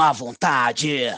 má 0.00 0.12
vontade. 0.12 1.10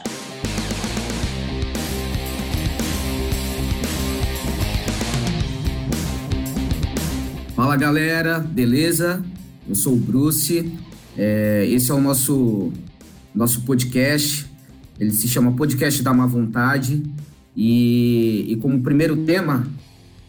Fala 7.55 7.77
galera, 7.77 8.39
beleza? 8.39 9.23
Eu 9.69 9.73
sou 9.73 9.93
o 9.93 9.95
Bruce. 9.95 10.69
É, 11.17 11.65
esse 11.69 11.91
é 11.91 11.93
o 11.93 12.01
nosso, 12.01 12.73
nosso 13.33 13.61
podcast. 13.61 14.45
Ele 14.99 15.11
se 15.11 15.29
chama 15.29 15.53
Podcast 15.53 16.03
da 16.03 16.13
Má 16.13 16.25
Vontade. 16.25 17.01
E, 17.55 18.47
e 18.49 18.57
como 18.57 18.83
primeiro 18.83 19.23
tema, 19.23 19.65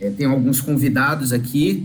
é, 0.00 0.10
tem 0.10 0.28
alguns 0.28 0.60
convidados 0.60 1.32
aqui. 1.32 1.84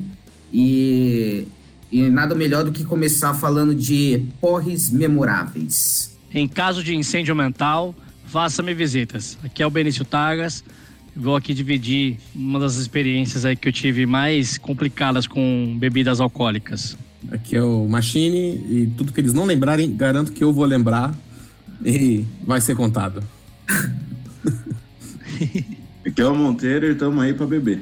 E, 0.53 1.47
e 1.91 2.07
nada 2.09 2.35
melhor 2.35 2.63
do 2.63 2.71
que 2.71 2.83
começar 2.83 3.33
falando 3.33 3.73
de 3.73 4.23
porres 4.39 4.91
memoráveis. 4.91 6.18
Em 6.33 6.47
caso 6.47 6.83
de 6.83 6.95
incêndio 6.95 7.35
mental, 7.35 7.95
faça-me 8.25 8.73
visitas. 8.73 9.37
Aqui 9.43 9.63
é 9.63 9.67
o 9.67 9.69
Benício 9.69 10.05
Tagas. 10.05 10.63
Vou 11.15 11.35
aqui 11.35 11.53
dividir 11.53 12.17
uma 12.35 12.59
das 12.59 12.75
experiências 12.75 13.45
aí 13.45 13.55
que 13.55 13.67
eu 13.67 13.73
tive 13.73 14.05
mais 14.05 14.57
complicadas 14.57 15.25
com 15.25 15.75
bebidas 15.79 16.21
alcoólicas. 16.21 16.97
Aqui 17.31 17.55
é 17.55 17.63
o 17.63 17.87
Machine 17.87 18.63
e 18.69 18.91
tudo 18.95 19.11
que 19.11 19.19
eles 19.19 19.33
não 19.33 19.45
lembrarem, 19.45 19.95
garanto 19.95 20.31
que 20.31 20.43
eu 20.43 20.53
vou 20.53 20.65
lembrar 20.65 21.13
e 21.83 22.23
vai 22.45 22.61
ser 22.61 22.75
contado. 22.75 23.23
Aqui 26.05 26.21
é 26.21 26.25
o 26.25 26.35
Monteiro 26.35 26.87
e 26.87 26.91
estamos 26.91 27.23
aí 27.23 27.33
para 27.33 27.45
beber. 27.45 27.81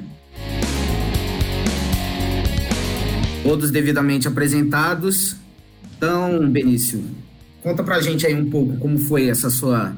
Todos 3.42 3.70
devidamente 3.70 4.26
apresentados. 4.26 5.36
Então, 5.96 6.48
Benício, 6.48 7.04
conta 7.62 7.82
pra 7.82 8.00
gente 8.00 8.26
aí 8.26 8.34
um 8.34 8.48
pouco 8.50 8.76
como 8.78 8.98
foi 8.98 9.28
essa 9.28 9.50
sua, 9.50 9.94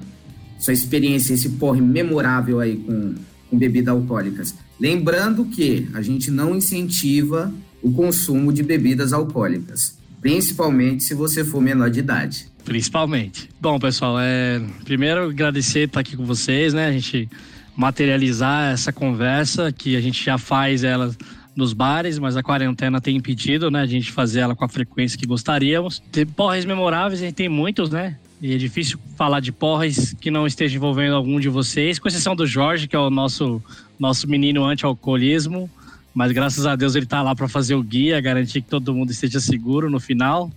sua 0.58 0.72
experiência, 0.72 1.34
esse 1.34 1.50
porre 1.50 1.80
memorável 1.80 2.60
aí 2.60 2.76
com, 2.76 3.14
com 3.48 3.58
bebidas 3.58 3.94
alcoólicas. 3.94 4.54
Lembrando 4.78 5.44
que 5.44 5.88
a 5.94 6.02
gente 6.02 6.30
não 6.30 6.56
incentiva 6.56 7.52
o 7.82 7.92
consumo 7.92 8.52
de 8.52 8.62
bebidas 8.62 9.12
alcoólicas, 9.12 9.98
principalmente 10.20 11.04
se 11.04 11.14
você 11.14 11.44
for 11.44 11.60
menor 11.60 11.90
de 11.90 12.00
idade. 12.00 12.46
Principalmente. 12.64 13.48
Bom, 13.60 13.78
pessoal, 13.78 14.16
é... 14.18 14.60
primeiro 14.84 15.30
agradecer 15.30 15.86
estar 15.86 16.00
aqui 16.00 16.16
com 16.16 16.24
vocês, 16.24 16.74
né? 16.74 16.86
A 16.86 16.92
gente 16.92 17.28
materializar 17.76 18.72
essa 18.72 18.92
conversa 18.92 19.72
que 19.72 19.96
a 19.96 20.00
gente 20.00 20.22
já 20.22 20.36
faz 20.36 20.84
ela 20.84 21.14
nos 21.54 21.72
bares, 21.72 22.18
mas 22.18 22.36
a 22.36 22.42
quarentena 22.42 23.00
tem 23.00 23.16
impedido, 23.16 23.70
né, 23.70 23.80
a 23.80 23.86
gente 23.86 24.12
fazer 24.12 24.40
ela 24.40 24.54
com 24.54 24.64
a 24.64 24.68
frequência 24.68 25.18
que 25.18 25.26
gostaríamos. 25.26 26.02
Tem 26.10 26.24
porres 26.24 26.64
memoráveis, 26.64 27.20
a 27.20 27.24
gente 27.24 27.34
tem 27.34 27.48
muitos, 27.48 27.90
né? 27.90 28.16
E 28.40 28.54
é 28.54 28.56
difícil 28.56 28.98
falar 29.16 29.40
de 29.40 29.52
porres 29.52 30.14
que 30.14 30.30
não 30.30 30.46
esteja 30.46 30.76
envolvendo 30.76 31.14
algum 31.14 31.38
de 31.38 31.48
vocês, 31.48 31.98
com 31.98 32.08
exceção 32.08 32.34
do 32.34 32.46
Jorge, 32.46 32.88
que 32.88 32.96
é 32.96 32.98
o 32.98 33.10
nosso, 33.10 33.62
nosso 33.98 34.26
menino 34.26 34.64
anti-alcoolismo. 34.64 35.70
Mas 36.14 36.32
graças 36.32 36.66
a 36.66 36.74
Deus 36.74 36.94
ele 36.94 37.04
está 37.04 37.22
lá 37.22 37.34
para 37.34 37.48
fazer 37.48 37.74
o 37.74 37.82
guia, 37.82 38.20
garantir 38.20 38.62
que 38.62 38.68
todo 38.68 38.94
mundo 38.94 39.10
esteja 39.10 39.40
seguro 39.40 39.90
no 39.90 40.00
final. 40.00 40.50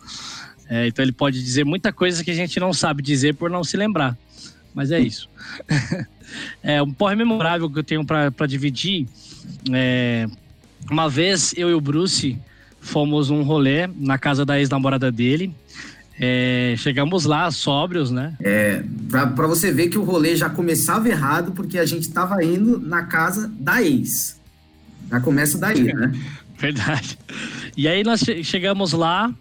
É, 0.70 0.88
então 0.88 1.04
ele 1.04 1.12
pode 1.12 1.44
dizer 1.44 1.66
muita 1.66 1.92
coisa 1.92 2.24
que 2.24 2.32
a 2.32 2.34
gente 2.34 2.60
não 2.60 2.74
sabe 2.74 3.04
dizer 3.04 3.36
por 3.36 3.50
não 3.50 3.64
se 3.64 3.76
lembrar. 3.76 4.18
Mas 4.74 4.90
é 4.90 5.00
isso. 5.00 5.30
é 6.64 6.82
um 6.82 6.92
porre 6.92 7.16
memorável 7.16 7.70
que 7.70 7.80
eu 7.80 7.84
tenho 7.84 8.06
para 8.06 8.48
dividir. 8.48 9.06
É, 9.72 10.28
uma 10.90 11.10
vez 11.10 11.54
eu 11.58 11.70
e 11.70 11.74
o 11.74 11.82
Bruce 11.82 12.38
fomos 12.80 13.30
um 13.30 13.44
rolê 13.44 13.88
na 13.88 14.18
casa 14.18 14.46
da 14.46 14.60
ex-namorada 14.60 15.12
dele. 15.12 15.54
É, 16.20 16.76
chegamos 16.78 17.26
lá 17.26 17.50
sóbrios, 17.50 18.12
né? 18.12 18.36
É, 18.40 18.84
pra, 19.10 19.28
pra 19.28 19.48
você 19.48 19.72
ver 19.72 19.90
que 19.90 19.98
o 19.98 20.04
rolê 20.04 20.36
já 20.36 20.50
começava 20.50 21.10
errado, 21.10 21.54
porque 21.54 21.80
a 21.80 21.86
gente 21.86 22.10
tava 22.10 22.44
indo 22.44 22.80
na 22.80 23.04
casa 23.04 23.52
da 23.60 23.82
ex. 23.82 24.40
Já 25.10 25.20
começa 25.20 25.58
daí, 25.58 25.84
né? 25.84 26.12
Verdade. 26.58 27.18
E 27.76 27.88
aí 27.88 28.04
nós 28.04 28.24
chegamos 28.44 28.94
lá, 28.94 29.34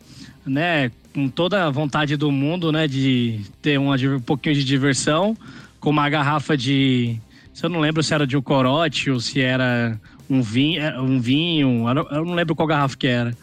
né, 0.47 0.91
com 1.15 1.29
toda 1.29 1.67
a 1.67 1.71
vontade 1.71 2.17
do 2.17 2.33
mundo, 2.33 2.73
né, 2.73 2.89
de 2.89 3.41
ter 3.61 3.79
uma, 3.79 3.97
um 3.97 4.21
pouquinho 4.21 4.55
de 4.55 4.65
diversão, 4.65 5.37
com 5.79 5.91
uma 5.91 6.09
garrafa 6.09 6.57
de. 6.57 7.17
Se 7.53 7.65
eu 7.65 7.71
não 7.71 7.81
lembro 7.81 8.03
se 8.03 8.15
era 8.15 8.27
de 8.27 8.37
um 8.37 8.43
corote 8.43 9.11
ou 9.11 9.21
se 9.21 9.41
era 9.41 10.01
um 10.33 10.41
vinho, 10.41 10.81
é, 10.81 10.99
um 10.99 11.21
vinho, 11.21 11.85
eu 12.11 12.25
não 12.25 12.35
lembro 12.35 12.57
qual 12.57 12.67
garrafa 12.67 12.97
que 12.97 13.07
era. 13.07 13.37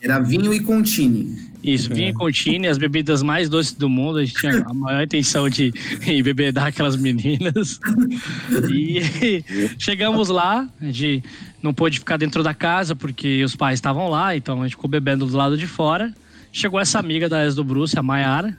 Era 0.00 0.20
vinho 0.20 0.54
e 0.54 0.60
contine. 0.60 1.50
Isso, 1.62 1.92
vinho 1.92 2.10
e 2.10 2.12
contine, 2.12 2.68
as 2.68 2.78
bebidas 2.78 3.22
mais 3.22 3.48
doces 3.48 3.72
do 3.72 3.88
mundo. 3.88 4.18
A 4.18 4.24
gente 4.24 4.38
tinha 4.38 4.64
a 4.64 4.72
maior 4.72 5.02
intenção 5.02 5.48
de 5.48 5.72
embebedar 6.06 6.68
aquelas 6.68 6.96
meninas. 6.96 7.80
E 8.70 9.42
chegamos 9.76 10.28
lá, 10.28 10.68
a 10.80 10.84
gente 10.84 11.24
não 11.60 11.74
pôde 11.74 11.98
ficar 11.98 12.16
dentro 12.16 12.44
da 12.44 12.54
casa 12.54 12.94
porque 12.94 13.42
os 13.42 13.56
pais 13.56 13.78
estavam 13.78 14.08
lá, 14.08 14.36
então 14.36 14.60
a 14.60 14.64
gente 14.64 14.76
ficou 14.76 14.88
bebendo 14.88 15.26
do 15.26 15.36
lado 15.36 15.56
de 15.56 15.66
fora. 15.66 16.14
Chegou 16.52 16.78
essa 16.78 17.00
amiga 17.00 17.28
da 17.28 17.44
ex 17.44 17.56
do 17.56 17.64
Bruce, 17.64 17.98
a 17.98 18.02
Maiara, 18.02 18.56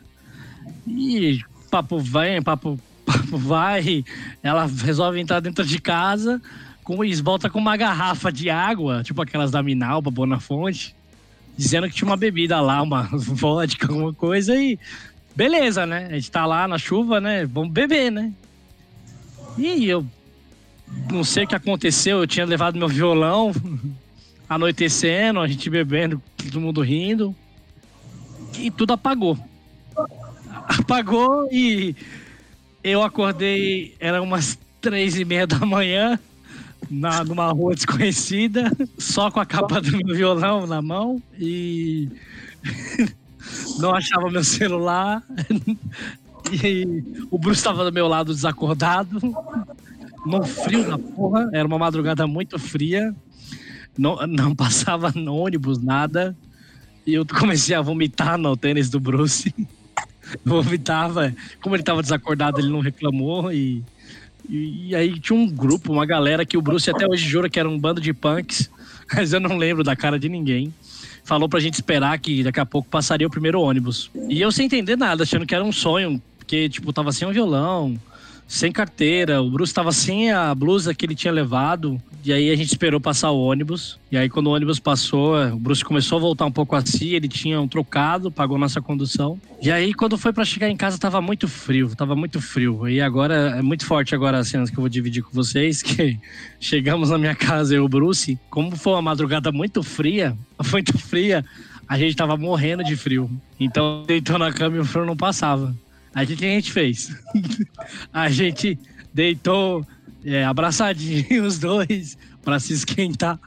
e 0.86 1.40
papo 1.72 2.00
vem, 2.00 2.42
papo, 2.42 2.78
papo 3.06 3.38
vai. 3.38 4.04
Ela 4.44 4.66
resolve 4.66 5.22
entrar 5.22 5.40
dentro 5.40 5.64
de 5.64 5.80
casa 5.80 6.42
com 6.88 7.04
isso, 7.04 7.22
volta 7.22 7.50
com 7.50 7.60
uma 7.60 7.76
garrafa 7.76 8.32
de 8.32 8.50
água, 8.50 9.04
tipo 9.04 9.22
aquelas 9.22 9.52
da 9.52 9.62
Minalba, 9.62 10.10
Bonafonte, 10.10 10.96
dizendo 11.58 11.90
que 11.90 11.94
tinha 11.94 12.08
uma 12.08 12.16
bebida 12.16 12.62
lá, 12.62 12.82
uma 12.82 13.04
vodka, 13.12 13.90
alguma 13.90 14.14
coisa 14.14 14.56
e 14.56 14.80
beleza, 15.36 15.86
né? 15.86 16.08
A 16.10 16.14
gente 16.14 16.32
tá 16.32 16.46
lá 16.46 16.66
na 16.66 16.78
chuva, 16.78 17.20
né? 17.20 17.46
Vamos 17.46 17.74
beber, 17.74 18.10
né? 18.10 18.32
E 19.58 19.86
eu 19.90 20.06
não 21.12 21.26
sei 21.26 21.44
o 21.44 21.48
que 21.48 21.56
aconteceu, 21.56 22.20
eu 22.20 22.28
tinha 22.28 22.46
levado 22.46 22.80
meu 22.80 22.88
violão, 22.88 23.52
anoitecendo, 24.48 25.42
a 25.42 25.48
gente 25.48 25.70
bebendo, 25.70 26.24
todo 26.38 26.62
mundo 26.62 26.82
rindo, 26.82 27.36
e 28.58 28.72
tudo 28.72 28.94
apagou. 28.94 29.38
Apagou 30.70 31.50
e 31.52 31.94
eu 32.82 33.04
acordei, 33.04 33.94
era 34.00 34.22
umas 34.22 34.58
três 34.80 35.20
e 35.20 35.26
meia 35.26 35.46
da 35.46 35.60
manhã, 35.66 36.18
na, 36.90 37.24
numa 37.24 37.52
rua 37.52 37.76
desconhecida, 37.76 38.72
só 38.98 39.30
com 39.30 39.40
a 39.40 39.46
capa 39.46 39.82
do 39.82 39.92
meu 39.98 40.16
violão 40.16 40.66
na 40.66 40.82
mão 40.82 41.22
e 41.40 42.10
não 43.80 43.94
achava 43.94 44.30
meu 44.30 44.44
celular. 44.44 45.24
E 46.64 47.04
o 47.30 47.38
Bruce 47.38 47.60
estava 47.60 47.84
do 47.84 47.92
meu 47.92 48.08
lado 48.08 48.34
desacordado, 48.34 49.20
no 50.26 50.46
frio 50.46 50.90
da 50.90 50.98
porra, 50.98 51.50
era 51.52 51.68
uma 51.68 51.78
madrugada 51.78 52.26
muito 52.26 52.58
fria, 52.58 53.14
não, 53.98 54.16
não 54.28 54.56
passava 54.56 55.12
no 55.14 55.36
ônibus 55.36 55.78
nada, 55.78 56.38
e 57.06 57.14
eu 57.14 57.26
comecei 57.26 57.76
a 57.76 57.82
vomitar 57.82 58.38
no 58.38 58.56
tênis 58.56 58.90
do 58.90 59.00
Bruce. 59.00 59.54
Vomitava, 60.44 61.34
como 61.62 61.74
ele 61.74 61.82
estava 61.82 62.02
desacordado, 62.02 62.60
ele 62.60 62.70
não 62.70 62.82
reclamou 62.82 63.52
e 63.52 63.82
e, 64.50 64.90
e, 64.90 64.96
aí 64.96 65.20
tinha 65.20 65.38
um 65.38 65.48
grupo, 65.48 65.92
uma 65.92 66.06
galera 66.06 66.46
que 66.46 66.58
o 66.58 66.62
Bruce 66.62 66.90
até 66.90 67.08
hoje 67.08 67.28
jura 67.28 67.50
que 67.50 67.60
era 67.60 67.68
um 67.68 67.78
bando 67.78 68.00
de 68.00 68.14
punks, 68.14 68.70
mas 69.14 69.34
eu 69.34 69.40
não 69.40 69.58
lembro 69.58 69.84
da 69.84 69.96
cara 69.96 70.18
de 70.18 70.30
ninguém. 70.30 70.74
Falou 71.24 71.50
pra 71.50 71.60
gente 71.60 71.74
esperar 71.74 72.18
que 72.20 72.44
daqui 72.44 72.60
a 72.60 72.66
pouco 72.66 72.88
passaria 72.88 73.28
o 73.28 73.30
primeiro 73.30 73.60
ônibus. 73.60 74.10
E 74.30 74.40
eu 74.40 74.52
sem 74.52 74.66
entender 74.66 74.96
nada, 74.96 75.24
achando 75.24 75.46
que 75.46 75.54
era 75.54 75.64
um 75.64 75.74
sonho, 75.74 76.22
porque, 76.38 76.70
tipo, 76.70 76.94
tava 76.94 77.12
sem 77.12 77.28
um 77.28 77.34
violão, 77.34 78.00
sem 78.48 78.72
carteira, 78.72 79.42
o 79.42 79.50
Bruce 79.50 79.74
tava 79.74 79.92
sem 79.92 80.32
a 80.32 80.56
blusa 80.56 80.96
que 80.96 81.06
ele 81.06 81.14
tinha 81.14 81.34
levado. 81.34 82.02
E 82.24 82.32
aí 82.32 82.50
a 82.50 82.56
gente 82.56 82.68
esperou 82.68 83.00
passar 83.00 83.32
o 83.32 83.40
ônibus. 83.40 84.00
E 84.12 84.18
aí 84.18 84.30
quando 84.30 84.48
o 84.48 84.52
ônibus 84.52 84.80
passou, 84.80 85.36
o 85.52 85.60
Bruce 85.60 85.84
começou 85.84 86.18
a 86.18 86.22
voltar 86.22 86.46
um 86.46 86.52
pouco 86.52 86.76
assim, 86.76 87.10
ele 87.10 87.28
tinha 87.28 87.60
um 87.60 87.68
trocado, 87.68 88.32
pagou 88.32 88.58
nossa 88.58 88.82
condução. 88.82 89.40
E 89.62 89.70
aí 89.70 89.94
quando 89.94 90.18
foi 90.18 90.32
para 90.32 90.46
chegar 90.46 90.70
em 90.70 90.78
casa 90.78 90.98
tava 90.98 91.22
muito 91.22 91.48
frio, 91.48 91.94
tava 91.96 92.16
muito 92.16 92.40
frio. 92.40 92.88
E 92.88 93.02
agora 93.02 93.58
é 93.58 93.62
muito 93.62 93.86
forte 93.86 94.16
agora 94.16 94.40
as 94.40 94.48
cenas 94.48 94.70
que 94.70 94.78
eu 94.78 94.82
vou 94.82 94.90
dividir 94.90 95.24
com 95.24 95.32
vocês, 95.32 95.82
que 95.84 96.18
chegamos 96.60 97.10
na 97.10 97.18
minha 97.18 97.36
casa 97.36 97.76
eu 97.76 97.84
e 97.84 97.86
o 97.86 97.90
Bruce, 97.90 98.40
como 98.50 98.76
foi 98.78 98.94
uma 98.94 99.02
madrugada 99.02 99.52
muito 99.52 99.84
fria, 99.84 100.38
muito 100.72 100.98
fria, 100.98 101.44
a 101.88 101.98
gente 101.98 102.16
tava 102.16 102.38
morrendo 102.38 102.84
de 102.84 102.96
frio. 102.96 103.30
Então 103.60 104.04
deitou 104.08 104.38
na 104.38 104.54
cama 104.54 104.78
e 104.78 104.80
o 104.80 104.86
frio 104.86 105.06
não 105.06 105.18
passava. 105.18 105.76
Aí 106.14 106.26
o 106.26 106.28
que 106.28 106.46
a 106.46 106.50
gente 106.50 106.72
fez? 106.72 107.16
a 108.12 108.30
gente 108.30 108.78
deitou 109.14 109.86
é, 110.24 110.44
abraçadinho 110.44 111.46
os 111.46 111.60
dois 111.60 112.18
para 112.44 112.60
se 112.60 112.74
esquentar. 112.74 113.40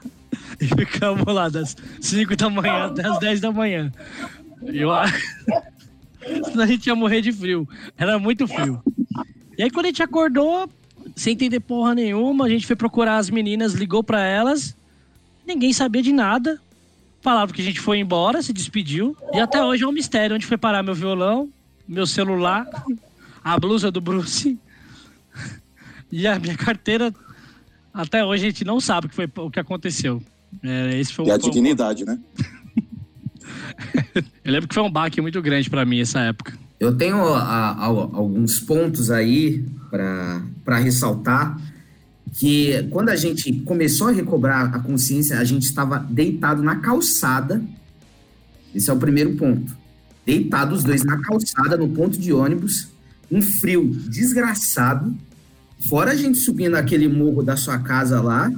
E 0.59 0.65
ficamos 0.65 1.25
lá 1.25 1.49
das 1.49 1.75
5 1.99 2.35
da 2.35 2.49
manhã 2.49 2.85
até 2.85 3.07
as 3.07 3.19
10 3.19 3.41
da 3.41 3.51
manhã. 3.51 3.91
Eu 4.63 4.91
a 4.93 6.65
gente 6.67 6.87
ia 6.87 6.95
morrer 6.95 7.21
de 7.21 7.31
frio. 7.31 7.67
Era 7.97 8.19
muito 8.19 8.47
frio. 8.47 8.81
E 9.57 9.63
aí 9.63 9.69
quando 9.69 9.85
a 9.85 9.89
gente 9.89 10.03
acordou, 10.03 10.69
sem 11.15 11.33
entender 11.33 11.59
porra 11.59 11.95
nenhuma, 11.95 12.45
a 12.45 12.49
gente 12.49 12.65
foi 12.65 12.75
procurar 12.75 13.17
as 13.17 13.29
meninas, 13.29 13.73
ligou 13.73 14.03
para 14.03 14.23
elas. 14.23 14.75
Ninguém 15.45 15.73
sabia 15.73 16.01
de 16.01 16.13
nada. 16.13 16.59
Falaram 17.21 17.51
que 17.51 17.61
a 17.61 17.65
gente 17.65 17.79
foi 17.79 17.99
embora, 17.99 18.41
se 18.41 18.53
despediu. 18.53 19.15
E 19.33 19.39
até 19.39 19.63
hoje 19.63 19.83
é 19.83 19.87
um 19.87 19.91
mistério 19.91 20.35
onde 20.35 20.45
foi 20.45 20.57
parar 20.57 20.81
meu 20.81 20.95
violão, 20.95 21.49
meu 21.91 22.07
celular, 22.07 22.65
a 23.43 23.59
blusa 23.59 23.91
do 23.91 23.99
Bruce 23.99 24.57
e 26.11 26.25
a 26.25 26.39
minha 26.39 26.55
carteira. 26.55 27.13
Até 27.93 28.23
hoje 28.23 28.45
a 28.45 28.49
gente 28.49 28.63
não 28.63 28.79
sabe 28.79 29.07
o 29.07 29.09
que, 29.09 29.15
foi, 29.15 29.29
o 29.37 29.51
que 29.51 29.59
aconteceu. 29.59 30.23
É, 30.63 30.97
esse 30.99 31.13
foi 31.13 31.25
um, 31.25 31.27
E 31.27 31.31
a 31.31 31.39
foi 31.39 31.49
um- 31.49 31.51
dignidade, 31.51 32.05
né? 32.05 32.17
Eu 34.43 34.51
lembro 34.51 34.67
que 34.67 34.73
foi 34.73 34.83
um 34.83 34.91
baque 34.91 35.19
muito 35.21 35.41
grande 35.41 35.69
pra 35.69 35.83
mim 35.85 35.99
essa 35.99 36.19
época. 36.21 36.53
Eu 36.79 36.95
tenho 36.95 37.17
a- 37.33 37.71
a- 37.71 37.85
alguns 37.85 38.59
pontos 38.59 39.11
aí 39.11 39.65
para 39.89 40.77
ressaltar 40.79 41.59
que 42.33 42.83
quando 42.89 43.09
a 43.09 43.15
gente 43.15 43.51
começou 43.65 44.07
a 44.07 44.11
recobrar 44.11 44.73
a 44.73 44.79
consciência, 44.79 45.37
a 45.37 45.43
gente 45.43 45.63
estava 45.63 45.99
deitado 45.99 46.63
na 46.63 46.77
calçada. 46.77 47.61
Esse 48.73 48.89
é 48.89 48.93
o 48.93 48.97
primeiro 48.97 49.35
ponto. 49.35 49.75
Deitado 50.25 50.75
os 50.75 50.83
dois 50.83 51.03
na 51.03 51.19
calçada, 51.21 51.75
no 51.77 51.89
ponto 51.89 52.17
de 52.19 52.31
ônibus, 52.31 52.89
um 53.31 53.41
frio 53.41 53.89
desgraçado. 54.07 55.15
Fora 55.89 56.11
a 56.11 56.15
gente 56.15 56.37
subindo 56.37 56.75
aquele 56.75 57.07
morro 57.07 57.41
da 57.41 57.57
sua 57.57 57.79
casa 57.79 58.21
lá, 58.21 58.51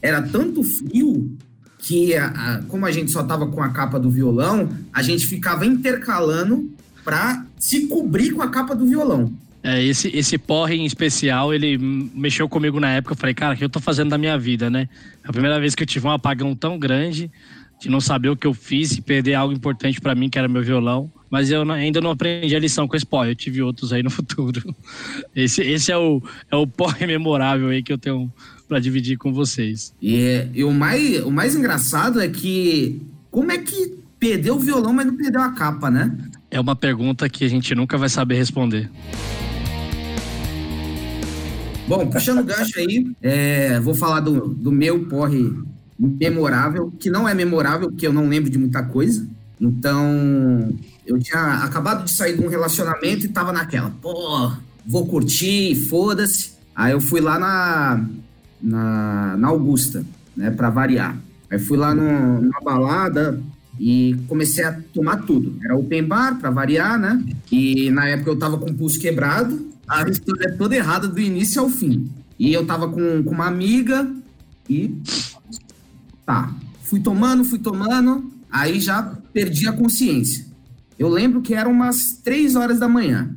era 0.00 0.22
tanto 0.22 0.62
frio 0.62 1.36
que, 1.78 2.14
a- 2.16 2.28
a- 2.28 2.62
como 2.68 2.86
a 2.86 2.92
gente 2.92 3.10
só 3.10 3.22
tava 3.22 3.46
com 3.46 3.62
a 3.62 3.68
capa 3.70 3.98
do 3.98 4.10
violão, 4.10 4.68
a 4.92 5.02
gente 5.02 5.26
ficava 5.26 5.64
intercalando 5.66 6.70
pra 7.04 7.44
se 7.58 7.86
cobrir 7.86 8.32
com 8.32 8.42
a 8.42 8.48
capa 8.48 8.74
do 8.74 8.86
violão. 8.86 9.32
É, 9.62 9.82
esse, 9.84 10.08
esse 10.16 10.38
porre 10.38 10.74
em 10.76 10.86
especial, 10.86 11.52
ele 11.52 11.76
mexeu 11.78 12.48
comigo 12.48 12.80
na 12.80 12.92
época. 12.92 13.12
Eu 13.12 13.16
falei, 13.18 13.34
cara, 13.34 13.54
o 13.54 13.58
que 13.58 13.64
eu 13.64 13.68
tô 13.68 13.78
fazendo 13.78 14.08
da 14.08 14.16
minha 14.16 14.38
vida, 14.38 14.70
né? 14.70 14.88
É 15.22 15.28
a 15.28 15.32
primeira 15.32 15.60
vez 15.60 15.74
que 15.74 15.82
eu 15.82 15.86
tive 15.86 16.06
um 16.06 16.10
apagão 16.10 16.54
tão 16.54 16.78
grande 16.78 17.30
de 17.80 17.88
não 17.88 18.00
saber 18.00 18.28
o 18.28 18.36
que 18.36 18.46
eu 18.46 18.52
fiz 18.52 18.92
e 18.92 19.00
perder 19.00 19.34
algo 19.34 19.54
importante 19.54 20.00
pra 20.00 20.14
mim, 20.14 20.28
que 20.28 20.38
era 20.38 20.46
meu 20.46 20.62
violão. 20.62 21.10
Mas 21.30 21.50
eu 21.50 21.68
ainda 21.70 22.00
não 22.00 22.10
aprendi 22.10 22.54
a 22.54 22.58
lição 22.58 22.86
com 22.86 22.94
esse 22.94 23.06
porre. 23.06 23.30
Eu 23.30 23.34
tive 23.34 23.62
outros 23.62 23.92
aí 23.92 24.02
no 24.02 24.10
futuro. 24.10 24.74
Esse, 25.34 25.62
esse 25.62 25.92
é, 25.92 25.96
o, 25.96 26.20
é 26.50 26.56
o 26.56 26.66
porre 26.66 27.06
memorável 27.06 27.68
aí 27.68 27.82
que 27.82 27.92
eu 27.92 27.98
tenho 27.98 28.30
pra 28.68 28.80
dividir 28.80 29.16
com 29.16 29.32
vocês. 29.32 29.94
E, 30.02 30.46
e 30.52 30.64
o, 30.64 30.72
mais, 30.72 31.24
o 31.24 31.30
mais 31.30 31.54
engraçado 31.54 32.20
é 32.20 32.28
que 32.28 33.00
como 33.30 33.50
é 33.52 33.58
que 33.58 33.94
perdeu 34.18 34.56
o 34.56 34.58
violão, 34.58 34.92
mas 34.92 35.06
não 35.06 35.16
perdeu 35.16 35.40
a 35.40 35.52
capa, 35.52 35.90
né? 35.90 36.14
É 36.50 36.60
uma 36.60 36.76
pergunta 36.76 37.28
que 37.28 37.44
a 37.44 37.48
gente 37.48 37.74
nunca 37.74 37.96
vai 37.96 38.08
saber 38.08 38.34
responder. 38.34 38.90
Bom, 41.88 42.06
puxando 42.08 42.40
o 42.40 42.44
gancho 42.44 42.78
aí, 42.78 43.10
é, 43.22 43.80
vou 43.80 43.94
falar 43.94 44.20
do, 44.20 44.48
do 44.48 44.70
meu 44.70 45.06
porre 45.06 45.52
memorável, 46.00 46.92
que 46.98 47.10
não 47.10 47.28
é 47.28 47.34
memorável, 47.34 47.90
porque 47.90 48.06
eu 48.06 48.12
não 48.12 48.28
lembro 48.28 48.50
de 48.50 48.58
muita 48.58 48.82
coisa. 48.82 49.26
Então, 49.60 50.72
eu 51.06 51.18
tinha 51.18 51.64
acabado 51.64 52.04
de 52.04 52.10
sair 52.10 52.36
de 52.36 52.42
um 52.42 52.48
relacionamento 52.48 53.26
e 53.26 53.28
tava 53.28 53.52
naquela, 53.52 53.90
pô, 54.00 54.50
vou 54.86 55.06
curtir, 55.06 55.74
foda-se. 55.74 56.52
Aí 56.74 56.92
eu 56.92 57.00
fui 57.00 57.20
lá 57.20 57.38
na, 57.38 58.04
na, 58.62 59.36
na 59.36 59.48
Augusta, 59.48 60.04
né, 60.34 60.50
pra 60.50 60.70
variar. 60.70 61.18
Aí 61.50 61.58
fui 61.58 61.76
lá 61.76 61.94
no, 61.94 62.40
numa 62.40 62.60
balada 62.62 63.42
e 63.78 64.16
comecei 64.28 64.64
a 64.64 64.80
tomar 64.94 65.18
tudo. 65.18 65.58
Era 65.62 65.76
open 65.76 66.04
bar, 66.04 66.38
pra 66.38 66.48
variar, 66.48 66.98
né? 66.98 67.22
E 67.50 67.90
na 67.90 68.06
época 68.06 68.30
eu 68.30 68.38
tava 68.38 68.56
com 68.56 68.70
o 68.70 68.74
pulso 68.74 68.98
quebrado. 68.98 69.68
A 69.88 70.08
história 70.08 70.46
é 70.46 70.52
toda 70.52 70.76
errada 70.76 71.08
do 71.08 71.20
início 71.20 71.60
ao 71.60 71.68
fim. 71.68 72.10
E 72.38 72.52
eu 72.52 72.64
tava 72.64 72.88
com, 72.88 73.22
com 73.22 73.30
uma 73.30 73.46
amiga 73.46 74.08
e. 74.68 74.94
Tá. 76.30 76.54
Fui 76.84 77.00
tomando, 77.00 77.44
fui 77.44 77.58
tomando. 77.58 78.30
Aí 78.48 78.78
já 78.78 79.02
perdi 79.32 79.66
a 79.66 79.72
consciência. 79.72 80.46
Eu 80.96 81.08
lembro 81.08 81.42
que 81.42 81.54
eram 81.54 81.72
umas 81.72 82.20
três 82.22 82.54
horas 82.54 82.78
da 82.78 82.88
manhã. 82.88 83.34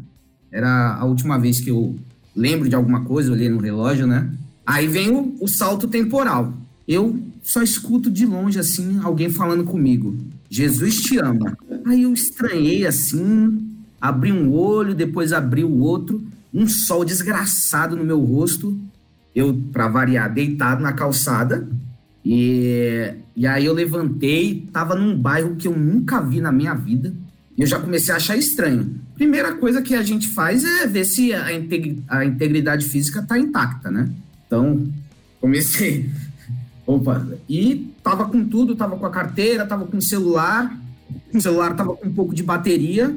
Era 0.52 0.94
a 0.94 1.04
última 1.04 1.40
vez 1.40 1.60
que 1.60 1.72
eu 1.72 1.96
lembro 2.36 2.70
de 2.70 2.76
alguma 2.76 3.04
coisa, 3.04 3.32
olhei 3.32 3.50
no 3.50 3.58
relógio, 3.58 4.06
né? 4.06 4.32
Aí 4.64 4.88
vem 4.88 5.10
o, 5.10 5.36
o 5.42 5.48
salto 5.48 5.88
temporal. 5.88 6.54
Eu 6.88 7.20
só 7.42 7.64
escuto 7.64 8.12
de 8.12 8.28
longe, 8.28 8.60
assim, 8.60 9.00
alguém 9.02 9.28
falando 9.28 9.64
comigo. 9.64 10.16
Jesus 10.48 11.02
te 11.02 11.18
ama. 11.18 11.58
Aí 11.88 12.04
eu 12.04 12.14
estranhei, 12.14 12.86
assim, 12.86 13.72
abri 14.00 14.32
um 14.32 14.54
olho, 14.54 14.94
depois 14.94 15.34
abri 15.34 15.64
o 15.64 15.80
outro. 15.80 16.24
Um 16.54 16.68
sol 16.68 17.04
desgraçado 17.04 17.96
no 17.96 18.06
meu 18.06 18.20
rosto. 18.20 18.80
Eu, 19.34 19.52
pra 19.72 19.88
variar, 19.88 20.32
deitado 20.32 20.84
na 20.84 20.94
calçada. 20.94 21.68
E, 22.26 23.14
e 23.36 23.46
aí 23.46 23.66
eu 23.66 23.74
levantei, 23.74 24.68
tava 24.72 24.96
num 24.96 25.18
bairro 25.18 25.56
que 25.56 25.68
eu 25.68 25.78
nunca 25.78 26.22
vi 26.22 26.40
na 26.40 26.52
minha 26.52 26.74
vida. 26.74 27.14
E 27.58 27.62
eu 27.62 27.68
já 27.68 27.80
comecei 27.80 28.14
a 28.14 28.18
achar 28.18 28.38
estranho. 28.38 29.00
Primeira 29.16 29.56
coisa 29.56 29.82
que 29.82 29.94
a 29.94 30.02
gente 30.02 30.28
faz 30.30 30.64
é 30.64 30.88
ver 30.88 31.06
se 31.06 31.34
a, 31.34 31.46
a 32.08 32.26
integridade 32.26 32.86
física 32.86 33.22
tá 33.22 33.38
intacta, 33.38 33.92
né? 33.92 34.10
Então, 34.48 34.88
comecei. 35.40 36.10
Opa, 36.86 37.26
e 37.48 37.94
tava 38.02 38.26
com 38.26 38.46
tudo, 38.46 38.76
tava 38.76 38.98
com 38.98 39.06
a 39.06 39.12
carteira, 39.12 39.66
tava 39.66 39.86
com 39.86 39.98
o 39.98 40.02
celular. 40.02 40.78
O 41.34 41.42
celular 41.42 41.76
tava 41.76 41.96
com 41.96 42.08
um 42.08 42.14
pouco 42.14 42.34
de 42.34 42.44
bateria. 42.44 43.16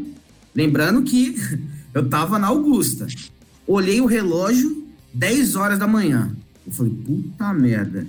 Lembrando 0.55 1.03
que 1.03 1.37
eu 1.95 2.09
tava 2.09 2.39
na 2.39 2.49
Augusta. 2.49 3.07
Olhei 3.67 4.01
o 4.01 4.07
relógio, 4.07 4.87
10 5.15 5.57
horas 5.57 5.79
da 5.79 5.87
manhã. 5.87 6.31
Eu 6.67 6.73
falei, 6.73 6.93
puta 6.93 7.53
merda. 7.55 8.07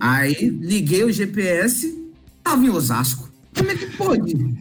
Aí 0.00 0.48
liguei 0.50 1.04
o 1.04 1.12
GPS, 1.12 1.96
tava 2.42 2.64
em 2.64 2.70
Osasco. 2.70 3.30
Como 3.56 3.70
é 3.70 3.74
que 3.76 3.86
pode? 3.96 4.54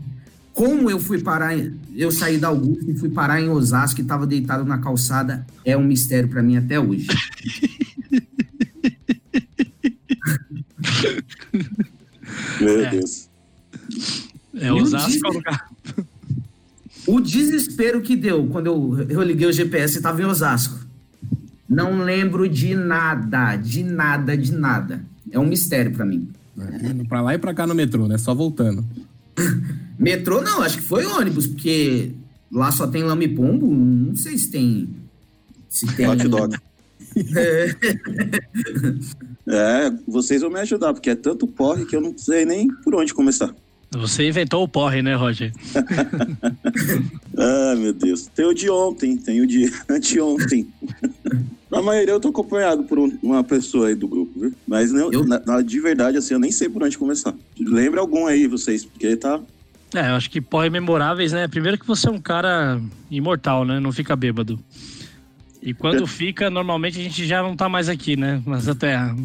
Como 0.53 0.89
eu 0.89 0.99
fui 0.99 1.19
parar, 1.21 1.57
em- 1.57 1.73
eu 1.95 2.11
saí 2.11 2.37
da 2.37 2.49
Augusta 2.49 2.89
e 2.91 2.95
fui 2.97 3.09
parar 3.09 3.41
em 3.41 3.49
Osasco 3.49 3.99
e 3.99 4.03
tava 4.03 4.27
deitado 4.27 4.63
na 4.63 4.77
calçada, 4.77 5.45
é 5.65 5.75
um 5.75 5.83
mistério 5.83 6.29
pra 6.29 6.43
mim 6.43 6.57
até 6.57 6.79
hoje. 6.79 7.07
Meu 12.59 12.81
É. 12.81 12.89
Deus. 12.91 13.29
É 14.55 14.71
o 14.71 14.77
Osasco 14.77 15.25
é 15.25 15.29
o 15.29 15.33
lugar. 15.33 15.69
O 17.05 17.19
desespero 17.19 18.01
que 18.01 18.15
deu 18.15 18.47
quando 18.47 18.67
eu, 18.67 19.05
eu 19.09 19.21
liguei 19.23 19.47
o 19.47 19.51
GPS 19.53 19.97
e 19.97 20.01
tava 20.01 20.21
em 20.21 20.25
Osasco. 20.25 20.79
Não 21.67 22.03
lembro 22.03 22.47
de 22.47 22.75
nada, 22.75 23.55
de 23.55 23.83
nada, 23.83 24.37
de 24.37 24.51
nada. 24.53 25.03
É 25.33 25.39
um 25.39 25.45
mistério 25.45 25.91
pra 25.91 26.05
mim. 26.05 26.29
É, 26.57 27.03
pra 27.09 27.21
lá 27.21 27.33
e 27.33 27.39
pra 27.39 27.53
cá 27.53 27.65
no 27.65 27.73
metrô, 27.73 28.07
né? 28.07 28.17
Só 28.17 28.35
voltando. 28.35 28.85
Metrô 29.97 30.41
não, 30.41 30.61
acho 30.61 30.77
que 30.77 30.83
foi 30.83 31.05
ônibus, 31.05 31.47
porque 31.47 32.11
lá 32.51 32.71
só 32.71 32.87
tem 32.87 33.03
lame 33.03 33.25
e 33.25 33.35
pombo, 33.35 33.67
não 33.67 34.15
sei 34.15 34.37
se 34.37 34.51
tem. 34.51 34.89
Se 35.67 35.87
tem. 35.95 36.07
Hot 36.07 36.27
dog. 36.27 36.57
É, 39.45 39.91
vocês 40.07 40.41
vão 40.41 40.49
me 40.49 40.61
ajudar, 40.61 40.93
porque 40.93 41.09
é 41.09 41.15
tanto 41.15 41.45
porre 41.45 41.85
que 41.85 41.93
eu 41.93 41.99
não 41.99 42.17
sei 42.17 42.45
nem 42.45 42.73
por 42.75 42.95
onde 42.95 43.13
começar. 43.13 43.53
Você 43.99 44.27
inventou 44.27 44.63
o 44.63 44.67
porre, 44.67 45.01
né, 45.01 45.15
Roger? 45.15 45.51
Ah, 47.37 47.75
meu 47.77 47.93
Deus. 47.93 48.27
Tem 48.27 48.45
o 48.45 48.53
de 48.53 48.69
ontem, 48.69 49.17
tem 49.17 49.41
o 49.41 49.47
de 49.47 49.71
anteontem. 49.89 50.67
Na 51.69 51.81
maioria 51.81 52.13
eu 52.13 52.19
tô 52.19 52.27
acompanhado 52.29 52.83
por 52.83 52.99
um- 52.99 53.17
uma 53.23 53.43
pessoa 53.43 53.87
aí 53.87 53.95
do 53.95 54.07
grupo, 54.07 54.39
viu? 54.39 54.53
Mas 54.67 54.91
não, 54.91 55.11
Eu? 55.11 55.25
na- 55.25 55.41
na- 55.45 55.61
de 55.61 55.79
verdade, 55.79 56.17
assim, 56.17 56.35
eu 56.35 56.39
nem 56.39 56.51
sei 56.51 56.69
por 56.69 56.83
onde 56.83 56.97
começar. 56.97 57.33
Lembra 57.59 58.01
algum 58.01 58.27
aí, 58.27 58.45
vocês, 58.47 58.85
porque 58.85 59.15
tá. 59.15 59.39
É, 59.95 60.09
eu 60.09 60.15
acho 60.15 60.29
que 60.29 60.39
porre 60.41 60.69
memoráveis, 60.69 61.31
né? 61.31 61.47
Primeiro 61.47 61.77
que 61.77 61.85
você 61.87 62.07
é 62.07 62.11
um 62.11 62.21
cara 62.21 62.79
imortal, 63.09 63.65
né? 63.65 63.79
Não 63.79 63.91
fica 63.91 64.15
bêbado. 64.15 64.59
E 65.61 65.73
quando 65.73 66.05
fica, 66.07 66.49
normalmente 66.49 66.99
a 66.99 67.03
gente 67.03 67.25
já 67.25 67.41
não 67.41 67.55
tá 67.55 67.67
mais 67.67 67.89
aqui, 67.89 68.15
né? 68.15 68.41
Nessa 68.45 68.75
terra. 68.75 69.15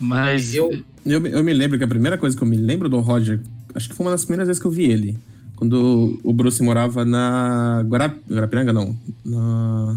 Mas 0.00 0.54
Eu, 0.54 0.82
Eu, 1.04 1.20
me- 1.20 1.30
eu 1.30 1.44
me 1.44 1.52
lembro 1.52 1.76
que 1.76 1.84
a 1.84 1.88
primeira 1.88 2.16
coisa 2.16 2.34
que 2.36 2.42
eu 2.42 2.48
me 2.48 2.56
lembro 2.56 2.88
do 2.88 2.98
Roger, 3.00 3.40
acho 3.74 3.88
que 3.88 3.94
foi 3.94 4.06
uma 4.06 4.12
das 4.12 4.24
primeiras 4.24 4.46
vezes 4.46 4.60
que 4.60 4.66
eu 4.66 4.70
vi 4.70 4.84
ele. 4.84 5.18
Quando 5.56 6.18
o 6.22 6.32
Bruce 6.32 6.62
morava 6.62 7.04
na 7.04 7.82
Guarap... 7.86 8.16
Guarapiranga, 8.28 8.72
não. 8.72 8.96
Na... 9.24 9.96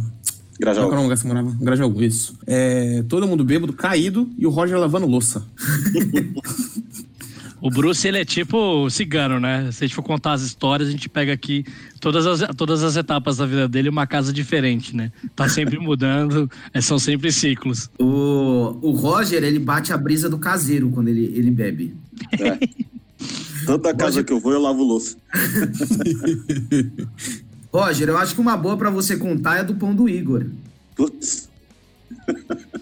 Qual 0.57 0.73
Grajaú. 0.73 0.87
que 0.87 0.91
era 0.91 0.99
o 0.99 1.03
lugar 1.03 1.15
que 1.15 1.21
você 1.21 1.27
morava? 1.27 1.55
Grajaú, 1.59 2.01
isso. 2.01 2.35
É, 2.47 3.03
todo 3.07 3.27
mundo 3.27 3.43
bêbado, 3.43 3.73
caído, 3.73 4.29
e 4.37 4.45
o 4.47 4.49
Roger 4.49 4.79
lavando 4.79 5.05
louça. 5.05 5.45
o 7.61 7.69
Bruce, 7.69 8.07
ele 8.07 8.17
é 8.17 8.25
tipo 8.25 8.89
cigano, 8.89 9.39
né? 9.39 9.71
Se 9.71 9.83
a 9.83 9.87
gente 9.87 9.95
for 9.95 10.01
contar 10.01 10.33
as 10.33 10.41
histórias, 10.41 10.89
a 10.89 10.91
gente 10.91 11.07
pega 11.07 11.31
aqui 11.31 11.63
todas 11.99 12.25
as, 12.25 12.55
todas 12.55 12.83
as 12.83 12.95
etapas 12.95 13.37
da 13.37 13.45
vida 13.45 13.67
dele, 13.67 13.89
uma 13.89 14.07
casa 14.07 14.33
diferente, 14.33 14.95
né? 14.95 15.11
Tá 15.35 15.47
sempre 15.47 15.77
mudando, 15.79 16.49
é, 16.73 16.81
são 16.81 16.97
sempre 16.97 17.31
ciclos. 17.31 17.89
o, 17.99 18.79
o 18.81 18.91
Roger, 18.91 19.43
ele 19.43 19.59
bate 19.59 19.93
a 19.93 19.97
brisa 19.97 20.27
do 20.27 20.39
caseiro 20.39 20.89
quando 20.89 21.09
ele, 21.09 21.31
ele 21.35 21.51
bebe. 21.51 21.93
Tanta 23.67 23.93
casa 23.93 24.23
que 24.23 24.31
eu 24.31 24.39
vou, 24.39 24.53
eu 24.53 24.61
lavo 24.61 24.83
louça. 24.83 25.17
Roger, 27.71 28.09
eu 28.09 28.17
acho 28.17 28.33
que 28.33 28.41
uma 28.41 28.55
boa 28.55 28.77
pra 28.77 28.89
você 28.89 29.17
contar 29.17 29.57
é 29.57 29.63
do 29.63 29.75
pão 29.75 29.93
do 29.93 30.07
Igor. 30.07 30.45
Putz. 30.95 31.49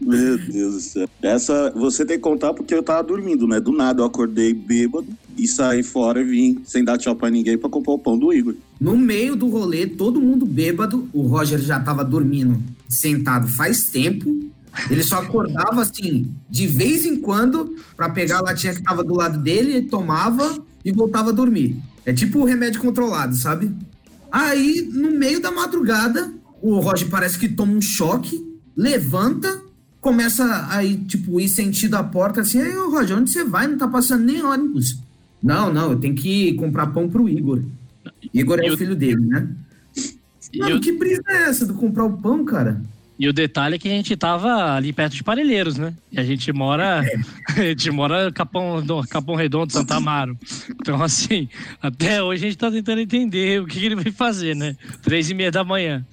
Meu 0.00 0.38
Deus 0.38 0.74
do 0.74 0.80
céu. 0.80 1.08
Essa 1.20 1.72
você 1.72 2.06
tem 2.06 2.16
que 2.16 2.22
contar 2.22 2.54
porque 2.54 2.72
eu 2.72 2.82
tava 2.82 3.02
dormindo, 3.02 3.48
né? 3.48 3.58
Do 3.58 3.72
nada 3.72 4.02
eu 4.02 4.06
acordei 4.06 4.54
bêbado, 4.54 5.08
e 5.36 5.46
sair 5.46 5.82
fora 5.82 6.20
e 6.20 6.24
vir 6.24 6.60
sem 6.64 6.82
dar 6.82 6.96
tchau 6.96 7.14
pra 7.14 7.30
ninguém 7.30 7.58
pra 7.58 7.68
comprar 7.68 7.92
o 7.92 7.98
pão 7.98 8.18
do 8.18 8.32
Igor. 8.32 8.54
No 8.80 8.96
meio 8.96 9.36
do 9.36 9.48
rolê, 9.48 9.86
todo 9.86 10.20
mundo 10.20 10.46
bêbado. 10.46 11.08
O 11.12 11.22
Roger 11.22 11.58
já 11.58 11.78
tava 11.78 12.04
dormindo 12.04 12.60
sentado 12.88 13.48
faz 13.48 13.84
tempo. 13.84 14.50
Ele 14.90 15.02
só 15.02 15.16
acordava 15.16 15.82
assim, 15.82 16.34
de 16.48 16.66
vez 16.66 17.04
em 17.04 17.20
quando, 17.20 17.76
pra 17.96 18.08
pegar 18.10 18.38
a 18.38 18.42
latinha 18.42 18.74
que 18.74 18.82
tava 18.82 19.02
do 19.02 19.14
lado 19.14 19.38
dele, 19.38 19.82
tomava 19.82 20.62
e 20.84 20.92
voltava 20.92 21.30
a 21.30 21.32
dormir. 21.32 21.76
É 22.04 22.12
tipo 22.12 22.40
o 22.40 22.44
remédio 22.44 22.80
controlado, 22.80 23.34
sabe? 23.34 23.74
Aí, 24.30 24.88
no 24.92 25.10
meio 25.10 25.40
da 25.40 25.50
madrugada, 25.50 26.32
o 26.60 26.78
Roger 26.78 27.08
parece 27.08 27.38
que 27.38 27.48
toma 27.48 27.72
um 27.72 27.80
choque, 27.80 28.44
levanta, 28.76 29.62
começa 30.00 30.68
a 30.70 30.84
ir, 30.84 30.98
tipo, 31.04 31.40
ir 31.40 31.48
sentido 31.48 31.94
a 31.94 32.04
porta 32.04 32.42
assim, 32.42 32.60
aí, 32.60 32.76
ô 32.76 32.90
Roger, 32.90 33.16
onde 33.16 33.30
você 33.30 33.44
vai? 33.44 33.66
Não 33.66 33.78
tá 33.78 33.88
passando 33.88 34.24
nem 34.24 34.42
ônibus. 34.42 34.98
Não, 35.42 35.72
não, 35.72 35.92
eu 35.92 35.98
tenho 35.98 36.14
que 36.14 36.54
comprar 36.54 36.88
pão 36.88 37.08
pro 37.08 37.28
Igor. 37.28 37.62
Igor 38.32 38.58
é 38.60 38.66
E 38.66 38.70
o 38.70 38.76
filho 38.76 38.94
dele, 38.94 39.20
né? 39.20 39.48
Mano, 40.56 40.76
o, 40.76 40.80
que 40.80 40.92
brisa 40.92 41.22
é 41.28 41.42
essa 41.44 41.66
do 41.66 41.74
comprar 41.74 42.04
o 42.04 42.16
pão, 42.16 42.44
cara? 42.44 42.80
E 43.18 43.26
o 43.28 43.32
detalhe 43.32 43.76
é 43.76 43.78
que 43.78 43.88
a 43.88 43.92
gente 43.92 44.14
tava 44.16 44.74
ali 44.74 44.92
perto 44.92 45.14
de 45.14 45.24
Parelheiros, 45.24 45.78
né? 45.78 45.94
E 46.12 46.20
a 46.20 46.24
gente 46.24 46.52
mora. 46.52 47.02
A 47.56 47.60
gente 47.62 47.90
mora 47.90 48.30
Capão, 48.32 48.76
Redondo- 48.78 49.08
Capão 49.08 49.34
Redondo, 49.34 49.72
Santa 49.72 49.94
Amaro. 49.96 50.36
Então, 50.70 51.02
assim, 51.02 51.48
até 51.80 52.22
hoje 52.22 52.44
a 52.44 52.48
gente 52.48 52.58
tá 52.58 52.70
tentando 52.70 53.00
entender 53.00 53.62
o 53.62 53.66
que, 53.66 53.80
que 53.80 53.86
ele 53.86 53.94
vai 53.94 54.12
fazer, 54.12 54.54
né? 54.54 54.76
Três 55.02 55.30
e 55.30 55.34
meia 55.34 55.50
da 55.50 55.64
manhã. 55.64 56.04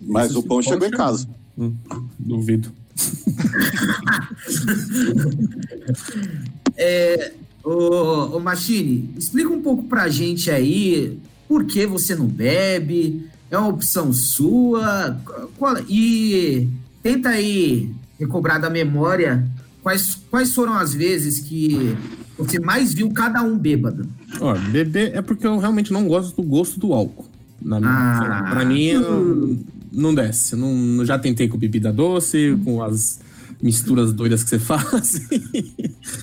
Mas 0.00 0.36
o 0.36 0.42
pão 0.42 0.60
chegou 0.60 0.86
em 0.86 0.90
casa. 0.90 1.26
Hum, 1.56 1.74
duvido. 2.18 2.70
Ô, 7.64 8.36
ô 8.36 8.40
Machine, 8.40 9.10
explica 9.16 9.48
um 9.50 9.62
pouco 9.62 9.84
pra 9.84 10.08
gente 10.08 10.50
aí 10.50 11.16
por 11.48 11.64
que 11.64 11.86
você 11.86 12.14
não 12.16 12.26
bebe, 12.26 13.26
é 13.52 13.58
uma 13.58 13.68
opção 13.68 14.12
sua, 14.12 15.16
qual- 15.58 15.78
e 15.88 16.66
tenta 17.02 17.28
aí 17.28 17.90
recobrar 18.18 18.60
da 18.60 18.70
memória 18.70 19.46
quais, 19.82 20.14
quais 20.30 20.52
foram 20.54 20.72
as 20.74 20.94
vezes 20.94 21.38
que 21.40 21.96
você 22.38 22.58
mais 22.58 22.94
viu 22.94 23.10
cada 23.12 23.42
um 23.42 23.58
bêbado. 23.58 24.08
Ó, 24.40 24.54
beber 24.54 25.14
é 25.14 25.20
porque 25.22 25.46
eu 25.46 25.58
realmente 25.58 25.92
não 25.92 26.08
gosto 26.08 26.34
do 26.40 26.42
gosto 26.48 26.80
do 26.80 26.92
álcool. 26.92 27.26
Na 27.60 27.78
minha, 27.78 27.90
Ah. 27.92 28.50
pra 28.50 28.64
mim, 28.64 28.94
não, 28.94 29.58
não 29.92 30.14
desce. 30.14 30.56
Não, 30.56 31.04
já 31.04 31.18
tentei 31.18 31.46
com 31.48 31.58
bebida 31.58 31.92
doce, 31.92 32.58
com 32.64 32.82
as 32.82 33.20
misturas 33.60 34.12
doidas 34.12 34.42
que 34.42 34.48
você 34.50 34.58
faz. 34.64 35.20
não 35.22 35.44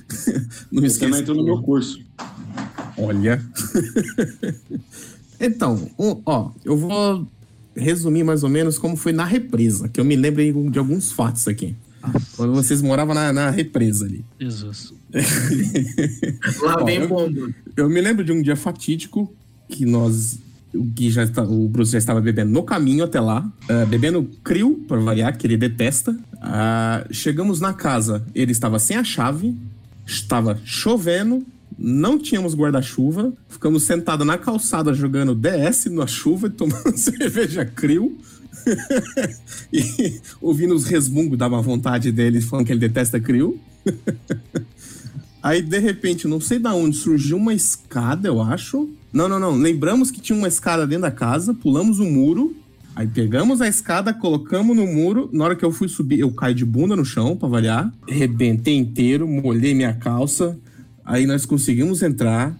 Você 0.10 0.40
não 0.72 0.84
esquece. 0.86 1.20
entrou 1.22 1.38
no 1.38 1.44
meu 1.46 1.62
curso. 1.62 2.00
Olha. 2.98 3.42
Então, 5.40 5.90
um- 5.98 6.22
ó, 6.26 6.52
eu 6.66 6.76
vou 6.78 7.28
resumir 7.76 8.24
mais 8.24 8.44
ou 8.44 8.50
menos 8.50 8.78
como 8.78 8.96
foi 8.98 9.12
na 9.14 9.26
represa, 9.26 9.88
que 9.88 10.00
eu 10.00 10.06
me 10.06 10.16
lembro 10.16 10.70
de 10.70 10.80
alguns 10.80 11.12
fatos 11.12 11.48
aqui. 11.48 11.76
Quando 12.38 12.54
vocês 12.54 12.82
moravam 12.82 13.14
na, 13.14 13.32
na 13.34 13.50
represa 13.50 14.06
ali. 14.06 14.24
Jesus. 14.40 14.94
Lá 16.62 16.78
Ó, 16.82 16.86
vem 16.86 16.98
eu- 17.00 17.06
o 17.06 17.08
bombo. 17.10 17.54
Eu 17.76 17.90
me 17.90 18.02
lembro 18.02 18.24
de 18.24 18.32
um 18.32 18.42
dia 18.42 18.56
fatídico 18.56 19.34
que 19.68 19.86
nós. 19.86 20.40
O 20.74 20.84
Gui 20.84 21.10
já 21.10 21.24
está, 21.24 21.42
o 21.44 21.68
Bruce 21.68 21.92
já 21.92 21.98
estava 21.98 22.22
bebendo 22.22 22.52
no 22.52 22.62
caminho 22.62 23.04
até 23.04 23.20
lá, 23.20 23.52
eh, 23.68 23.86
bebendo 23.88 24.30
crio, 24.44 24.76
para 24.88 25.00
variar, 25.00 25.36
que 25.36 25.48
ele 25.48 25.58
detesta. 25.58 26.16
Ah, 26.42 27.06
chegamos 27.10 27.60
na 27.60 27.74
casa, 27.74 28.24
ele 28.36 28.52
estava 28.52 28.78
sem 28.78 28.96
a 28.96 29.04
chave, 29.04 29.58
estava 30.06 30.60
chovendo, 30.64 31.44
não 31.82 32.20
tínhamos 32.20 32.54
guarda-chuva, 32.54 33.34
ficamos 33.48 33.84
sentados 33.84 34.28
na 34.28 34.38
calçada 34.38 34.94
jogando 34.94 35.34
DS 35.34 35.86
na 35.86 36.06
chuva 36.06 36.48
e 36.48 36.50
tomando 36.50 36.96
cerveja 36.98 37.64
crio. 37.64 38.18
e 39.72 40.20
ouvindo 40.42 40.76
os 40.76 40.84
resmungos 40.86 41.38
da 41.38 41.48
má 41.48 41.62
vontade 41.62 42.12
dele, 42.12 42.42
falando 42.42 42.66
que 42.66 42.74
ele 42.74 42.80
detesta 42.80 43.20
crio. 43.20 43.58
Aí, 45.42 45.62
de 45.62 45.80
repente, 45.80 46.28
não 46.28 46.42
sei 46.42 46.60
da 46.60 46.74
onde, 46.74 46.98
surgiu 46.98 47.38
uma 47.38 47.54
escada, 47.54 48.28
eu 48.28 48.42
acho. 48.42 48.90
Não, 49.14 49.30
não, 49.30 49.40
não. 49.40 49.56
Lembramos 49.56 50.12
que 50.12 50.20
tinha 50.20 50.38
uma 50.38 50.50
escada 50.50 50.86
dentro 50.86 51.04
da 51.04 51.12
casa, 51.12 51.54
pulamos 51.54 52.00
o 52.00 52.06
muro. 52.06 52.54
Aí 52.94 53.08
pegamos 53.08 53.62
a 53.62 53.68
escada, 53.68 54.14
colocamos 54.14 54.76
no 54.76 54.86
muro. 54.86 55.30
Na 55.32 55.46
hora 55.46 55.56
que 55.56 55.64
eu 55.64 55.72
fui 55.72 55.88
subir, 55.88 56.20
eu 56.20 56.32
caí 56.32 56.54
de 56.54 56.66
bunda 56.66 56.98
no 56.98 57.06
chão, 57.06 57.38
pra 57.38 57.48
variar. 57.48 57.94
Rebentei 58.06 58.76
inteiro, 58.76 59.26
molhei 59.26 59.74
minha 59.74 59.94
calça. 59.94 60.60
Aí 61.10 61.26
nós 61.26 61.44
conseguimos 61.44 62.04
entrar. 62.04 62.56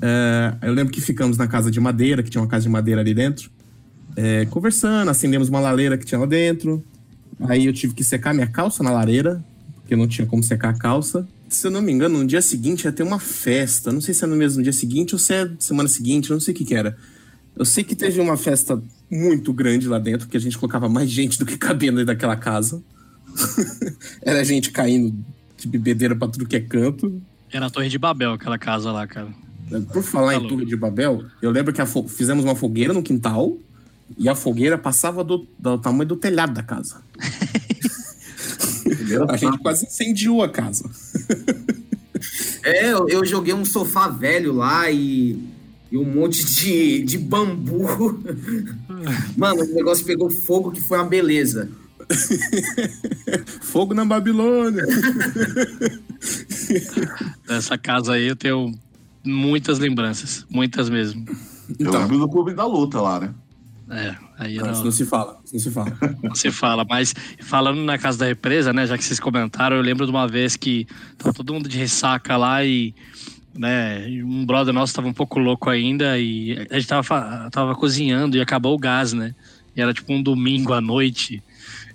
É, 0.00 0.66
eu 0.66 0.72
lembro 0.72 0.90
que 0.90 1.00
ficamos 1.00 1.36
na 1.36 1.46
casa 1.46 1.70
de 1.70 1.78
madeira, 1.78 2.22
que 2.22 2.30
tinha 2.30 2.40
uma 2.40 2.48
casa 2.48 2.62
de 2.62 2.70
madeira 2.70 3.02
ali 3.02 3.12
dentro. 3.12 3.50
É, 4.16 4.46
conversando, 4.46 5.10
acendemos 5.10 5.50
uma 5.50 5.60
lareira 5.60 5.98
que 5.98 6.06
tinha 6.06 6.18
lá 6.18 6.24
dentro. 6.24 6.82
Aí 7.38 7.66
eu 7.66 7.74
tive 7.74 7.92
que 7.92 8.02
secar 8.02 8.32
minha 8.32 8.46
calça 8.46 8.82
na 8.82 8.90
lareira, 8.90 9.44
porque 9.74 9.94
não 9.94 10.08
tinha 10.08 10.26
como 10.26 10.42
secar 10.42 10.70
a 10.70 10.78
calça. 10.78 11.28
Se 11.50 11.66
eu 11.66 11.70
não 11.70 11.82
me 11.82 11.92
engano, 11.92 12.18
no 12.18 12.26
dia 12.26 12.40
seguinte 12.40 12.86
ia 12.86 12.92
ter 12.92 13.02
uma 13.02 13.18
festa. 13.18 13.92
Não 13.92 14.00
sei 14.00 14.14
se 14.14 14.24
é 14.24 14.26
no 14.26 14.36
mesmo 14.36 14.62
dia 14.62 14.72
seguinte 14.72 15.14
ou 15.14 15.18
se 15.18 15.34
é 15.34 15.50
semana 15.58 15.86
seguinte, 15.86 16.30
eu 16.30 16.34
não 16.34 16.40
sei 16.40 16.54
o 16.54 16.56
que, 16.56 16.64
que 16.64 16.74
era. 16.74 16.96
Eu 17.54 17.66
sei 17.66 17.84
que 17.84 17.94
teve 17.94 18.22
uma 18.22 18.38
festa 18.38 18.82
muito 19.10 19.52
grande 19.52 19.86
lá 19.86 19.98
dentro, 19.98 20.26
porque 20.26 20.38
a 20.38 20.40
gente 20.40 20.56
colocava 20.56 20.88
mais 20.88 21.10
gente 21.10 21.38
do 21.38 21.44
que 21.44 21.58
cabia 21.58 21.90
dentro 21.90 22.06
daquela 22.06 22.36
casa. 22.36 22.82
era 24.24 24.42
gente 24.42 24.70
caindo 24.70 25.14
de 25.58 25.68
bebedeira 25.68 26.16
pra 26.16 26.26
tudo 26.26 26.46
que 26.46 26.56
é 26.56 26.60
canto. 26.60 27.20
Era 27.56 27.66
a 27.66 27.70
Torre 27.70 27.88
de 27.88 27.98
Babel, 27.98 28.32
aquela 28.32 28.58
casa 28.58 28.92
lá, 28.92 29.06
cara. 29.06 29.28
Por 29.92 30.02
falar 30.02 30.32
Tá 30.32 30.34
em 30.34 30.38
louco. 30.40 30.54
Torre 30.56 30.66
de 30.66 30.76
Babel, 30.76 31.24
eu 31.40 31.50
lembro 31.50 31.72
que 31.72 31.80
a 31.80 31.86
fo- 31.86 32.06
fizemos 32.06 32.44
uma 32.44 32.54
fogueira 32.54 32.92
no 32.92 33.02
quintal 33.02 33.56
e 34.18 34.28
a 34.28 34.34
fogueira 34.34 34.76
passava 34.78 35.24
do, 35.24 35.46
do 35.58 35.78
tamanho 35.78 36.06
do 36.06 36.16
telhado 36.16 36.52
da 36.52 36.62
casa. 36.62 37.00
A 39.28 39.36
gente 39.36 39.58
quase 39.58 39.86
incendiou 39.86 40.42
a 40.42 40.48
casa. 40.48 40.88
É, 42.62 42.92
eu, 42.92 43.08
eu 43.08 43.24
joguei 43.24 43.52
um 43.52 43.64
sofá 43.64 44.06
velho 44.08 44.52
lá 44.52 44.88
e, 44.90 45.36
e 45.90 45.96
um 45.98 46.04
monte 46.04 46.44
de, 46.46 47.02
de 47.02 47.18
bambu. 47.18 47.82
Mano, 49.36 49.62
o 49.62 49.74
negócio 49.74 50.04
pegou 50.04 50.30
fogo 50.30 50.70
que 50.70 50.80
foi 50.80 50.98
uma 50.98 51.04
beleza. 51.06 51.68
Fogo 53.62 53.92
na 53.92 54.04
Babilônia. 54.04 54.84
Essa 57.48 57.76
casa 57.78 58.14
aí 58.14 58.26
eu 58.26 58.36
tenho 58.36 58.72
muitas 59.24 59.78
lembranças. 59.78 60.46
Muitas 60.50 60.88
mesmo. 60.88 61.24
Eu 61.78 61.88
Então, 61.88 62.00
lembro 62.00 62.18
do 62.18 62.28
clube 62.28 62.54
da 62.54 62.64
luta 62.64 63.00
lá, 63.00 63.20
né? 63.20 63.34
É, 63.88 64.16
aí 64.36 64.56
não, 64.56 64.72
não, 64.72 64.84
não 64.84 64.90
se 64.90 65.04
fala, 65.04 65.38
não 65.52 65.60
se 65.60 65.70
fala. 65.70 65.98
não 66.22 66.34
se 66.34 66.50
fala. 66.50 66.84
Mas 66.88 67.14
falando 67.40 67.82
na 67.82 67.96
casa 67.96 68.18
da 68.18 68.26
represa, 68.26 68.72
né? 68.72 68.86
Já 68.86 68.98
que 68.98 69.04
vocês 69.04 69.20
comentaram, 69.20 69.76
eu 69.76 69.82
lembro 69.82 70.04
de 70.06 70.10
uma 70.10 70.26
vez 70.26 70.56
que 70.56 70.86
tava 71.16 71.32
todo 71.32 71.54
mundo 71.54 71.68
de 71.68 71.78
ressaca 71.78 72.36
lá 72.36 72.64
e. 72.64 72.94
Né, 73.54 74.06
um 74.22 74.44
brother 74.44 74.74
nosso 74.74 74.92
tava 74.92 75.08
um 75.08 75.14
pouco 75.14 75.38
louco 75.38 75.70
ainda 75.70 76.18
e 76.18 76.66
a 76.70 76.78
gente 76.78 76.88
tava, 76.88 77.48
tava 77.50 77.74
cozinhando 77.74 78.36
e 78.36 78.40
acabou 78.42 78.74
o 78.74 78.78
gás, 78.78 79.14
né? 79.14 79.34
E 79.74 79.80
era 79.80 79.94
tipo 79.94 80.12
um 80.12 80.22
domingo 80.22 80.74
à 80.74 80.80
noite 80.82 81.42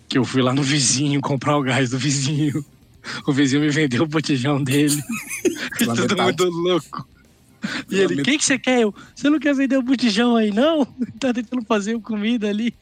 que 0.09 0.17
eu 0.17 0.25
fui 0.25 0.41
lá 0.41 0.55
no 0.55 0.63
vizinho 0.63 1.21
comprar 1.21 1.55
o 1.57 1.61
gás 1.61 1.91
do 1.91 1.99
vizinho. 1.99 2.65
O 3.27 3.33
vizinho 3.33 3.61
me 3.61 3.69
vendeu 3.69 4.03
o 4.03 4.07
botijão 4.07 4.63
dele. 4.63 5.01
todo 5.77 6.21
mundo 6.21 6.49
louco. 6.49 7.07
E 7.89 7.99
ele, 7.99 8.21
o 8.21 8.23
que, 8.23 8.37
que 8.37 8.43
você 8.43 8.57
quer? 8.57 8.81
Eu, 8.81 8.95
você 9.15 9.29
não 9.29 9.39
quer 9.39 9.53
vender 9.53 9.77
o 9.77 9.83
botijão 9.83 10.35
aí, 10.35 10.51
não? 10.51 10.85
Tá 11.19 11.33
tentando 11.33 11.63
fazer 11.65 11.99
comida 11.99 12.49
ali. 12.49 12.73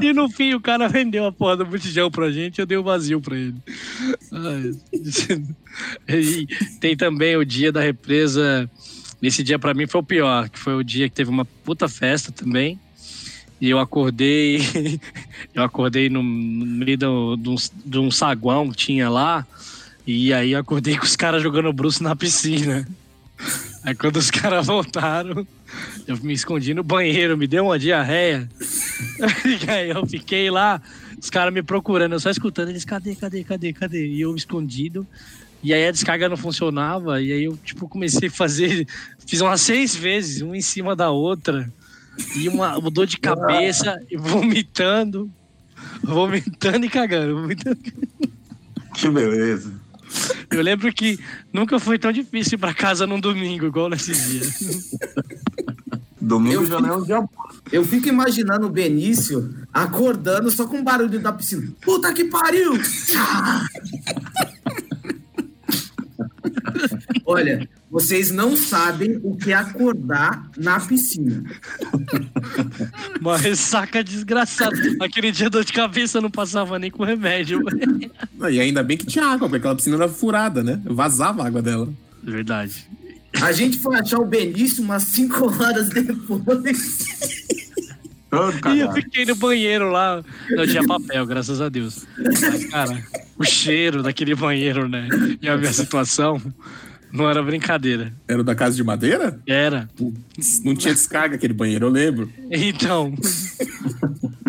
e 0.00 0.12
no 0.12 0.30
fim 0.30 0.54
o 0.54 0.60
cara 0.60 0.88
vendeu 0.88 1.26
a 1.26 1.32
porra 1.32 1.56
do 1.56 1.66
botijão 1.66 2.10
pra 2.10 2.30
gente, 2.30 2.60
eu 2.60 2.66
dei 2.66 2.78
o 2.78 2.82
vazio 2.82 3.20
pra 3.20 3.36
ele. 3.36 3.56
E 6.08 6.46
tem 6.80 6.96
também 6.96 7.36
o 7.36 7.44
dia 7.44 7.72
da 7.72 7.80
represa. 7.80 8.70
Esse 9.20 9.42
dia 9.42 9.58
pra 9.58 9.74
mim 9.74 9.86
foi 9.86 10.00
o 10.00 10.04
pior, 10.04 10.48
que 10.48 10.58
foi 10.58 10.74
o 10.74 10.84
dia 10.84 11.08
que 11.08 11.14
teve 11.14 11.30
uma 11.30 11.44
puta 11.44 11.88
festa 11.88 12.30
também. 12.30 12.78
E 13.60 13.70
eu 13.70 13.78
acordei. 13.78 14.60
eu 15.54 15.62
acordei 15.62 16.08
no, 16.08 16.22
meio 16.22 16.98
do- 16.98 17.36
de 17.36 17.48
um, 17.48 17.56
de 17.84 17.98
um 17.98 18.10
saguão 18.10 18.70
que 18.70 18.76
tinha 18.76 19.08
lá. 19.08 19.46
E 20.06 20.32
aí 20.32 20.52
eu 20.52 20.60
acordei 20.60 20.96
com 20.96 21.04
os 21.04 21.16
caras 21.16 21.42
jogando 21.42 21.72
bruxo 21.72 22.02
na 22.02 22.14
piscina. 22.14 22.86
Aí 23.82 23.94
quando 23.94 24.16
os 24.16 24.30
caras 24.30 24.66
voltaram, 24.66 25.46
eu 26.06 26.16
me 26.18 26.32
escondi 26.32 26.74
no 26.74 26.82
banheiro, 26.82 27.36
me 27.36 27.46
deu 27.46 27.66
uma 27.66 27.78
diarreia. 27.78 28.48
e 29.66 29.70
aí 29.70 29.90
eu 29.90 30.06
fiquei 30.06 30.50
lá, 30.50 30.80
os 31.20 31.30
caras 31.30 31.52
me 31.52 31.62
procurando, 31.62 32.12
eu 32.12 32.20
só 32.20 32.30
escutando 32.30 32.70
eles, 32.70 32.84
cadê, 32.84 33.14
cadê, 33.14 33.44
cadê, 33.44 33.72
cadê? 33.72 34.06
E 34.06 34.20
eu 34.20 34.34
escondido. 34.34 35.06
E 35.62 35.72
aí 35.72 35.86
a 35.86 35.90
descarga 35.90 36.28
não 36.28 36.36
funcionava, 36.36 37.20
e 37.20 37.32
aí 37.32 37.44
eu, 37.44 37.56
tipo, 37.64 37.88
comecei 37.88 38.28
a 38.28 38.30
fazer, 38.30 38.86
fiz 39.26 39.40
umas 39.40 39.60
seis 39.60 39.94
vezes, 39.96 40.42
uma 40.42 40.56
em 40.56 40.60
cima 40.60 40.94
da 40.94 41.10
outra. 41.10 41.68
E 42.34 42.48
uma, 42.48 42.78
uma 42.78 42.90
dor 42.90 43.06
de 43.06 43.18
cabeça, 43.18 44.00
e 44.10 44.16
vomitando, 44.18 45.30
vomitando 46.02 46.86
e 46.86 46.88
cagando. 46.88 47.40
Vomitando. 47.40 47.78
Que 48.94 49.08
beleza. 49.10 49.72
Eu 50.50 50.62
lembro 50.62 50.92
que 50.92 51.18
nunca 51.52 51.78
foi 51.78 51.98
tão 51.98 52.12
difícil 52.12 52.54
ir 52.56 52.60
pra 52.60 52.72
casa 52.72 53.06
num 53.06 53.20
domingo, 53.20 53.66
igual 53.66 53.88
nesse 53.88 54.12
dia. 54.12 54.42
Domingo 56.26 56.62
Eu 56.62 56.66
já 56.66 56.80
não 56.80 56.88
é 56.88 56.96
um 56.96 57.02
dia 57.04 57.20
bom. 57.20 57.28
Eu 57.70 57.84
fico 57.84 58.08
imaginando 58.08 58.66
o 58.66 58.70
Benício 58.70 59.54
acordando 59.72 60.50
só 60.50 60.66
com 60.66 60.80
o 60.80 60.82
barulho 60.82 61.20
da 61.20 61.32
piscina. 61.32 61.72
Puta 61.80 62.12
que 62.12 62.24
pariu! 62.24 62.72
Olha, 67.24 67.68
vocês 67.96 68.30
não 68.30 68.54
sabem 68.54 69.18
o 69.22 69.34
que 69.34 69.52
é 69.52 69.54
acordar 69.54 70.50
na 70.54 70.78
piscina. 70.78 71.42
Uma 73.18 73.38
ressaca 73.38 74.04
desgraçada. 74.04 74.76
Aquele 75.00 75.32
dia 75.32 75.48
dor 75.48 75.64
de 75.64 75.72
cabeça 75.72 76.18
eu 76.18 76.22
não 76.22 76.30
passava 76.30 76.78
nem 76.78 76.90
com 76.90 77.04
remédio. 77.04 77.62
E 78.50 78.60
ainda 78.60 78.82
bem 78.82 78.98
que 78.98 79.06
tinha 79.06 79.24
água, 79.24 79.48
porque 79.48 79.56
aquela 79.56 79.74
piscina 79.74 79.96
era 79.96 80.10
furada, 80.10 80.62
né? 80.62 80.78
Vazava 80.84 81.42
a 81.42 81.46
água 81.46 81.62
dela. 81.62 81.88
Verdade. 82.22 82.86
A 83.40 83.50
gente 83.50 83.78
foi 83.78 83.96
achar 83.96 84.18
o 84.18 84.26
Benício 84.26 84.84
umas 84.84 85.04
5 85.04 85.62
horas 85.62 85.88
depois. 85.88 86.98
E 88.74 88.80
eu 88.80 88.92
fiquei 88.92 89.24
no 89.24 89.34
banheiro 89.36 89.88
lá. 89.90 90.22
Não 90.50 90.66
tinha 90.66 90.84
papel, 90.84 91.24
graças 91.24 91.58
a 91.58 91.70
Deus. 91.70 92.04
Mas, 92.18 92.66
cara, 92.66 93.02
o 93.38 93.44
cheiro 93.44 94.02
daquele 94.02 94.34
banheiro, 94.34 94.86
né? 94.86 95.08
E 95.40 95.48
a 95.48 95.56
minha 95.56 95.72
situação 95.72 96.42
não 97.12 97.28
era 97.28 97.42
brincadeira. 97.42 98.12
Era 98.28 98.40
o 98.40 98.44
da 98.44 98.54
casa 98.54 98.76
de 98.76 98.84
madeira? 98.84 99.40
Era. 99.46 99.88
Putz, 99.96 100.62
Não 100.64 100.74
tinha 100.74 100.92
descarga 100.94 101.36
aquele 101.36 101.54
banheiro, 101.54 101.86
eu 101.86 101.90
lembro. 101.90 102.30
Então. 102.50 103.14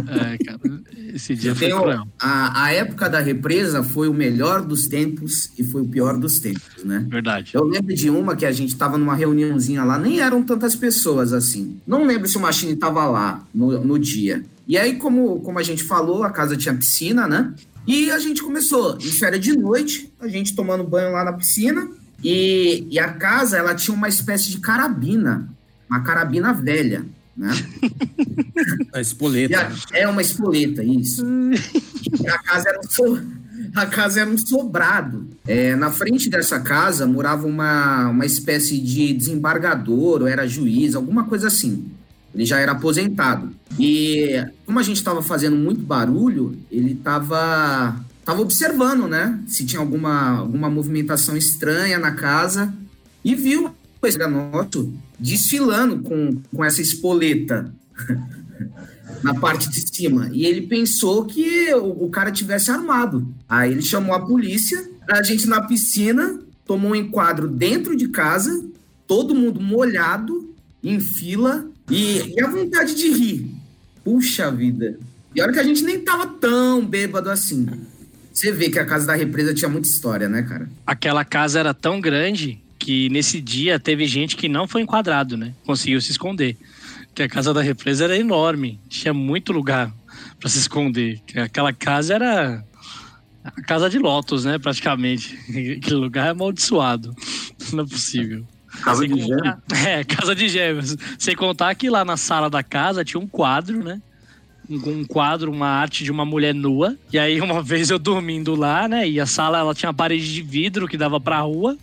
É, 0.09 0.37
cara, 0.37 0.59
esse 1.13 1.35
dia 1.35 1.53
foi 1.53 1.67
Tem 1.67 1.75
o- 1.75 1.81
cruel. 1.81 2.07
a, 2.19 2.63
a 2.65 2.71
época 2.71 3.09
da 3.09 3.19
represa 3.19 3.83
foi 3.83 4.07
o 4.07 4.13
melhor 4.13 4.61
dos 4.61 4.87
tempos 4.87 5.51
e 5.57 5.63
foi 5.65 5.81
o 5.81 5.87
pior 5.87 6.17
dos 6.17 6.39
tempos, 6.39 6.83
né? 6.85 7.05
Verdade. 7.09 7.51
Eu 7.53 7.63
lembro 7.65 7.93
de 7.93 8.09
uma 8.09 8.33
que 8.35 8.45
a 8.45 8.51
gente 8.51 8.75
tava 8.77 8.97
numa 8.97 9.15
reuniãozinha 9.15 9.83
lá, 9.83 9.97
nem 9.99 10.21
eram 10.21 10.41
tantas 10.43 10.75
pessoas 10.75 11.33
assim. 11.33 11.77
Não 11.85 12.05
lembro 12.05 12.27
se 12.29 12.37
o 12.37 12.39
Machine 12.39 12.75
tava 12.77 13.05
lá 13.05 13.43
no, 13.53 13.83
no 13.83 13.99
dia. 13.99 14.45
E 14.65 14.77
aí, 14.77 14.95
como, 14.95 15.41
como 15.41 15.59
a 15.59 15.63
gente 15.63 15.83
falou, 15.83 16.23
a 16.23 16.29
casa 16.29 16.55
tinha 16.55 16.73
piscina, 16.73 17.27
né? 17.27 17.53
E 17.85 18.09
a 18.11 18.19
gente 18.19 18.41
começou, 18.41 18.97
em 18.97 19.11
férias 19.11 19.43
de 19.43 19.57
noite, 19.57 20.09
a 20.21 20.27
gente 20.27 20.55
tomando 20.55 20.83
banho 20.85 21.11
lá 21.11 21.25
na 21.25 21.33
piscina. 21.33 21.85
E, 22.23 22.87
e 22.89 22.99
a 22.99 23.09
casa, 23.13 23.57
ela 23.57 23.75
tinha 23.75 23.95
uma 23.95 24.07
espécie 24.07 24.49
de 24.49 24.59
carabina, 24.59 25.47
uma 25.89 26.01
carabina 26.01 26.53
velha, 26.53 27.05
né? 27.35 27.51
A 28.93 28.99
espoleta. 28.99 29.59
a- 29.93 29.97
é 29.97 30.07
uma 30.07 30.21
espoleta, 30.21 30.83
isso. 30.83 31.23
E 32.19 32.27
a 32.27 32.37
casa 32.39 32.69
era 32.69 32.79
um, 32.79 32.89
so- 32.89 33.21
a 33.75 33.85
casa 33.85 34.21
era 34.21 34.29
um 34.29 34.37
sobrado. 34.37 35.27
É, 35.45 35.75
na 35.75 35.91
frente 35.91 36.29
dessa 36.29 36.59
casa 36.59 37.05
morava 37.05 37.45
uma, 37.45 38.09
uma 38.09 38.25
espécie 38.25 38.79
de 38.79 39.13
desembargador, 39.13 40.21
ou 40.21 40.27
era 40.27 40.47
juiz, 40.47 40.95
alguma 40.95 41.25
coisa 41.25 41.47
assim. 41.47 41.85
Ele 42.33 42.45
já 42.45 42.59
era 42.59 42.71
aposentado. 42.73 43.51
E 43.79 44.43
como 44.65 44.79
a 44.79 44.83
gente 44.83 44.97
estava 44.97 45.21
fazendo 45.21 45.55
muito 45.55 45.81
barulho, 45.81 46.57
ele 46.71 46.93
estava 46.93 47.95
tava 48.27 48.41
observando, 48.41 49.07
né? 49.07 49.39
Se 49.47 49.65
tinha 49.65 49.79
alguma, 49.79 50.39
alguma 50.39 50.69
movimentação 50.69 51.37
estranha 51.37 51.97
na 51.97 52.11
casa 52.11 52.73
e 53.23 53.33
viu 53.33 53.73
cara 54.01 54.27
nosso 54.27 54.93
desfilando 55.17 55.99
com, 55.99 56.41
com 56.53 56.65
essa 56.65 56.81
espoleta 56.81 57.73
na 59.23 59.33
parte 59.33 59.69
de 59.69 59.79
cima. 59.79 60.29
E 60.33 60.45
ele 60.45 60.67
pensou 60.67 61.23
que 61.23 61.73
o, 61.75 62.03
o 62.03 62.09
cara 62.09 62.29
tivesse 62.29 62.69
armado. 62.69 63.25
Aí 63.47 63.71
ele 63.71 63.81
chamou 63.81 64.13
a 64.13 64.25
polícia, 64.25 64.85
a 65.09 65.23
gente 65.23 65.47
na 65.47 65.65
piscina, 65.65 66.37
tomou 66.65 66.91
um 66.91 66.95
enquadro 66.95 67.47
dentro 67.47 67.95
de 67.95 68.09
casa, 68.09 68.61
todo 69.07 69.33
mundo 69.33 69.61
molhado, 69.61 70.53
em 70.83 70.99
fila, 70.99 71.65
e, 71.89 72.35
e 72.35 72.41
a 72.41 72.49
vontade 72.49 72.93
de 72.93 73.09
rir. 73.09 73.55
Puxa 74.03 74.51
vida. 74.51 74.99
E 75.33 75.41
olha 75.41 75.53
que 75.53 75.59
a 75.59 75.63
gente 75.63 75.81
nem 75.81 76.01
tava 76.01 76.27
tão 76.27 76.85
bêbado 76.85 77.29
assim. 77.29 77.65
Você 78.37 78.51
vê 78.51 78.69
que 78.69 78.77
a 78.77 78.85
casa 78.85 79.07
da 79.07 79.15
represa 79.15 79.51
tinha 79.51 79.67
muita 79.67 79.87
história, 79.87 80.29
né, 80.29 80.43
cara? 80.43 80.69
Aquela 80.85 81.25
casa 81.25 81.59
era 81.59 81.73
tão 81.73 81.99
grande 81.99 82.61
que 82.77 83.09
nesse 83.09 83.41
dia 83.41 83.79
teve 83.79 84.05
gente 84.05 84.35
que 84.37 84.47
não 84.47 84.67
foi 84.67 84.83
enquadrado, 84.83 85.35
né? 85.35 85.55
Conseguiu 85.65 85.99
se 85.99 86.11
esconder. 86.11 86.55
Que 87.15 87.23
a 87.23 87.27
casa 87.27 87.51
da 87.51 87.63
represa 87.63 88.03
era 88.03 88.15
enorme, 88.15 88.79
tinha 88.87 89.11
muito 89.11 89.51
lugar 89.51 89.91
para 90.39 90.49
se 90.49 90.59
esconder. 90.59 91.19
Que 91.25 91.39
Aquela 91.39 91.73
casa 91.73 92.13
era 92.13 92.63
a 93.43 93.61
casa 93.63 93.89
de 93.89 93.97
Lotus, 93.97 94.45
né? 94.45 94.59
Praticamente. 94.59 95.35
Aquele 95.49 95.95
lugar 95.95 96.27
é 96.27 96.29
amaldiçoado. 96.29 97.15
Não 97.73 97.85
é 97.85 97.87
possível. 97.87 98.45
Casa 98.83 98.99
Sem 98.99 99.15
de 99.15 99.19
contar- 99.23 99.59
É, 99.83 100.03
casa 100.03 100.35
de 100.35 100.47
gêmeos. 100.47 100.95
Sem 101.17 101.35
contar 101.35 101.73
que 101.73 101.89
lá 101.89 102.05
na 102.05 102.17
sala 102.17 102.51
da 102.51 102.61
casa 102.61 103.03
tinha 103.03 103.19
um 103.19 103.25
quadro, 103.27 103.83
né? 103.83 103.99
Um, 104.69 105.05
quadro, 105.05 105.51
uma 105.51 105.67
arte 105.67 106.03
de 106.03 106.11
uma 106.11 106.25
mulher 106.25 106.53
nua. 106.53 106.97
E 107.11 107.17
aí, 107.17 107.39
uma 107.39 107.61
vez 107.63 107.89
eu 107.89 107.97
dormindo 107.97 108.55
lá, 108.55 108.87
né? 108.87 109.07
E 109.07 109.19
a 109.19 109.25
sala 109.25 109.59
ela 109.59 109.73
tinha 109.73 109.89
uma 109.89 109.95
parede 109.95 110.33
de 110.33 110.41
vidro 110.41 110.87
que 110.87 110.97
dava 110.97 111.19
pra 111.19 111.39
rua. 111.39 111.77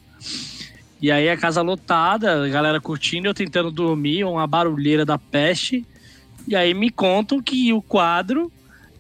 E 1.01 1.11
aí 1.11 1.29
a 1.29 1.37
casa 1.37 1.61
lotada, 1.61 2.45
a 2.45 2.49
galera 2.49 2.81
curtindo, 2.81 3.27
eu 3.27 3.35
tentando 3.35 3.71
dormir, 3.71 4.25
uma 4.25 4.47
barulheira 4.47 5.05
da 5.05 5.19
peste. 5.19 5.85
E 6.47 6.57
aí 6.57 6.73
me 6.73 6.91
contam 6.91 7.43
que 7.43 7.73
o 7.73 7.83
quadro 7.83 8.51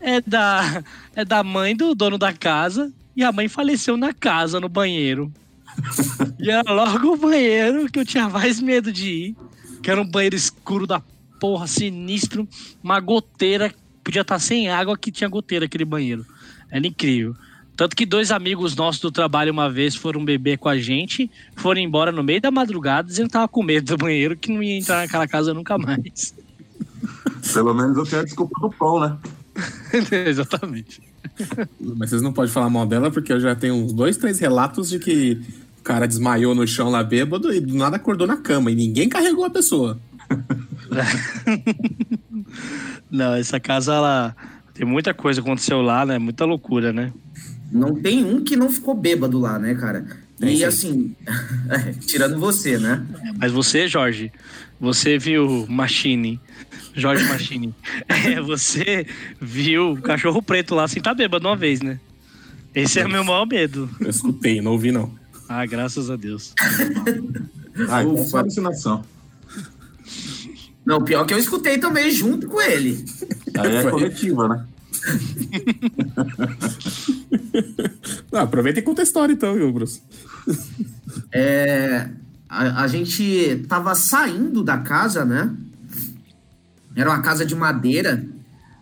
é 0.01 0.20
da, 0.20 0.83
é 1.16 1.25
da 1.25 1.42
mãe 1.42 1.75
do 1.75 1.94
dono 1.94 2.18
da 2.18 2.33
casa. 2.33 2.92
E 3.16 3.23
a 3.23 3.31
mãe 3.31 3.49
faleceu 3.49 3.97
na 3.97 4.12
casa, 4.12 4.61
no 4.61 4.68
banheiro. 4.68 5.33
E 6.38 6.51
era 6.51 6.70
logo 6.70 7.14
o 7.14 7.16
banheiro 7.16 7.90
que 7.90 7.99
eu 7.99 8.05
tinha 8.05 8.29
mais 8.29 8.61
medo 8.61 8.92
de 8.92 9.09
ir. 9.09 9.37
Que 9.83 9.90
era 9.90 10.01
um 10.01 10.07
banheiro 10.07 10.37
escuro 10.37 10.87
da 10.87 11.01
porra, 11.38 11.66
sinistro. 11.66 12.49
Uma 12.83 13.01
goteira. 13.01 13.73
Podia 14.03 14.23
estar 14.23 14.38
sem 14.38 14.68
água 14.68 14.99
que 14.99 15.11
tinha 15.11 15.29
goteira 15.29 15.64
aquele 15.64 15.85
banheiro. 15.85 16.27
Era 16.70 16.87
incrível. 16.87 17.35
Tanto 17.77 17.97
que 17.97 18.07
dois 18.07 18.31
amigos 18.31 18.77
nossos 18.77 19.01
do 19.01 19.11
trabalho 19.11 19.53
uma 19.53 19.68
vez 19.68 19.97
foram 19.97 20.25
beber 20.25 20.59
com 20.59 20.68
a 20.68 20.79
gente, 20.79 21.29
foram 21.57 21.81
embora 21.81 22.12
no 22.12 22.23
meio 22.23 22.40
da 22.40 22.51
madrugada 22.51 23.09
dizendo 23.09 23.27
que 23.27 23.33
tava 23.33 23.49
com 23.49 23.64
medo 23.64 23.97
do 23.97 23.99
banheiro, 23.99 24.37
que 24.37 24.53
não 24.53 24.62
ia 24.62 24.79
entrar 24.79 24.99
naquela 24.99 25.27
casa 25.27 25.53
nunca 25.53 25.77
mais. 25.77 26.35
Pelo 27.53 27.75
menos 27.75 27.97
eu 27.97 28.07
tenho 28.07 28.23
a 28.23 28.25
desculpa 28.25 28.61
do 28.61 28.70
pão, 28.70 29.01
né? 29.01 29.16
Exatamente. 30.27 31.03
Mas 31.81 32.11
vocês 32.11 32.23
não 32.23 32.33
podem 32.33 32.51
falar 32.51 32.70
mal 32.70 32.87
dela, 32.87 33.11
porque 33.11 33.33
eu 33.33 33.40
já 33.40 33.57
tenho 33.57 33.75
uns 33.75 33.92
dois, 33.92 34.16
três 34.16 34.38
relatos 34.38 34.88
de 34.88 34.99
que 35.01 35.40
o 35.81 35.83
cara 35.83 36.07
desmaiou 36.07 36.55
no 36.55 36.66
chão 36.66 36.90
lá 36.90 37.03
bêbado 37.03 37.53
e 37.53 37.61
do 37.61 37.75
nada 37.75 37.97
acordou 37.97 38.27
na 38.27 38.37
cama 38.37 38.70
e 38.70 38.75
ninguém 38.75 39.09
carregou 39.09 39.44
a 39.44 39.51
pessoa. 39.51 39.99
Não, 43.10 43.34
essa 43.34 43.60
casa, 43.60 43.94
ela. 43.94 44.37
Tem 44.72 44.87
muita 44.87 45.14
coisa 45.14 45.40
que 45.40 45.46
aconteceu 45.46 45.82
lá, 45.82 46.04
né? 46.04 46.18
Muita 46.18 46.44
loucura, 46.44 46.92
né? 46.92 47.12
Não 47.70 47.94
tem 47.94 48.24
um 48.24 48.42
que 48.42 48.56
não 48.56 48.70
ficou 48.70 48.94
bêbado 48.94 49.38
lá, 49.38 49.58
né, 49.58 49.74
cara? 49.74 50.04
Tem 50.38 50.54
e 50.54 50.58
sim. 50.58 50.64
assim, 50.64 51.16
é, 51.70 51.92
tirando 51.92 52.38
você, 52.38 52.78
né? 52.78 53.04
Mas 53.38 53.52
você, 53.52 53.87
Jorge, 53.87 54.32
você 54.80 55.16
viu 55.16 55.66
Machine. 55.68 56.40
Jorge 56.94 57.24
Machine. 57.24 57.74
É, 58.08 58.40
você 58.40 59.06
viu 59.40 59.92
o 59.92 60.02
cachorro 60.02 60.42
preto 60.42 60.74
lá 60.74 60.88
sem 60.88 60.98
estar 60.98 61.14
bêbado 61.14 61.46
uma 61.46 61.56
vez, 61.56 61.80
né? 61.80 62.00
Esse 62.74 62.98
é 62.98 63.06
o 63.06 63.08
meu 63.08 63.22
maior 63.22 63.46
medo. 63.46 63.88
Eu 64.00 64.10
escutei, 64.10 64.60
não 64.60 64.72
ouvi 64.72 64.90
não. 64.90 65.12
Ah, 65.48 65.64
graças 65.66 66.10
a 66.10 66.16
Deus. 66.16 66.54
Ah, 67.88 68.02
então 68.02 68.16
é 68.16 68.20
Ufa. 68.20 68.24
só 68.24 68.38
alucinação. 68.38 69.04
Não, 70.85 71.03
pior 71.03 71.25
que 71.25 71.33
eu 71.33 71.38
escutei 71.38 71.79
também 71.79 72.11
junto 72.11 72.47
com 72.47 72.61
ele. 72.61 73.05
Aí 73.57 73.77
é 73.77 73.90
coletiva, 73.90 74.49
né? 74.49 74.64
Ah, 78.33 78.43
aproveita 78.43 78.81
e 78.81 78.83
conta 78.83 79.03
a 79.03 79.05
história 79.05 79.33
então, 79.33 79.55
viu, 79.55 79.73
Bruce? 79.73 80.03
É, 81.33 82.09
a, 82.49 82.83
a 82.83 82.88
gente 82.88 83.64
tava 83.69 83.95
saindo 83.95 84.62
da 84.62 84.79
casa, 84.79 85.25
né? 85.25 85.55
Era 86.97 87.11
uma 87.11 87.23
casa 87.23 87.47
de 87.47 87.55
madeira. 87.55 88.25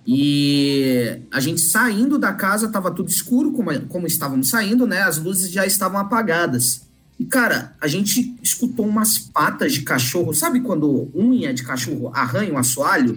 E 0.07 1.21
a 1.31 1.39
gente 1.39 1.61
saindo 1.61 2.19
da 2.19 2.33
casa, 2.33 2.69
tava 2.69 2.91
tudo 2.91 3.09
escuro, 3.09 3.53
como, 3.53 3.79
como 3.87 4.07
estávamos 4.07 4.49
saindo, 4.49 4.87
né? 4.87 5.03
As 5.03 5.19
luzes 5.19 5.51
já 5.51 5.67
estavam 5.67 6.01
apagadas. 6.01 6.83
E, 7.23 7.25
cara, 7.27 7.73
a 7.81 7.87
gente 7.87 8.35
escutou 8.43 8.85
umas 8.85 9.17
patas 9.17 9.73
de 9.73 9.83
cachorro. 9.83 10.35
Sabe 10.35 10.61
quando 10.61 11.09
unha 11.15 11.55
de 11.55 11.63
cachorro 11.63 12.11
arranha 12.13 12.53
um 12.53 12.59
assoalho? 12.59 13.17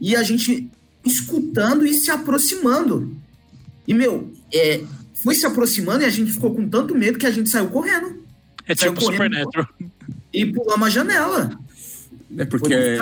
E 0.00 0.16
a 0.16 0.22
gente 0.24 0.68
escutando 1.04 1.86
e 1.86 1.94
se 1.94 2.10
aproximando. 2.10 3.16
E, 3.86 3.94
meu, 3.94 4.32
é, 4.52 4.82
foi 5.22 5.36
se 5.36 5.46
aproximando 5.46 6.02
e 6.02 6.06
a 6.06 6.10
gente 6.10 6.32
ficou 6.32 6.52
com 6.52 6.68
tanto 6.68 6.92
medo 6.92 7.20
que 7.20 7.26
a 7.26 7.30
gente 7.30 7.48
saiu 7.48 7.68
correndo. 7.68 8.20
É 8.66 8.74
Saiu 8.74 8.94
tipo 8.94 9.04
correndo. 9.04 9.22
Supernatural. 9.22 9.68
E 10.34 10.46
pulamos 10.46 10.88
a 10.88 10.90
janela. 10.90 11.60
É 12.36 12.44
porque. 12.44 12.98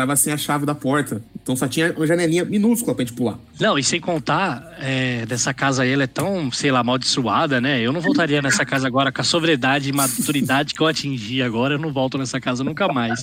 Tava 0.00 0.16
sem 0.16 0.32
a 0.32 0.36
chave 0.36 0.64
da 0.64 0.74
porta. 0.74 1.22
Então 1.42 1.54
só 1.54 1.68
tinha 1.68 1.92
uma 1.92 2.06
janelinha 2.06 2.44
minúscula 2.44 2.94
pra 2.94 3.04
gente 3.04 3.14
pular. 3.14 3.38
Não, 3.58 3.78
e 3.78 3.84
sem 3.84 4.00
contar, 4.00 4.76
é, 4.78 5.26
dessa 5.26 5.52
casa 5.52 5.82
aí, 5.82 5.90
ela 5.90 6.04
é 6.04 6.06
tão, 6.06 6.50
sei 6.50 6.70
lá, 6.70 6.80
amaldiçoada, 6.80 7.60
né? 7.60 7.80
Eu 7.80 7.92
não 7.92 8.00
voltaria 8.00 8.40
nessa 8.40 8.64
casa 8.64 8.86
agora 8.86 9.12
com 9.12 9.20
a 9.20 9.24
sobriedade 9.24 9.88
e 9.88 9.92
maturidade 9.92 10.74
que 10.74 10.80
eu 10.80 10.86
atingi 10.86 11.42
agora. 11.42 11.74
Eu 11.74 11.78
não 11.78 11.92
volto 11.92 12.16
nessa 12.16 12.40
casa 12.40 12.64
nunca 12.64 12.88
mais. 12.88 13.22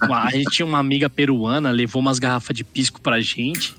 A 0.00 0.30
gente 0.30 0.50
tinha 0.50 0.66
uma 0.66 0.78
amiga 0.78 1.08
peruana, 1.08 1.70
levou 1.70 2.00
umas 2.02 2.18
garrafas 2.18 2.56
de 2.56 2.64
pisco 2.64 3.00
pra 3.00 3.20
gente. 3.20 3.74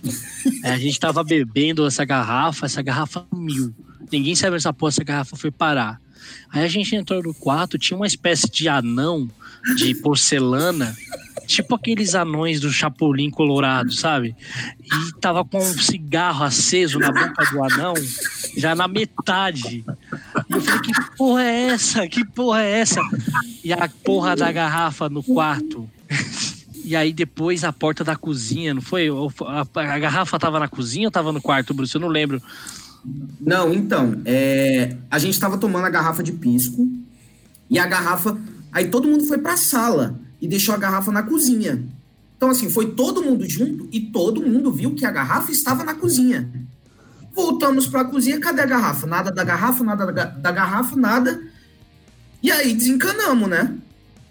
É, 0.64 0.72
a 0.72 0.78
gente 0.78 1.00
tava 1.00 1.24
bebendo 1.24 1.86
essa 1.86 2.06
garrafa, 2.06 2.66
essa 2.66 2.82
garrafa 2.82 3.26
mil. 3.34 3.74
Ninguém 4.12 4.36
sabe 4.36 4.56
essa 4.56 4.72
porra, 4.72 4.90
essa 4.90 5.04
garrafa 5.04 5.36
foi 5.36 5.52
parar. 5.52 6.00
Aí 6.52 6.64
a 6.64 6.68
gente 6.68 6.96
entrou 6.96 7.22
no 7.22 7.34
quarto, 7.34 7.78
tinha 7.78 7.98
uma 7.98 8.08
espécie 8.08 8.50
de 8.50 8.70
anão 8.70 9.30
de 9.76 9.94
porcelana, 9.96 10.96
tipo 11.48 11.74
aqueles 11.74 12.14
anões 12.14 12.60
do 12.60 12.70
Chapolin 12.70 13.32
Colorado, 13.32 13.92
sabe? 13.94 14.36
E 14.84 15.20
tava 15.20 15.44
com 15.44 15.58
um 15.58 15.78
cigarro 15.80 16.44
aceso 16.44 17.00
na 17.00 17.12
boca 17.12 17.46
do 17.52 17.64
anão, 17.64 17.94
já 18.56 18.76
na 18.76 18.88
metade. 18.88 19.84
E 20.50 20.54
eu 20.54 20.62
falei, 20.62 20.82
que 20.82 21.18
porra 21.18 21.44
é 21.44 21.62
essa? 21.70 22.08
Que 22.08 22.26
porra 22.26 22.62
é 22.62 22.80
essa? 22.80 23.02
E 23.64 23.74
a 23.74 23.90
porra 24.04 24.36
da 24.36 24.52
garrafa 24.52 25.10
no 25.10 25.24
quarto. 25.24 25.90
E 26.84 26.96
aí 26.96 27.12
depois 27.12 27.64
a 27.64 27.74
porta 27.74 28.04
da 28.04 28.16
cozinha, 28.16 28.74
não 28.74 28.82
foi? 28.82 29.08
A, 29.10 29.94
a 29.94 30.00
garrafa 30.00 30.38
tava 30.38 30.60
na 30.60 30.68
cozinha 30.68 31.08
ou 31.08 31.12
tava 31.12 31.32
no 31.32 31.42
quarto, 31.42 31.74
Bruce? 31.74 31.96
Eu 31.96 32.02
não 32.02 32.08
lembro. 32.08 32.42
Não, 33.40 33.74
então, 33.74 34.22
é, 34.26 34.98
a 35.10 35.18
gente 35.18 35.40
tava 35.40 35.58
tomando 35.58 35.86
a 35.86 35.90
garrafa 35.90 36.22
de 36.22 36.34
pisco 36.34 36.88
e 37.70 37.80
a 37.80 37.86
garrafa. 37.86 38.38
Aí 38.72 38.90
todo 38.90 39.08
mundo 39.08 39.24
foi 39.24 39.38
pra 39.38 39.56
sala 39.56 40.27
e 40.42 40.48
deixou 40.48 40.74
a 40.74 40.78
garrafa 40.78 41.12
na 41.12 41.24
cozinha. 41.24 41.84
Então, 42.36 42.50
assim, 42.50 42.70
foi 42.70 42.92
todo 42.92 43.24
mundo 43.24 43.48
junto 43.50 43.88
e 43.92 44.00
todo 44.00 44.42
mundo 44.42 44.72
viu 44.72 44.94
que 44.94 45.06
a 45.06 45.12
garrafa 45.12 45.52
estava 45.52 45.84
na 45.84 45.96
cozinha. 45.96 46.50
Voltamos 47.34 47.88
pra 47.88 48.06
cozinha, 48.06 48.40
cadê 48.40 48.62
a 48.62 48.66
garrafa? 48.66 49.06
Nada 49.08 49.32
da 49.32 49.44
garrafa, 49.44 49.84
nada 49.84 50.06
da, 50.06 50.12
ga- 50.12 50.26
da 50.26 50.52
garrafa, 50.52 50.96
nada. 50.96 51.42
E 52.42 52.52
aí 52.52 52.74
desencanamos, 52.74 53.48
né? 53.50 53.76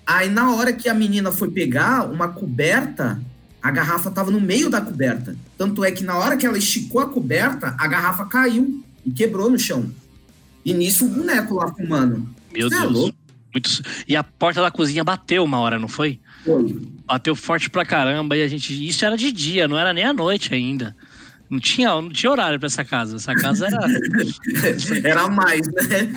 Aí 0.06 0.28
na 0.28 0.52
hora 0.54 0.72
que 0.72 0.88
a 0.88 0.94
menina 0.94 1.32
foi 1.32 1.50
pegar 1.50 2.08
uma 2.08 2.28
coberta, 2.28 3.20
a 3.62 3.70
garrafa 3.70 4.10
tava 4.10 4.30
no 4.30 4.40
meio 4.40 4.70
da 4.70 4.80
coberta. 4.80 5.36
Tanto 5.58 5.84
é 5.84 5.90
que 5.90 6.04
na 6.04 6.16
hora 6.16 6.36
que 6.36 6.46
ela 6.46 6.58
esticou 6.58 7.00
a 7.00 7.08
coberta, 7.08 7.74
a 7.78 7.86
garrafa 7.88 8.24
caiu 8.26 8.84
e 9.04 9.10
quebrou 9.10 9.50
no 9.50 9.58
chão. 9.58 9.90
E 10.64 10.72
nisso 10.72 11.06
o 11.06 11.08
boneco 11.08 11.54
lá 11.54 11.72
fumando. 11.72 12.28
Meu 12.52 12.68
Cê 12.68 12.74
é 12.76 12.80
Deus. 12.80 12.92
louco? 12.92 13.16
Muito... 13.56 13.82
E 14.06 14.14
a 14.14 14.22
porta 14.22 14.60
da 14.60 14.70
cozinha 14.70 15.02
bateu 15.02 15.42
uma 15.42 15.58
hora, 15.58 15.78
não 15.78 15.88
foi? 15.88 16.20
Foi. 16.44 16.76
Bateu 17.06 17.34
forte 17.34 17.70
pra 17.70 17.86
caramba 17.86 18.36
e 18.36 18.42
a 18.42 18.48
gente. 18.48 18.86
Isso 18.86 19.02
era 19.02 19.16
de 19.16 19.32
dia, 19.32 19.66
não 19.66 19.78
era 19.78 19.94
nem 19.94 20.04
à 20.04 20.12
noite 20.12 20.52
ainda. 20.52 20.94
Não 21.48 21.60
tinha, 21.60 21.88
não 21.90 22.10
tinha 22.10 22.30
horário 22.30 22.58
pra 22.58 22.66
essa 22.66 22.84
casa. 22.84 23.16
Essa 23.16 23.34
casa 23.34 23.66
era. 23.66 23.78
Era 25.08 25.28
mais, 25.28 25.66
né? 25.68 26.12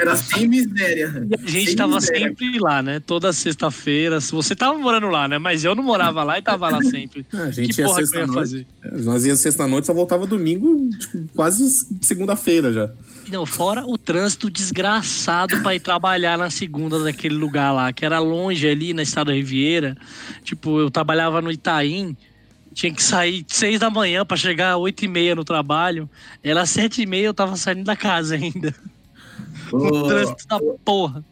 Era 0.00 0.16
sem 0.16 0.48
miséria. 0.48 1.28
A 1.38 1.50
gente 1.50 1.66
Sem 1.66 1.76
tava 1.76 1.96
miséria. 1.96 2.28
sempre 2.28 2.58
lá, 2.58 2.82
né? 2.82 2.98
Toda 2.98 3.30
sexta-feira. 3.32 4.18
Se 4.20 4.32
Você 4.32 4.56
tava 4.56 4.78
morando 4.78 5.08
lá, 5.08 5.28
né? 5.28 5.38
Mas 5.38 5.64
eu 5.64 5.74
não 5.74 5.82
morava 5.82 6.24
lá 6.24 6.38
e 6.38 6.42
tava 6.42 6.70
lá 6.70 6.82
sempre. 6.82 7.26
A 7.32 7.50
gente 7.50 7.74
Que 7.74 7.82
ia 7.82 7.86
porra 7.86 8.02
que 8.02 8.16
eu 8.16 8.20
ia 8.26 8.32
fazer? 8.32 8.66
Nós 9.04 9.26
ia 9.26 9.36
sexta-noite, 9.36 9.86
só 9.86 9.92
voltava 9.92 10.26
domingo, 10.26 10.88
tipo, 10.98 11.28
quase 11.34 11.68
segunda-feira 12.00 12.72
já. 12.72 12.90
Não, 13.30 13.46
fora 13.46 13.84
o 13.86 13.96
trânsito 13.96 14.50
desgraçado 14.50 15.62
pra 15.62 15.74
ir 15.74 15.80
trabalhar 15.80 16.36
na 16.36 16.50
segunda 16.50 17.02
daquele 17.02 17.36
lugar 17.36 17.72
lá, 17.72 17.92
que 17.92 18.04
era 18.04 18.18
longe 18.18 18.68
ali 18.68 18.92
na 18.92 19.02
Estrada 19.02 19.32
Riviera. 19.32 19.96
Tipo, 20.42 20.80
eu 20.80 20.90
trabalhava 20.90 21.40
no 21.40 21.50
Itaim, 21.50 22.16
tinha 22.74 22.92
que 22.92 23.02
sair 23.02 23.44
seis 23.48 23.78
da 23.78 23.88
manhã 23.88 24.24
pra 24.24 24.36
chegar 24.36 24.72
às 24.72 24.78
oito 24.78 25.04
e 25.04 25.08
meia 25.08 25.34
no 25.34 25.44
trabalho. 25.44 26.10
Era 26.42 26.66
sete 26.66 27.02
e 27.02 27.06
meia, 27.06 27.26
eu 27.26 27.34
tava 27.34 27.56
saindo 27.56 27.84
da 27.84 27.96
casa 27.96 28.34
ainda. 28.34 28.74
O 29.72 29.76
Ô, 29.76 30.08
trânsito 30.08 30.46
da 30.48 30.58
porra. 30.84 31.24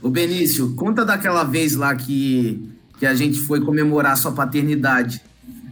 ô 0.00 0.08
Benício, 0.08 0.74
conta 0.74 1.04
daquela 1.04 1.42
vez 1.44 1.74
lá 1.74 1.94
que, 1.94 2.70
que 2.98 3.06
a 3.06 3.14
gente 3.14 3.38
foi 3.40 3.60
comemorar 3.60 4.16
sua 4.16 4.32
paternidade. 4.32 5.20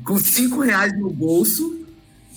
Com 0.05 0.19
cinco 0.19 0.61
reais 0.61 0.99
no 0.99 1.11
bolso, 1.11 1.80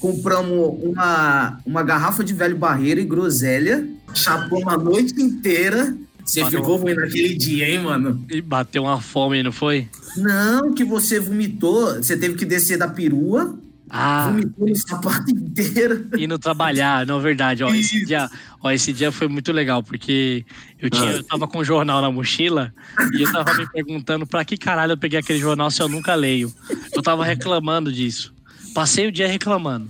compramos 0.04 0.76
uma, 0.84 1.60
uma 1.66 1.82
garrafa 1.82 2.26
de 2.26 2.34
velho 2.34 2.58
barreiro 2.58 3.00
e 3.00 3.06
groselha, 3.06 3.88
chapamos 4.14 4.68
a 4.68 4.78
noite 4.78 5.14
inteira. 5.22 5.96
Você 6.26 6.42
Mano. 6.42 6.58
ficou 6.58 6.76
ruim 6.76 6.94
naquele 6.94 7.36
dia, 7.36 7.70
hein, 7.70 7.80
mano? 7.80 8.26
E 8.30 8.42
bateu 8.42 8.84
uma 8.84 9.00
fome, 9.00 9.42
não 9.42 9.54
foi? 9.54 9.88
Não, 10.18 10.74
que 10.74 10.84
você 10.84 11.22
vomitou, 11.22 11.96
você 11.96 12.18
teve 12.18 12.36
que 12.36 12.44
descer 12.44 12.78
da 12.78 12.88
perua, 12.90 13.58
Ah, 13.90 14.28
vomitou 14.30 14.68
no 14.68 14.76
sapato 14.76 15.32
inteiro. 15.32 16.08
indo 16.18 16.38
trabalhar, 16.38 17.06
não 17.06 17.20
é 17.20 17.22
verdade. 17.22 17.64
Ó, 17.64 17.74
esse 17.74 18.04
dia, 18.06 18.30
ó, 18.62 18.72
esse 18.72 18.92
dia 18.92 19.10
foi 19.10 19.30
muito 19.30 19.54
legal, 19.54 19.82
porque 19.84 20.46
eu, 20.82 20.90
tinha, 20.90 21.12
eu 21.12 21.24
tava 21.24 21.48
com 21.48 21.60
o 21.60 21.64
jornal 21.64 22.02
na 22.02 22.12
mochila 22.12 22.74
e 23.18 23.22
eu 23.22 23.32
tava 23.32 23.54
me 23.54 23.70
perguntando 23.72 24.28
pra 24.28 24.44
que 24.44 24.58
caralho 24.58 24.94
eu 24.94 24.98
peguei 24.98 25.20
aquele 25.20 25.40
jornal 25.40 25.72
se 25.72 25.82
eu 25.82 25.88
nunca 25.88 26.14
leio. 26.14 26.52
Eu 26.94 27.02
tava 27.02 27.24
reclamando 27.24 27.90
disso. 27.92 28.34
Passei 28.74 29.08
o 29.08 29.12
dia 29.12 29.28
reclamando. 29.28 29.90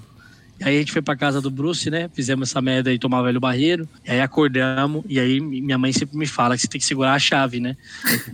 E 0.60 0.64
aí 0.66 0.76
a 0.78 0.80
gente 0.80 0.92
foi 0.92 1.02
pra 1.02 1.16
casa 1.16 1.42
do 1.42 1.50
Bruce, 1.50 1.90
né? 1.90 2.10
Fizemos 2.14 2.50
essa 2.50 2.62
merda 2.62 2.90
aí, 2.90 2.98
tomar 3.00 3.22
velho 3.24 3.40
barreiro. 3.40 3.90
E 4.06 4.12
aí 4.12 4.22
acordamos. 4.22 5.04
E 5.10 5.20
aí 5.20 5.40
minha 5.40 5.78
mãe 5.78 5.92
sempre 5.92 6.16
me 6.18 6.28
fala 6.28 6.56
que 6.56 6.62
você 6.62 6.68
tem 6.68 6.80
que 6.80 6.86
segurar 6.86 7.14
a 7.14 7.20
chave, 7.20 7.60
né? 7.60 7.76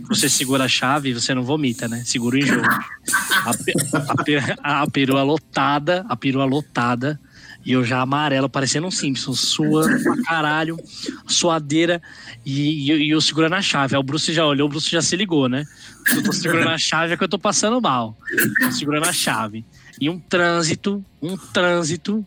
Você 0.08 0.28
segura 0.28 0.64
a 0.64 0.68
chave, 0.68 1.12
você 1.14 1.34
não 1.34 1.42
vomita, 1.42 1.88
né? 1.88 2.02
Segura 2.04 2.36
o 2.36 2.38
enjoo. 2.38 2.62
A, 2.62 3.50
a, 3.50 4.22
pe- 4.22 4.38
a 4.62 4.86
perua 4.90 5.22
lotada, 5.22 6.04
a 6.08 6.14
perua 6.16 6.44
lotada. 6.44 7.18
E 7.64 7.72
eu 7.72 7.84
já 7.84 8.00
amarelo, 8.00 8.48
parecendo 8.48 8.86
um 8.86 8.90
Simpson, 8.90 9.34
suando 9.34 10.02
pra 10.02 10.16
caralho, 10.22 10.78
suadeira, 11.26 12.00
e, 12.44 12.90
e, 12.90 13.06
e 13.06 13.10
eu 13.10 13.20
segurando 13.20 13.54
a 13.54 13.60
chave. 13.62 13.94
Aí 13.94 14.00
o 14.00 14.02
Bruce 14.02 14.32
já 14.32 14.46
olhou, 14.46 14.66
o 14.66 14.70
Bruce 14.70 14.90
já 14.90 15.02
se 15.02 15.14
ligou, 15.14 15.46
né? 15.48 15.64
Eu 16.14 16.22
tô 16.22 16.32
segurando 16.32 16.68
a 16.70 16.78
chave 16.78 17.12
é 17.12 17.16
que 17.18 17.24
eu 17.24 17.28
tô 17.28 17.38
passando 17.38 17.80
mal. 17.80 18.16
Tô 18.60 18.72
segurando 18.72 19.06
a 19.06 19.12
chave. 19.12 19.64
E 20.00 20.08
um 20.08 20.18
trânsito, 20.18 21.04
um 21.20 21.36
trânsito. 21.36 22.26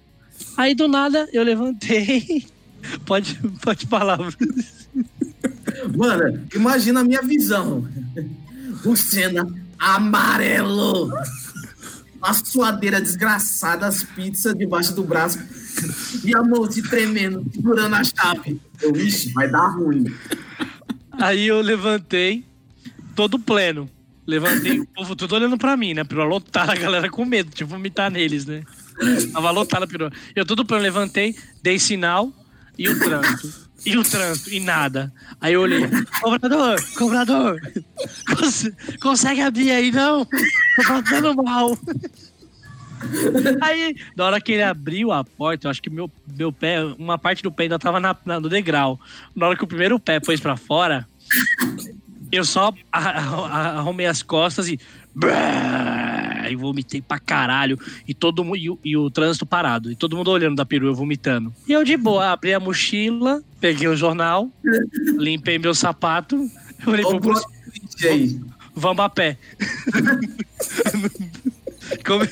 Aí 0.56 0.76
do 0.76 0.88
nada 0.88 1.28
eu 1.34 1.44
levantei. 1.44 2.46
Pode, 3.06 3.40
pode 3.62 3.88
falar. 3.88 4.20
Mano, 5.96 6.46
imagina 6.54 7.00
a 7.00 7.04
minha 7.04 7.22
visão. 7.22 7.88
O 8.84 8.94
Senna 8.94 9.48
amarelo. 9.80 11.14
A 12.22 12.34
suadeira 12.34 13.00
desgraçada, 13.00 13.88
as 13.88 14.04
pizzas 14.04 14.54
debaixo 14.54 14.94
do 14.94 15.02
braço. 15.02 15.40
E 16.26 16.36
a 16.36 16.44
mão 16.44 16.70
se 16.70 16.84
tremendo, 16.84 17.46
segurando 17.54 17.96
a 17.96 18.04
chave. 18.04 18.60
Eu, 18.82 18.96
ixi, 18.98 19.32
vai 19.32 19.50
dar 19.50 19.68
ruim. 19.68 20.06
Aí 21.14 21.48
eu 21.48 21.62
levantei, 21.62 22.46
todo 23.16 23.40
pleno. 23.40 23.90
Levantei, 24.26 24.80
o 24.80 24.86
povo 24.88 25.16
tudo 25.16 25.36
olhando 25.36 25.58
pra 25.58 25.76
mim, 25.76 25.94
né? 25.94 26.04
Pra 26.04 26.24
lotar 26.24 26.70
a 26.70 26.76
galera 26.76 27.10
com 27.10 27.26
medo 27.26 27.50
de 27.54 27.64
vomitar 27.64 28.10
neles, 28.10 28.46
né? 28.46 28.64
Tava 29.34 29.52
lotada 29.52 29.86
perua. 29.88 30.12
Eu 30.36 30.46
todo 30.46 30.64
pleno 30.66 30.84
levantei, 30.84 31.36
dei 31.62 31.78
sinal 31.78 32.32
e 32.78 32.88
o 32.88 32.98
trânsito. 33.00 33.64
E 33.86 33.98
o 33.98 34.04
trânsito, 34.04 34.50
e 34.50 34.62
nada. 34.62 35.12
Aí 35.42 35.54
eu 35.56 35.62
olhei, 35.62 35.82
cobrador, 36.22 36.82
cobrador, 36.98 37.60
cons- 38.38 38.72
consegue 39.02 39.42
abrir 39.42 39.72
aí 39.72 39.92
não? 39.92 40.24
Tô 40.24 40.84
passando 40.88 41.36
mal. 41.44 41.78
Aí, 43.62 43.94
na 44.16 44.24
hora 44.26 44.40
que 44.40 44.54
ele 44.54 44.64
abriu 44.64 45.12
a 45.12 45.24
porta, 45.26 45.68
eu 45.68 45.72
acho 45.72 45.82
que 45.82 45.90
meu, 45.90 46.10
meu 46.38 46.54
pé, 46.54 46.82
uma 46.98 47.18
parte 47.18 47.44
do 47.44 47.52
pé 47.52 47.64
ainda 47.64 47.78
tava 47.78 48.00
na, 48.00 48.16
na- 48.26 48.40
no 48.40 48.48
degrau. 48.48 48.98
Na 49.36 49.48
hora 49.48 49.58
que 49.58 49.64
o 49.66 49.68
primeiro 49.68 50.00
pé 50.00 50.22
pôs 50.22 50.40
pra 50.40 50.56
fora, 50.56 51.06
eu 52.36 52.46
só 52.46 52.74
arrumei 52.91 54.06
as 54.06 54.22
costas 54.24 54.67
e. 54.67 54.80
E 56.50 56.56
vomitei 56.56 57.02
pra 57.02 57.19
caralho. 57.19 57.80
E 58.08 58.13
todo 58.13 58.43
mundo. 58.43 58.58
E, 58.58 58.69
o- 58.69 58.80
e 58.84 58.98
o 58.98 59.10
trânsito 59.10 59.46
parado. 59.46 59.91
E 59.91 59.96
todo 59.96 60.15
mundo 60.17 60.32
olhando 60.32 60.56
da 60.56 60.65
perua, 60.65 60.89
eu 60.89 60.96
vomitando. 60.96 61.54
E 61.67 61.72
eu 61.72 61.84
de 61.84 61.96
boa, 61.96 62.32
abri 62.32 62.54
a 62.54 62.60
mochila, 62.60 63.41
peguei 63.60 63.88
o 63.88 63.96
jornal, 63.96 64.52
limpei 65.17 65.58
meu 65.60 65.74
sapato. 65.74 66.36
Eu 66.36 66.50
falei 66.86 67.06
pro 67.06 67.19
Bruce, 67.19 67.46
vamos 68.76 69.06
a 69.06 69.10
pé. 69.10 69.38
Como- 72.06 72.28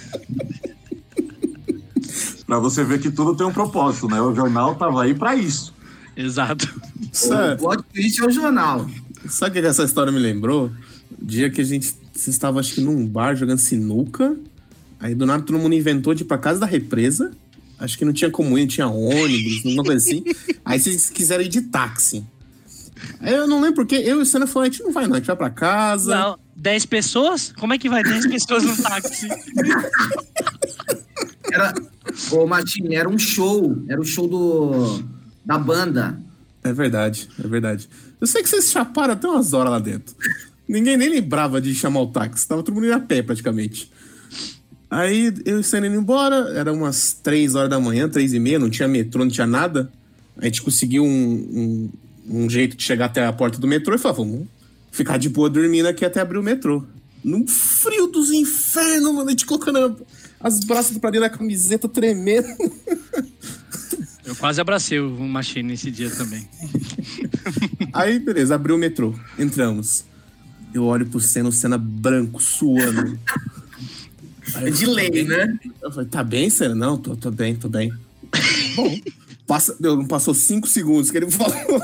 Pra 2.45 2.59
você 2.59 2.83
ver 2.83 2.99
que 2.99 3.09
tudo 3.09 3.33
tem 3.35 3.47
um 3.47 3.53
propósito, 3.53 4.07
né? 4.09 4.19
O 4.19 4.35
jornal 4.35 4.75
tava 4.75 5.03
aí 5.03 5.13
pra 5.13 5.35
isso. 5.35 5.73
Exato. 6.17 6.67
O 7.53 7.57
plot 7.57 7.83
twist 7.93 8.21
é 8.21 8.25
o 8.25 8.31
jornal. 8.31 8.85
Sabe 9.27 9.59
o 9.59 9.61
que 9.61 9.67
essa 9.67 9.83
história 9.83 10.11
me 10.11 10.19
lembrou? 10.19 10.71
O 11.19 11.25
dia 11.25 11.49
que 11.49 11.61
a 11.61 11.63
gente 11.63 11.93
estava, 12.15 12.59
acho 12.59 12.75
que 12.75 12.81
num 12.81 13.05
bar 13.05 13.35
jogando 13.35 13.59
sinuca. 13.59 14.35
Aí 14.99 15.15
do 15.15 15.25
nada 15.25 15.43
todo 15.43 15.57
mundo 15.57 15.73
inventou 15.73 16.13
de 16.13 16.23
ir 16.23 16.25
pra 16.25 16.37
casa 16.37 16.59
da 16.59 16.65
represa. 16.65 17.31
Acho 17.79 17.97
que 17.97 18.05
não 18.05 18.13
tinha 18.13 18.29
como 18.29 18.57
ir, 18.57 18.61
não 18.61 18.67
tinha 18.67 18.87
ônibus, 18.87 19.65
alguma 19.65 19.83
coisa 19.83 19.97
assim. 19.97 20.23
Aí 20.63 20.79
vocês 20.79 21.09
quiseram 21.09 21.43
ir 21.43 21.49
de 21.49 21.61
táxi. 21.61 22.23
Aí 23.19 23.33
eu 23.33 23.47
não 23.47 23.59
lembro 23.59 23.77
porque 23.77 23.95
eu 23.95 24.19
e 24.19 24.21
o 24.21 24.25
Senna 24.25 24.45
falamos, 24.45 24.69
a 24.69 24.71
gente 24.71 24.83
não 24.83 24.93
vai 24.93 25.07
não, 25.07 25.15
a 25.15 25.17
gente 25.17 25.27
vai 25.27 25.35
pra 25.35 25.49
casa. 25.49 26.15
Não, 26.15 26.39
10 26.55 26.85
pessoas? 26.85 27.51
Como 27.59 27.73
é 27.73 27.79
que 27.79 27.89
vai 27.89 28.03
10 28.03 28.27
pessoas 28.27 28.63
no 28.63 28.77
táxi? 28.77 29.27
Era, 31.51 31.73
ô 32.31 32.45
Martim, 32.45 32.93
era 32.93 33.09
um 33.09 33.17
show, 33.17 33.83
era 33.89 33.99
o 33.99 34.05
show 34.05 34.27
do, 34.27 35.03
da 35.43 35.57
banda. 35.57 36.19
É 36.63 36.71
verdade, 36.71 37.27
é 37.43 37.47
verdade. 37.47 37.89
Eu 38.19 38.27
sei 38.27 38.43
que 38.43 38.49
vocês 38.49 38.71
chaparam 38.71 39.13
até 39.13 39.27
umas 39.27 39.53
horas 39.53 39.71
lá 39.71 39.79
dentro. 39.79 40.15
Ninguém 40.67 40.95
nem 40.95 41.09
lembrava 41.09 41.59
de 41.59 41.73
chamar 41.73 42.01
o 42.01 42.07
táxi, 42.07 42.47
tava 42.47 42.63
todo 42.63 42.75
mundo 42.75 42.85
indo 42.85 42.95
a 42.95 42.99
pé 42.99 43.21
praticamente. 43.21 43.91
Aí 44.89 45.33
eu 45.45 45.59
o 45.59 45.63
Senna 45.63 45.87
indo 45.87 45.95
embora, 45.95 46.51
era 46.53 46.71
umas 46.71 47.13
3 47.13 47.55
horas 47.55 47.69
da 47.69 47.79
manhã, 47.79 48.07
3 48.09 48.33
e 48.33 48.39
meia, 48.39 48.59
não 48.59 48.69
tinha 48.69 48.87
metrô, 48.87 49.23
não 49.23 49.31
tinha 49.31 49.47
nada. 49.47 49.91
A 50.37 50.45
gente 50.45 50.61
conseguiu 50.61 51.03
um, 51.03 51.89
um, 52.27 52.43
um 52.43 52.49
jeito 52.49 52.75
de 52.75 52.83
chegar 52.83 53.05
até 53.05 53.25
a 53.25 53.33
porta 53.33 53.57
do 53.57 53.67
metrô 53.67 53.95
e 53.95 53.97
falou, 53.97 54.25
vamos 54.25 54.47
ficar 54.91 55.17
de 55.17 55.29
boa 55.29 55.49
dormindo 55.49 55.87
aqui 55.87 56.03
até 56.03 56.19
abrir 56.19 56.37
o 56.37 56.43
metrô. 56.43 56.83
Num 57.23 57.47
frio 57.47 58.07
dos 58.07 58.31
infernos, 58.31 59.13
mano, 59.13 59.27
a 59.27 59.31
gente 59.31 59.45
colocando 59.45 60.05
as 60.39 60.59
braças 60.59 60.97
pra 60.97 61.09
dentro 61.09 61.29
da 61.29 61.37
camiseta 61.37 61.87
tremendo. 61.87 62.47
Eu 64.31 64.35
quase 64.37 64.61
abracei 64.61 64.97
o 64.97 65.09
Machine 65.27 65.71
nesse 65.71 65.91
dia 65.91 66.09
também. 66.09 66.47
Aí, 67.91 68.17
beleza, 68.17 68.55
abriu 68.55 68.77
o 68.77 68.79
metrô. 68.79 69.13
Entramos. 69.37 70.05
Eu 70.73 70.85
olho 70.85 71.05
pro 71.05 71.19
Senna, 71.19 71.49
o 71.49 71.51
Senna 71.51 71.77
branco, 71.77 72.41
suando. 72.41 73.19
Aí 74.55 74.69
É 74.69 74.71
de 74.71 74.85
lei, 74.85 75.25
né? 75.25 75.59
Eu 75.81 75.91
falei, 75.91 76.07
tá 76.07 76.23
bem, 76.23 76.49
Senna? 76.49 76.73
Não, 76.73 76.97
tô, 76.97 77.13
tô 77.17 77.29
bem, 77.29 77.57
tô 77.57 77.67
bem. 77.67 77.91
Bom, 78.77 78.97
passa, 79.45 79.75
não 79.81 80.07
passou 80.07 80.33
cinco 80.33 80.65
segundos 80.65 81.11
que 81.11 81.17
ele 81.17 81.27
falou. 81.29 81.81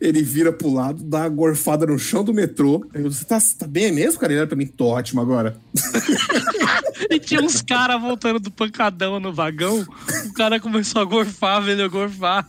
ele 0.00 0.22
vira 0.22 0.52
pro 0.52 0.72
lado, 0.72 1.02
dá 1.02 1.22
uma 1.22 1.28
gorfada 1.30 1.84
no 1.84 1.98
chão 1.98 2.22
do 2.22 2.32
metrô. 2.32 2.86
Eu, 2.94 3.10
você 3.10 3.24
tá, 3.24 3.38
tá 3.58 3.66
bem 3.66 3.90
mesmo, 3.90 4.20
cara? 4.20 4.32
Ele 4.32 4.38
era 4.38 4.46
pra 4.46 4.56
mim, 4.56 4.68
tô 4.68 4.86
ótimo 4.86 5.20
agora. 5.20 5.56
E 7.10 7.18
tinha 7.18 7.40
uns 7.42 7.62
caras 7.62 8.00
voltando 8.00 8.38
do 8.40 8.50
pancadão 8.50 9.18
no 9.20 9.32
vagão. 9.32 9.86
O 10.26 10.32
cara 10.34 10.60
começou 10.60 11.02
a 11.02 11.04
gorfar, 11.04 11.62
velho, 11.62 11.84
a 11.84 11.88
gorfar. 11.88 12.48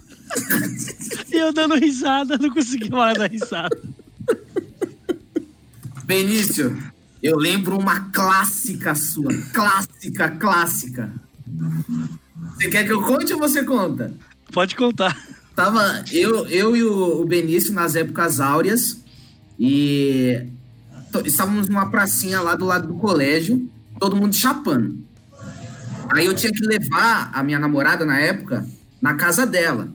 E 1.32 1.36
eu 1.36 1.54
dando 1.54 1.76
risada, 1.76 2.38
não 2.38 2.50
consegui 2.50 2.90
mais 2.90 3.18
dar 3.18 3.30
risada. 3.30 3.78
Benício, 6.06 6.78
eu 7.22 7.38
lembro 7.38 7.78
uma 7.78 8.12
clássica 8.12 8.94
sua. 8.96 9.34
Clássica, 9.54 10.30
clássica. 10.32 11.14
Você 12.56 12.70
quer 12.70 12.86
que 12.86 12.92
eu 12.92 13.02
conte 13.02 13.34
ou 13.34 13.40
você 13.40 13.64
conta? 13.64 14.14
Pode 14.52 14.76
contar. 14.76 15.18
Tava 15.56 16.04
eu, 16.12 16.48
eu 16.48 16.76
e 16.76 16.84
o, 16.84 17.24
Benício 17.26 17.74
nas 17.74 17.96
épocas 17.96 18.40
áureas 18.40 19.04
e 19.60 20.48
estávamos 21.24 21.70
numa 21.70 21.90
pracinha 21.90 22.42
lá 22.42 22.56
do 22.56 22.66
lado 22.66 22.88
do 22.88 22.96
colégio, 22.96 23.70
todo 24.00 24.16
mundo 24.16 24.36
chapando. 24.36 24.98
Aí 26.12 26.26
eu 26.26 26.36
tinha 26.36 26.52
que 26.52 26.66
levar 26.66 27.32
a 27.34 27.44
minha 27.44 27.60
namorada 27.60 28.06
na 28.06 28.20
época 28.20 28.66
na 29.02 29.16
casa 29.16 29.46
dela. 29.46 29.90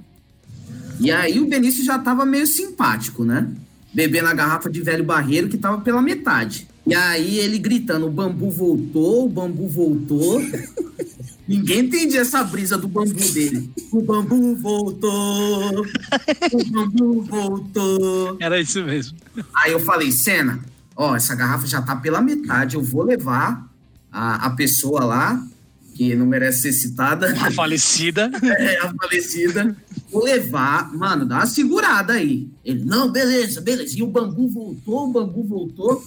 E 1.01 1.11
aí 1.11 1.39
o 1.39 1.47
Benício 1.47 1.85
já 1.85 1.99
tava 1.99 2.27
meio 2.27 2.47
simpático, 2.47 3.25
né? 3.25 3.49
Bebendo 3.95 4.29
a 4.29 4.35
garrafa 4.35 4.69
de 4.69 4.83
velho 4.83 5.05
barreiro 5.05 5.49
que 5.49 5.57
tava 5.57 5.81
pela 5.81 6.03
metade. 6.03 6.69
E 6.87 6.95
aí 6.95 7.39
ele 7.39 7.59
gritando: 7.59 8.07
o 8.07 8.11
bambu 8.11 8.51
voltou, 8.51 9.27
o 9.27 9.29
bambu 9.29 9.69
voltou. 9.69 10.41
Ninguém 11.47 11.81
entendia 11.81 12.21
essa 12.21 12.45
brisa 12.45 12.77
do 12.77 12.87
bambu 12.87 13.15
dele. 13.33 13.71
O 13.91 14.03
bambu 14.03 14.55
voltou, 14.57 15.87
o 16.53 16.65
bambu 16.71 17.23
voltou. 17.23 18.37
Era 18.39 18.61
isso 18.61 18.85
mesmo. 18.85 19.17
Aí 19.55 19.73
eu 19.73 19.81
falei, 19.81 20.13
Senna, 20.13 20.61
ó, 20.95 21.17
essa 21.17 21.35
garrafa 21.35 21.67
já 21.67 21.81
tá 21.81 21.97
pela 21.97 22.21
metade, 22.21 22.75
eu 22.75 22.83
vou 22.83 23.03
levar 23.03 23.67
a, 24.13 24.47
a 24.47 24.51
pessoa 24.51 25.05
lá, 25.05 25.47
que 25.95 26.15
não 26.15 26.27
merece 26.27 26.63
ser 26.63 26.73
citada, 26.73 27.33
A 27.41 27.51
falecida. 27.51 28.31
é 28.43 28.79
a 28.79 28.95
falecida, 28.95 29.77
vou 30.11 30.25
levar, 30.25 30.95
mano, 30.95 31.27
dá 31.27 31.37
uma 31.39 31.47
segurada 31.47 32.13
aí. 32.15 32.49
Ele, 32.65 32.85
não, 32.85 33.11
beleza, 33.11 33.61
beleza. 33.61 33.99
E 33.99 34.03
o 34.03 34.07
bambu 34.07 34.49
voltou, 34.49 35.09
o 35.09 35.13
bambu 35.13 35.43
voltou. 35.45 36.07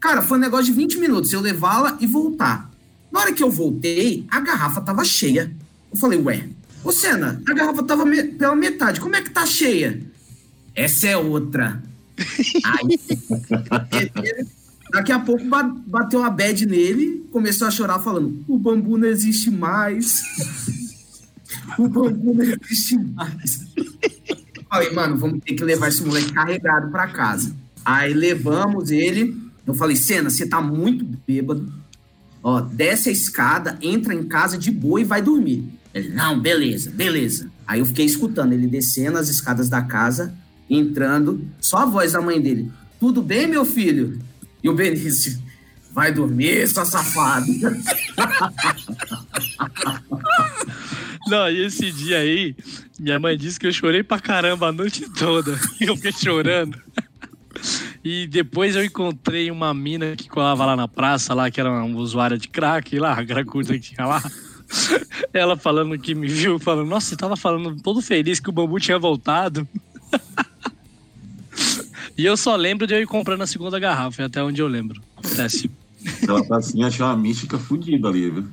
Cara, 0.00 0.22
foi 0.22 0.38
um 0.38 0.40
negócio 0.40 0.66
de 0.66 0.72
20 0.72 0.98
minutos, 0.98 1.32
eu 1.32 1.40
levá-la 1.40 1.96
e 2.00 2.06
voltar. 2.06 2.70
Na 3.12 3.20
hora 3.20 3.32
que 3.32 3.42
eu 3.42 3.50
voltei, 3.50 4.24
a 4.30 4.40
garrafa 4.40 4.80
tava 4.80 5.04
cheia. 5.04 5.52
Eu 5.92 5.98
falei, 5.98 6.18
ué, 6.20 6.48
ô 6.84 6.90
Senna, 6.92 7.42
a 7.46 7.52
garrafa 7.54 7.82
tava 7.82 8.04
me- 8.04 8.22
pela 8.24 8.54
metade, 8.56 9.00
como 9.00 9.16
é 9.16 9.22
que 9.22 9.30
tá 9.30 9.44
cheia? 9.46 10.00
Essa 10.74 11.08
é 11.08 11.16
outra. 11.16 11.82
Aí, 12.64 12.98
daqui 14.92 15.12
a 15.12 15.18
pouco 15.18 15.44
ba- 15.46 15.74
bateu 15.86 16.22
a 16.22 16.30
bad 16.30 16.64
nele, 16.66 17.26
começou 17.32 17.66
a 17.66 17.70
chorar 17.70 17.98
falando, 18.00 18.42
o 18.48 18.58
bambu 18.58 18.96
não 18.98 19.08
existe 19.08 19.50
mais. 19.50 20.22
O 21.78 21.88
bambu 21.88 22.32
não 22.34 22.44
existe 22.44 22.96
mais. 22.96 23.66
Falei, 24.70 24.92
mano, 24.92 25.16
vamos 25.16 25.40
ter 25.44 25.54
que 25.54 25.64
levar 25.64 25.88
esse 25.88 26.02
moleque 26.02 26.32
carregado 26.32 26.90
pra 26.90 27.06
casa. 27.08 27.54
Aí 27.84 28.14
levamos 28.14 28.90
ele. 28.90 29.36
Eu 29.66 29.74
falei, 29.74 29.96
Senna, 29.96 30.30
você 30.30 30.46
tá 30.46 30.60
muito 30.60 31.04
bêbado. 31.26 31.70
Ó, 32.42 32.60
desce 32.60 33.08
a 33.08 33.12
escada, 33.12 33.78
entra 33.82 34.14
em 34.14 34.24
casa 34.24 34.56
de 34.56 34.70
boa 34.70 35.00
e 35.00 35.04
vai 35.04 35.20
dormir. 35.20 35.68
Ele, 35.92 36.10
não, 36.10 36.40
beleza, 36.40 36.90
beleza. 36.90 37.50
Aí 37.66 37.80
eu 37.80 37.86
fiquei 37.86 38.06
escutando 38.06 38.52
ele 38.52 38.66
descendo 38.66 39.18
as 39.18 39.28
escadas 39.28 39.68
da 39.68 39.82
casa, 39.82 40.32
entrando, 40.70 41.44
só 41.60 41.78
a 41.78 41.86
voz 41.86 42.12
da 42.12 42.20
mãe 42.20 42.40
dele. 42.40 42.70
Tudo 43.00 43.20
bem, 43.22 43.46
meu 43.46 43.64
filho? 43.64 44.18
E 44.66 44.68
o 44.68 44.74
Benício, 44.74 45.40
vai 45.92 46.10
dormir, 46.12 46.66
sua 46.66 46.84
safada. 46.84 47.46
Não, 51.28 51.48
e 51.48 51.66
esse 51.66 51.92
dia 51.92 52.18
aí, 52.18 52.56
minha 52.98 53.20
mãe 53.20 53.36
disse 53.38 53.60
que 53.60 53.68
eu 53.68 53.72
chorei 53.72 54.02
pra 54.02 54.18
caramba 54.18 54.66
a 54.66 54.72
noite 54.72 55.08
toda. 55.10 55.56
Eu 55.80 55.94
fiquei 55.94 56.10
chorando. 56.10 56.82
E 58.04 58.26
depois 58.26 58.74
eu 58.74 58.84
encontrei 58.84 59.52
uma 59.52 59.72
mina 59.72 60.16
que 60.16 60.28
colava 60.28 60.66
lá 60.66 60.74
na 60.76 60.88
praça, 60.88 61.32
lá, 61.32 61.48
que 61.48 61.60
era 61.60 61.70
uma 61.70 61.84
usuária 62.00 62.36
de 62.36 62.48
crack, 62.48 62.98
lá, 62.98 63.12
a 63.12 63.24
cracuda 63.24 63.72
que 63.74 63.94
tinha 63.94 64.04
lá. 64.04 64.20
Ela 65.32 65.56
falando 65.56 65.96
que 65.96 66.12
me 66.12 66.26
viu, 66.26 66.58
falando, 66.58 66.88
nossa, 66.88 67.10
você 67.10 67.16
tava 67.16 67.36
falando 67.36 67.80
todo 67.80 68.02
feliz 68.02 68.40
que 68.40 68.48
o 68.50 68.52
bambu 68.52 68.80
tinha 68.80 68.98
voltado. 68.98 69.66
E 72.18 72.24
eu 72.24 72.36
só 72.36 72.56
lembro 72.56 72.86
de 72.86 72.94
eu 72.94 73.00
ir 73.02 73.06
comprando 73.06 73.42
a 73.42 73.46
segunda 73.46 73.78
garrafa, 73.78 74.24
até 74.24 74.42
onde 74.42 74.60
eu 74.60 74.68
lembro. 74.68 75.00
Péssimo. 75.36 75.74
Aquela 76.22 76.44
pracinha 76.44 76.88
tinha 76.90 77.06
uma 77.08 77.16
mística 77.16 77.58
fodida 77.58 78.08
ali, 78.08 78.30
viu? 78.30 78.46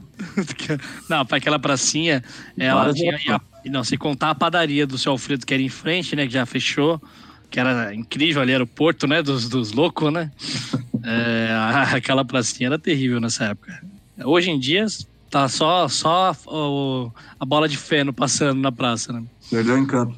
Não, 1.08 1.26
para 1.26 1.38
aquela 1.38 1.60
pracinha, 1.60 2.23
ela 2.58 2.86
Várias 2.86 2.95
tinha. 2.97 3.36
a- 3.36 3.41
Não, 3.69 3.84
se 3.84 3.95
contar 3.97 4.32
a 4.32 4.36
padaria 4.36 4.88
do 4.88 4.97
seu 4.97 5.12
Alfredo, 5.12 5.45
que 5.45 5.54
era 5.54 5.62
em 5.63 5.69
frente, 5.69 6.15
né? 6.15 6.26
Que 6.26 6.34
já 6.34 6.45
fechou. 6.45 7.02
Que 7.49 7.60
era 7.60 7.93
incrível 7.93 8.41
ali, 8.41 8.52
era 8.52 8.63
o 8.63 8.67
porto, 8.67 9.06
né? 9.06 9.21
Dos, 9.21 9.47
dos 9.47 9.71
loucos, 9.71 10.12
né? 10.12 10.32
É, 11.06 11.49
a- 11.52 11.95
aquela 11.97 12.23
pracinha 12.23 12.67
era 12.69 12.80
terrível 12.80 13.19
nessa 13.19 13.43
época. 13.45 13.84
Hoje 14.23 14.49
em 14.49 14.58
dia, 14.58 14.86
tá 15.30 15.49
só, 15.49 15.86
só 15.89 16.34
o- 16.47 17.12
a 17.38 17.43
bola 17.45 17.67
de 17.67 17.76
feno 17.76 18.13
passando 18.13 18.62
na 18.62 18.71
praça, 18.71 19.12
né? 19.12 19.21
Perdeu 19.49 19.76
o 19.76 19.78
encanto. 19.78 20.15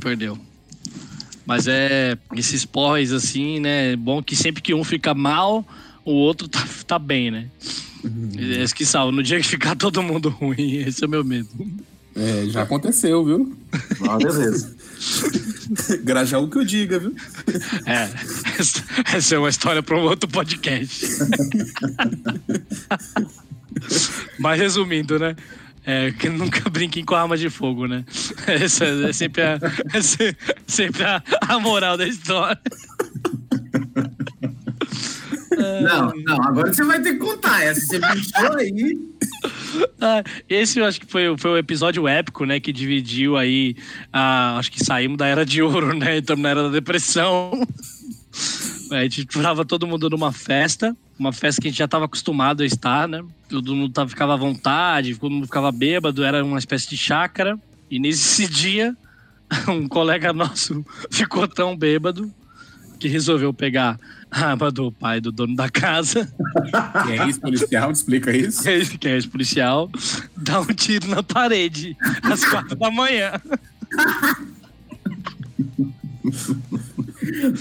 Perdeu. 0.00 0.38
Mas 1.44 1.66
é 1.66 2.16
esses 2.36 2.64
pós, 2.64 3.12
assim, 3.12 3.60
né? 3.60 3.92
É 3.92 3.96
bom 3.96 4.22
que 4.22 4.36
sempre 4.36 4.62
que 4.62 4.74
um 4.74 4.84
fica 4.84 5.14
mal, 5.14 5.66
o 6.04 6.12
outro 6.12 6.48
tá, 6.48 6.64
tá 6.86 6.98
bem, 6.98 7.30
né? 7.30 7.48
Esse 8.36 8.74
que 8.74 8.84
salva. 8.84 9.12
No 9.12 9.22
dia 9.22 9.40
que 9.40 9.46
ficar 9.46 9.76
todo 9.76 10.02
mundo 10.02 10.28
ruim, 10.28 10.76
esse 10.76 11.04
é 11.04 11.06
o 11.06 11.10
meu 11.10 11.24
medo. 11.24 11.48
É, 12.14 12.44
já 12.46 12.62
aconteceu, 12.62 13.24
viu? 13.24 13.56
Várias 13.98 14.36
vezes. 14.36 14.76
Grajaú 16.02 16.48
que 16.48 16.58
eu 16.58 16.64
diga, 16.64 16.98
viu? 16.98 17.14
É, 17.86 18.10
essa, 18.58 18.84
essa 19.16 19.34
é 19.34 19.38
uma 19.38 19.48
história 19.48 19.82
para 19.82 19.96
um 19.96 20.02
outro 20.02 20.28
podcast. 20.28 21.06
Mas 24.38 24.60
resumindo, 24.60 25.18
né? 25.18 25.34
É, 25.84 26.12
que 26.12 26.28
nunca 26.28 26.68
brinquem 26.70 27.04
com 27.04 27.14
arma 27.14 27.36
de 27.36 27.50
fogo, 27.50 27.86
né? 27.86 28.04
Essa 28.46 28.84
é 28.84 29.12
sempre 29.12 29.42
a, 29.42 29.58
é 29.94 30.00
se- 30.02 30.36
sempre 30.66 31.02
a, 31.04 31.22
a 31.48 31.58
moral 31.58 31.96
da 31.96 32.06
história. 32.06 32.60
Não, 35.82 36.12
não, 36.24 36.42
agora 36.44 36.72
você 36.72 36.82
vai 36.84 37.00
ter 37.02 37.12
que 37.12 37.18
contar 37.18 37.62
essa. 37.64 37.80
Você 37.80 38.00
puxou 38.00 38.56
aí. 38.56 38.98
Ah, 40.00 40.22
esse 40.48 40.78
eu 40.78 40.84
acho 40.84 41.00
que 41.00 41.06
foi, 41.06 41.28
o- 41.28 41.36
foi 41.38 41.50
o 41.52 41.58
episódio 41.58 42.08
épico, 42.08 42.44
né? 42.46 42.58
Que 42.58 42.72
dividiu 42.72 43.36
aí. 43.36 43.76
A, 44.12 44.58
acho 44.58 44.72
que 44.72 44.82
saímos 44.84 45.18
da 45.18 45.26
era 45.26 45.44
de 45.44 45.62
ouro, 45.62 45.94
né? 45.96 46.18
Estamos 46.18 46.42
na 46.42 46.48
era 46.48 46.62
da 46.64 46.68
depressão. 46.70 47.52
A 48.92 49.02
gente 49.02 49.24
tava 49.26 49.64
todo 49.64 49.86
mundo 49.86 50.10
numa 50.10 50.32
festa, 50.32 50.96
uma 51.18 51.32
festa 51.32 51.60
que 51.60 51.68
a 51.68 51.70
gente 51.70 51.78
já 51.78 51.86
estava 51.86 52.04
acostumado 52.04 52.62
a 52.62 52.66
estar, 52.66 53.08
né? 53.08 53.24
Todo 53.48 53.74
mundo 53.74 53.92
tava, 53.92 54.08
ficava 54.08 54.34
à 54.34 54.36
vontade, 54.36 55.14
todo 55.16 55.30
mundo 55.30 55.46
ficava 55.46 55.72
bêbado, 55.72 56.22
era 56.22 56.44
uma 56.44 56.58
espécie 56.58 56.88
de 56.88 56.96
chácara. 56.96 57.58
E 57.90 57.98
nesse 57.98 58.46
dia, 58.48 58.96
um 59.68 59.88
colega 59.88 60.32
nosso 60.32 60.84
ficou 61.10 61.48
tão 61.48 61.76
bêbado 61.76 62.32
que 62.98 63.08
resolveu 63.08 63.52
pegar 63.52 63.98
a 64.30 64.50
arma 64.50 64.70
do 64.70 64.92
pai 64.92 65.20
do 65.20 65.32
dono 65.32 65.56
da 65.56 65.68
casa, 65.68 66.32
E 67.08 67.12
é 67.12 67.28
isso, 67.28 67.40
policial, 67.40 67.90
explica 67.90 68.34
isso. 68.34 68.62
que 68.98 69.08
é 69.08 69.16
esse 69.16 69.26
policial, 69.28 69.90
dá 70.36 70.60
um 70.60 70.66
tiro 70.66 71.08
na 71.08 71.22
parede 71.22 71.96
às 72.22 72.44
quatro 72.44 72.76
da 72.76 72.90
manhã. 72.90 73.32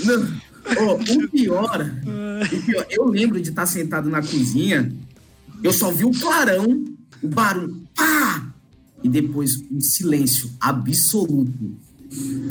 Não. 0.06 0.51
Ó, 0.78 0.96
o, 0.96 1.30
pior, 1.30 1.92
o 2.54 2.62
pior, 2.66 2.86
eu 2.90 3.06
lembro 3.06 3.42
de 3.42 3.50
estar 3.50 3.66
sentado 3.66 4.10
na 4.10 4.22
cozinha, 4.22 4.92
eu 5.64 5.74
só 5.74 5.92
vi 5.92 6.06
o 6.06 6.12
clarão, 6.12 6.84
o 7.22 7.28
barulho, 7.28 7.82
pá! 7.96 8.48
E 9.04 9.10
depois 9.10 9.64
um 9.72 9.80
silêncio 9.82 10.50
absoluto. 10.60 11.76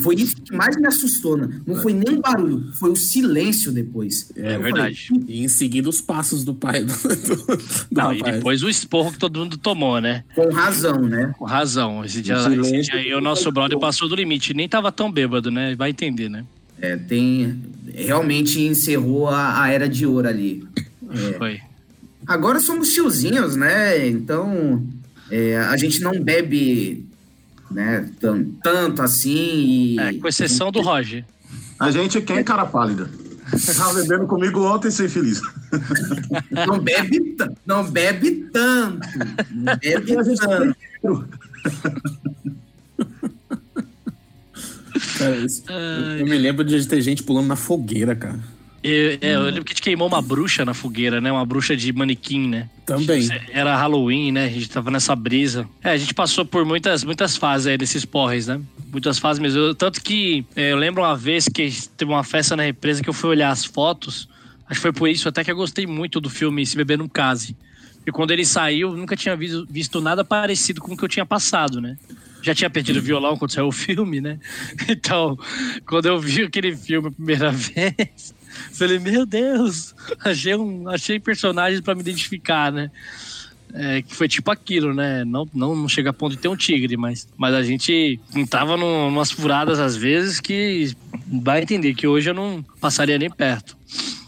Foi 0.02 0.14
isso 0.14 0.36
que 0.36 0.56
mais 0.56 0.74
me 0.76 0.86
assustou, 0.86 1.36
né? 1.36 1.60
Não 1.66 1.76
foi 1.76 1.92
nem 1.92 2.16
o 2.16 2.20
barulho, 2.22 2.72
foi 2.76 2.90
o 2.90 2.96
silêncio 2.96 3.70
depois. 3.70 4.30
É 4.34 4.56
Eu 4.56 4.62
verdade. 4.62 5.06
falei, 5.08 5.24
E 5.28 5.44
em 5.44 5.48
seguida 5.48 5.86
os 5.86 6.00
passos 6.00 6.44
do 6.44 6.54
pai 6.54 6.82
do, 6.82 6.94
do, 6.94 7.36
do 7.56 7.62
Não, 7.90 8.10
e 8.12 8.18
rapaz. 8.18 8.36
depois 8.36 8.62
o 8.62 8.70
esporro 8.70 9.12
que 9.12 9.18
todo 9.18 9.38
mundo 9.38 9.58
tomou, 9.58 10.00
né? 10.00 10.24
com 10.34 10.48
razão, 10.50 11.02
né? 11.02 11.34
Com 11.38 11.44
razão. 11.44 12.02
Esse 12.02 12.22
dia, 12.22 12.36
esse 12.36 12.80
dia 12.90 12.94
aí 12.94 13.12
o 13.14 13.20
nosso 13.20 13.52
brother 13.52 13.78
passou 13.78 14.08
do 14.08 14.14
limite. 14.14 14.54
Nem 14.54 14.66
tava 14.66 14.90
tão 14.90 15.12
bêbado, 15.12 15.50
né? 15.50 15.74
Vai 15.76 15.90
entender, 15.90 16.30
né? 16.30 16.42
É, 16.80 16.96
tem. 16.96 17.60
Realmente 17.94 18.60
encerrou 18.60 19.28
a, 19.28 19.62
a 19.62 19.70
era 19.70 19.88
de 19.88 20.06
ouro 20.06 20.28
ali. 20.28 20.66
Foi. 21.38 21.60
Agora 22.26 22.60
somos 22.60 22.92
tiozinhos, 22.92 23.56
né? 23.56 24.06
Então 24.06 24.82
é, 25.30 25.56
a 25.58 25.76
gente 25.76 26.00
não 26.00 26.20
bebe 26.22 27.04
né, 27.70 28.08
tan- 28.20 28.44
tanto 28.62 29.02
assim. 29.02 29.36
E... 29.36 29.98
É, 29.98 30.12
com 30.14 30.28
exceção 30.28 30.70
do 30.70 30.80
Roger. 30.80 31.24
A 31.78 31.90
gente 31.90 32.20
quem 32.20 32.36
é 32.38 32.44
cara 32.44 32.64
pálida. 32.66 33.10
Tava 33.76 33.94
bebendo 33.94 34.26
comigo 34.26 34.60
ontem 34.64 34.90
sem 34.90 35.08
feliz. 35.08 35.40
Não 36.66 36.78
bebe, 36.78 37.36
não 37.66 37.84
bebe 37.88 38.48
tanto. 38.52 39.08
Não 39.50 39.76
bebe 39.76 40.36
tanto. 40.36 41.26
Cara, 45.18 45.36
isso- 45.36 45.64
eu 46.18 46.26
me 46.26 46.36
lembro 46.38 46.64
de 46.64 46.86
ter 46.86 47.00
gente 47.02 47.22
pulando 47.22 47.46
na 47.46 47.56
fogueira, 47.56 48.14
cara. 48.14 48.38
Eu, 48.82 49.18
é, 49.20 49.34
eu 49.34 49.42
lembro 49.42 49.64
que 49.64 49.72
a 49.72 49.74
gente 49.74 49.82
queimou 49.82 50.08
uma 50.08 50.22
bruxa 50.22 50.64
na 50.64 50.72
fogueira, 50.72 51.20
né? 51.20 51.30
Uma 51.30 51.44
bruxa 51.44 51.76
de 51.76 51.92
manequim, 51.92 52.48
né? 52.48 52.66
Também. 52.86 53.28
Era 53.50 53.76
Halloween, 53.76 54.32
né? 54.32 54.46
A 54.46 54.48
gente 54.48 54.70
tava 54.70 54.90
nessa 54.90 55.14
brisa. 55.14 55.68
É, 55.84 55.90
a 55.90 55.96
gente 55.98 56.14
passou 56.14 56.46
por 56.46 56.64
muitas, 56.64 57.04
muitas 57.04 57.36
fases 57.36 57.66
aí 57.66 57.76
desses 57.76 58.06
porres, 58.06 58.46
né? 58.46 58.58
Muitas 58.90 59.18
fases 59.18 59.38
mesmo. 59.38 59.60
Eu- 59.60 59.74
tanto 59.74 60.02
que 60.02 60.46
é, 60.56 60.72
eu 60.72 60.78
lembro 60.78 61.02
uma 61.02 61.14
vez 61.14 61.46
que 61.46 61.70
teve 61.94 62.10
uma 62.10 62.24
festa 62.24 62.56
na 62.56 62.62
represa 62.62 63.02
que 63.02 63.08
eu 63.10 63.12
fui 63.14 63.28
olhar 63.30 63.50
as 63.50 63.66
fotos. 63.66 64.26
Acho 64.66 64.76
que 64.80 64.82
foi 64.82 64.92
por 64.94 65.08
isso 65.10 65.28
até 65.28 65.44
que 65.44 65.50
eu 65.50 65.56
gostei 65.56 65.86
muito 65.86 66.18
do 66.18 66.30
filme 66.30 66.64
Se 66.64 66.74
Beber 66.74 66.96
Não 66.96 67.08
Case. 67.08 67.54
E 68.06 68.10
quando 68.10 68.30
ele 68.30 68.46
saiu, 68.46 68.92
eu 68.92 68.96
nunca 68.96 69.14
tinha 69.14 69.36
visto, 69.36 69.66
visto 69.68 70.00
nada 70.00 70.24
parecido 70.24 70.80
com 70.80 70.94
o 70.94 70.96
que 70.96 71.04
eu 71.04 71.08
tinha 71.08 71.26
passado, 71.26 71.82
né? 71.82 71.98
Já 72.42 72.54
tinha 72.54 72.70
perdido 72.70 72.98
o 72.98 73.02
violão 73.02 73.36
quando 73.36 73.52
saiu 73.52 73.68
o 73.68 73.72
filme, 73.72 74.20
né? 74.20 74.38
Então, 74.88 75.38
quando 75.86 76.06
eu 76.06 76.18
vi 76.18 76.42
aquele 76.42 76.76
filme 76.76 77.08
a 77.08 77.10
primeira 77.10 77.50
vez, 77.52 78.34
falei, 78.72 78.98
meu 78.98 79.24
Deus, 79.24 79.94
achei, 80.24 80.54
um, 80.54 80.88
achei 80.88 81.20
personagens 81.20 81.80
pra 81.80 81.94
me 81.94 82.00
identificar, 82.00 82.72
né? 82.72 82.90
É, 83.72 84.02
que 84.02 84.14
foi 84.14 84.26
tipo 84.26 84.50
aquilo, 84.50 84.92
né? 84.92 85.24
Não, 85.24 85.48
não, 85.54 85.76
não 85.76 85.88
chega 85.88 86.10
a 86.10 86.12
ponto 86.12 86.32
de 86.34 86.38
ter 86.38 86.48
um 86.48 86.56
tigre, 86.56 86.96
mas, 86.96 87.28
mas 87.36 87.54
a 87.54 87.62
gente 87.62 88.18
tava 88.48 88.76
num, 88.76 89.08
umas 89.08 89.30
furadas 89.30 89.78
às 89.78 89.94
vezes 89.96 90.40
que 90.40 90.92
vai 91.30 91.62
entender 91.62 91.94
que 91.94 92.06
hoje 92.06 92.30
eu 92.30 92.34
não 92.34 92.64
passaria 92.80 93.16
nem 93.16 93.30
perto. 93.30 93.76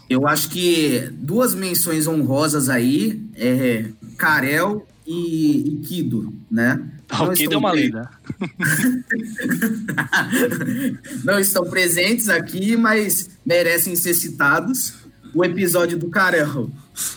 Eu 0.09 0.27
acho 0.27 0.49
que 0.49 1.09
duas 1.11 1.53
menções 1.53 2.07
honrosas 2.07 2.69
aí 2.69 3.21
é 3.35 3.85
Karel 4.17 4.85
e, 5.05 5.67
e 5.67 5.85
Kido, 5.85 6.33
né? 6.49 6.81
Estão 7.13 7.49
deu 7.49 7.59
uma 7.59 7.71
pre- 7.71 7.81
lenda. 7.81 8.09
Não 11.23 11.39
estão 11.39 11.65
presentes 11.65 12.29
aqui, 12.29 12.75
mas 12.75 13.29
merecem 13.45 13.95
ser 13.95 14.13
citados. 14.13 14.93
O 15.33 15.43
episódio 15.43 15.97
do 15.97 16.09
Karel, 16.09 16.69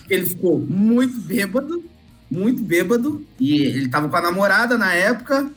ele 0.09 0.27
ficou 0.27 0.59
muito 0.59 1.19
bêbado, 1.21 1.85
muito 2.31 2.63
bêbado, 2.63 3.25
e 3.39 3.61
ele 3.63 3.89
tava 3.89 4.09
com 4.09 4.17
a 4.17 4.23
namorada 4.23 4.79
na 4.79 4.93
época, 4.95 5.51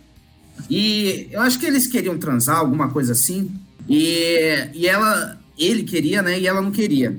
e 0.70 1.30
eu 1.32 1.42
acho 1.42 1.58
que 1.58 1.66
eles 1.66 1.88
queriam 1.88 2.18
transar, 2.18 2.58
alguma 2.58 2.90
coisa 2.90 3.14
assim, 3.14 3.50
e, 3.88 4.68
e 4.74 4.88
ela, 4.88 5.40
ele 5.58 5.84
queria, 5.84 6.22
né, 6.22 6.38
e 6.38 6.48
ela 6.48 6.62
não 6.62 6.72
queria. 6.72 7.18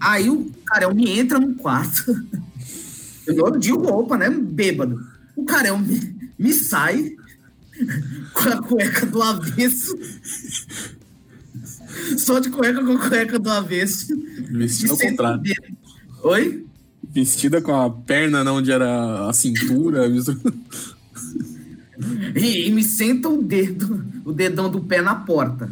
Aí 0.00 0.30
o 0.30 0.50
Karel 0.64 0.94
me 0.94 1.18
entra 1.18 1.38
no 1.38 1.54
quarto, 1.54 2.16
eu 3.26 3.50
de 3.58 3.72
roupa, 3.72 4.16
né, 4.16 4.30
bêbado. 4.30 4.98
O 5.36 5.44
Karel 5.44 5.78
me, 5.78 6.16
me 6.38 6.52
sai 6.52 7.16
com 8.32 8.48
a 8.48 8.62
cueca 8.62 9.06
do 9.06 9.22
avesso, 9.22 9.98
só 12.16 12.38
de 12.38 12.50
cueca 12.50 12.84
com 12.84 12.92
a 12.92 13.08
cueca 13.08 13.38
do 13.38 13.50
avesso. 13.50 14.16
Vestida 14.50 14.92
ao 14.92 14.98
contrário. 14.98 15.42
dedo. 15.42 15.76
Oi? 16.22 16.66
Vestida 17.10 17.62
com 17.62 17.74
a 17.74 17.90
perna 17.90 18.44
não 18.44 18.56
onde 18.56 18.70
era 18.70 19.28
a 19.28 19.32
cintura. 19.32 20.06
E, 22.36 22.68
e 22.68 22.70
me 22.70 22.84
senta 22.84 23.28
o 23.28 23.42
dedo, 23.42 24.06
o 24.24 24.32
dedão 24.32 24.70
do 24.70 24.80
pé 24.80 25.02
na 25.02 25.16
porta. 25.16 25.68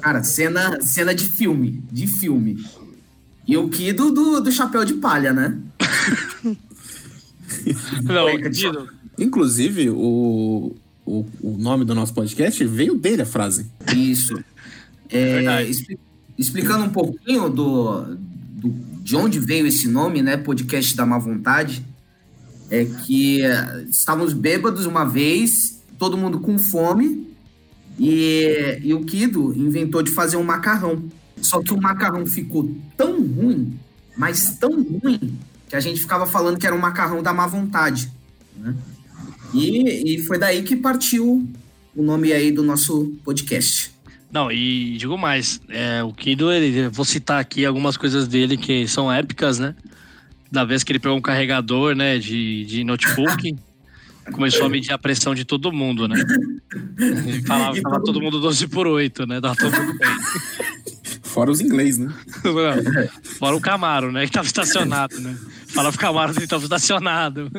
Cara, 0.00 0.22
cena, 0.24 0.80
cena 0.80 1.14
de 1.14 1.26
filme, 1.26 1.84
de 1.92 2.06
filme. 2.06 2.64
E 3.46 3.56
o 3.56 3.68
Kido 3.68 4.10
do, 4.10 4.40
do 4.40 4.50
chapéu 4.50 4.84
de 4.84 4.94
palha, 4.94 5.32
né? 5.32 5.58
Não, 8.02 8.50
Dino, 8.50 8.88
Inclusive, 9.22 9.90
o, 9.90 10.74
o, 11.06 11.26
o 11.40 11.56
nome 11.58 11.84
do 11.84 11.94
nosso 11.94 12.12
podcast 12.12 12.64
veio 12.64 12.94
dele 12.96 13.22
a 13.22 13.26
frase. 13.26 13.66
Isso. 13.96 14.38
É, 15.08 15.62
expli- 15.64 15.98
explicando 16.38 16.84
um 16.84 16.90
pouquinho 16.90 17.48
do, 17.50 18.16
do- 18.16 18.74
de 19.02 19.16
onde 19.16 19.38
veio 19.38 19.66
esse 19.66 19.88
nome, 19.88 20.22
né? 20.22 20.36
Podcast 20.36 20.96
da 20.96 21.04
má 21.06 21.18
vontade. 21.18 21.84
É 22.70 22.84
que 22.86 23.42
eh, 23.42 23.84
estávamos 23.90 24.32
bêbados 24.32 24.86
uma 24.86 25.04
vez, 25.04 25.82
todo 25.98 26.16
mundo 26.16 26.40
com 26.40 26.58
fome, 26.58 27.26
e, 27.98 28.78
e 28.82 28.94
o 28.94 29.04
Kido 29.04 29.52
inventou 29.54 30.02
de 30.02 30.10
fazer 30.10 30.38
um 30.38 30.42
macarrão. 30.42 31.02
Só 31.42 31.60
que 31.60 31.74
o 31.74 31.80
macarrão 31.80 32.24
ficou 32.24 32.74
tão 32.96 33.20
ruim, 33.22 33.78
mas 34.16 34.56
tão 34.58 34.70
ruim, 34.82 35.38
que 35.68 35.76
a 35.76 35.80
gente 35.80 36.00
ficava 36.00 36.24
falando 36.26 36.56
que 36.58 36.66
era 36.66 36.74
um 36.74 36.78
macarrão 36.78 37.22
da 37.22 37.34
má 37.34 37.46
vontade. 37.46 38.10
né? 38.56 38.74
E, 39.54 40.14
e 40.16 40.22
foi 40.22 40.38
daí 40.38 40.62
que 40.62 40.76
partiu 40.76 41.46
o 41.94 42.02
nome 42.02 42.32
aí 42.32 42.50
do 42.50 42.62
nosso 42.62 43.12
podcast. 43.24 43.92
Não, 44.32 44.50
e 44.50 44.96
digo 44.96 45.18
mais, 45.18 45.60
é, 45.68 46.02
o 46.02 46.12
Kido, 46.12 46.50
ele, 46.50 46.88
vou 46.88 47.04
citar 47.04 47.38
aqui 47.38 47.66
algumas 47.66 47.98
coisas 47.98 48.26
dele 48.26 48.56
que 48.56 48.88
são 48.88 49.12
épicas, 49.12 49.58
né? 49.58 49.74
Da 50.50 50.64
vez 50.64 50.82
que 50.82 50.92
ele 50.92 50.98
pegou 50.98 51.18
um 51.18 51.20
carregador, 51.20 51.94
né, 51.94 52.18
de, 52.18 52.64
de 52.64 52.82
notebook, 52.82 53.54
começou 54.32 54.64
a 54.64 54.68
medir 54.70 54.92
a 54.92 54.98
pressão 54.98 55.34
de 55.34 55.44
todo 55.44 55.70
mundo, 55.70 56.08
né? 56.08 56.16
Ele 56.98 57.42
falava, 57.46 57.76
falava 57.76 58.04
todo 58.04 58.22
mundo 58.22 58.40
12 58.40 58.68
por 58.68 58.86
8, 58.86 59.26
né? 59.26 59.38
Tava 59.38 59.54
todo 59.54 59.72
mundo 59.76 59.98
bem. 59.98 60.10
Fora 61.22 61.50
os 61.50 61.60
inglês, 61.60 61.98
né? 61.98 62.12
Fora 63.38 63.56
o 63.56 63.60
Camaro, 63.60 64.12
né? 64.12 64.24
Que 64.24 64.32
tava 64.32 64.46
estacionado, 64.46 65.18
né? 65.20 65.36
Falava 65.68 65.94
o 65.94 65.98
Camaro 65.98 66.34
que 66.34 66.46
tava 66.46 66.62
estacionado. 66.62 67.50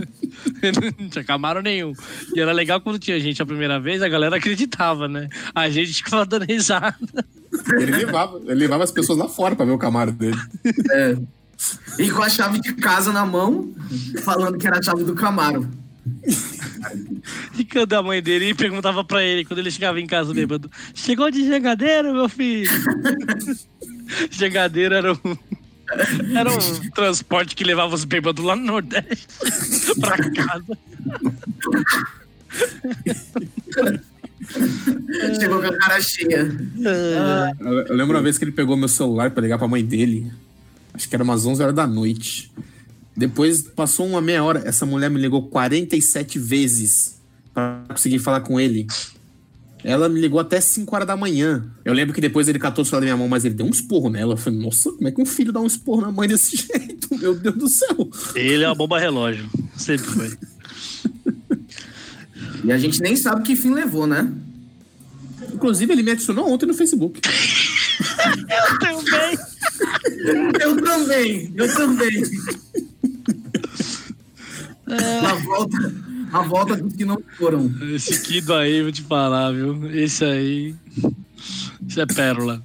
Não 0.99 1.09
tinha 1.09 1.23
Camaro 1.23 1.61
nenhum. 1.61 1.93
E 2.33 2.39
era 2.39 2.51
legal 2.51 2.81
quando 2.81 2.99
tinha 2.99 3.19
gente 3.19 3.41
a 3.41 3.45
primeira 3.45 3.79
vez, 3.79 4.01
a 4.01 4.09
galera 4.09 4.37
acreditava, 4.37 5.07
né? 5.07 5.29
A 5.53 5.69
gente 5.69 5.93
ficava 5.93 6.25
dando 6.25 6.45
risada. 6.45 6.97
Ele 7.73 7.91
levava, 7.91 8.41
ele 8.45 8.55
levava 8.55 8.83
as 8.83 8.91
pessoas 8.91 9.17
lá 9.17 9.27
fora 9.27 9.55
pra 9.55 9.65
ver 9.65 9.71
o 9.71 9.77
Camaro 9.77 10.11
dele. 10.11 10.37
É. 10.91 11.17
E 11.99 12.09
com 12.11 12.21
a 12.21 12.29
chave 12.29 12.59
de 12.59 12.73
casa 12.73 13.11
na 13.11 13.25
mão, 13.25 13.73
falando 14.23 14.57
que 14.57 14.67
era 14.67 14.79
a 14.79 14.81
chave 14.81 15.03
do 15.03 15.13
Camaro. 15.13 15.69
E 17.57 17.63
quando 17.63 17.93
a 17.93 18.03
mãe 18.03 18.21
dele 18.21 18.53
perguntava 18.53 19.03
pra 19.03 19.23
ele, 19.23 19.45
quando 19.45 19.59
ele 19.59 19.71
chegava 19.71 19.99
em 20.01 20.07
casa 20.07 20.33
bêbado, 20.33 20.69
chegou 20.93 21.31
de 21.31 21.47
jangadeiro, 21.47 22.13
meu 22.13 22.27
filho? 22.27 22.69
jangadeiro 24.29 24.95
era 24.95 25.13
um, 25.13 25.37
era 26.35 26.51
um 26.51 26.89
transporte 26.91 27.55
que 27.55 27.63
levava 27.63 27.93
os 27.93 28.03
bêbados 28.05 28.43
lá 28.43 28.55
no 28.55 28.63
Nordeste 28.63 29.27
pra 29.99 30.17
casa. 30.31 30.77
Chegou 35.39 35.61
com 35.61 35.67
a 35.67 35.77
cara 35.77 36.01
cheia. 36.01 36.51
Eu, 37.59 37.71
eu 37.87 37.95
lembro 37.95 38.15
uma 38.17 38.21
vez 38.21 38.37
que 38.37 38.43
ele 38.43 38.51
pegou 38.51 38.75
meu 38.75 38.87
celular 38.87 39.31
pra 39.31 39.41
ligar 39.41 39.57
pra 39.57 39.67
mãe 39.67 39.83
dele. 39.83 40.31
Acho 40.93 41.09
que 41.09 41.15
era 41.15 41.23
umas 41.23 41.45
11 41.45 41.61
horas 41.61 41.75
da 41.75 41.87
noite. 41.87 42.51
Depois 43.15 43.61
passou 43.61 44.05
uma 44.05 44.21
meia 44.21 44.43
hora. 44.43 44.61
Essa 44.65 44.85
mulher 44.85 45.09
me 45.09 45.19
ligou 45.19 45.47
47 45.49 46.37
vezes 46.39 47.19
pra 47.53 47.83
conseguir 47.89 48.19
falar 48.19 48.41
com 48.41 48.59
ele. 48.59 48.85
Ela 49.83 50.07
me 50.07 50.19
ligou 50.21 50.39
até 50.39 50.61
5 50.61 50.95
horas 50.95 51.07
da 51.07 51.17
manhã. 51.17 51.65
Eu 51.83 51.93
lembro 51.93 52.13
que 52.13 52.21
depois 52.21 52.47
ele 52.47 52.57
catou 52.57 52.83
o 52.83 52.85
celular 52.85 53.01
da 53.01 53.05
minha 53.05 53.17
mão, 53.17 53.27
mas 53.27 53.43
ele 53.43 53.53
deu 53.53 53.65
um 53.65 53.69
esporro 53.69 54.09
nela. 54.09 54.33
Eu 54.33 54.37
falei, 54.37 54.59
nossa, 54.59 54.91
como 54.91 55.07
é 55.07 55.11
que 55.11 55.21
um 55.21 55.25
filho 55.25 55.51
dá 55.51 55.59
um 55.59 55.67
esporro 55.67 56.01
na 56.01 56.11
mãe 56.11 56.27
desse 56.27 56.55
jeito? 56.71 57.09
Meu 57.17 57.35
Deus 57.35 57.55
do 57.55 57.67
céu. 57.67 58.09
Ele 58.35 58.63
é 58.63 58.67
uma 58.67 58.75
bomba 58.75 58.99
relógio. 58.99 59.49
Sempre 59.75 60.07
foi. 60.07 60.37
E 62.63 62.71
a 62.71 62.77
gente 62.77 63.01
nem 63.01 63.15
sabe 63.15 63.43
que 63.43 63.55
fim 63.57 63.73
levou, 63.73 64.07
né? 64.07 64.31
Inclusive, 65.53 65.91
ele 65.91 66.03
me 66.03 66.11
adicionou 66.11 66.49
ontem 66.49 66.65
no 66.65 66.73
Facebook. 66.73 67.19
Eu 68.49 68.79
também. 68.79 69.37
Eu 70.59 70.81
também, 70.81 71.53
eu 71.55 71.75
também. 71.75 72.23
A 74.87 75.33
volta, 75.45 75.93
a 76.33 76.41
volta 76.41 76.75
dos 76.75 76.93
que 76.93 77.05
não 77.05 77.21
foram. 77.37 77.71
Esse 77.93 78.21
Kido 78.21 78.53
aí, 78.53 78.81
vou 78.81 78.91
te 78.91 79.03
falar, 79.03 79.51
viu? 79.51 79.89
Esse 79.91 80.25
aí. 80.25 80.75
Isso 81.87 82.01
é 82.01 82.05
pérola. 82.05 82.63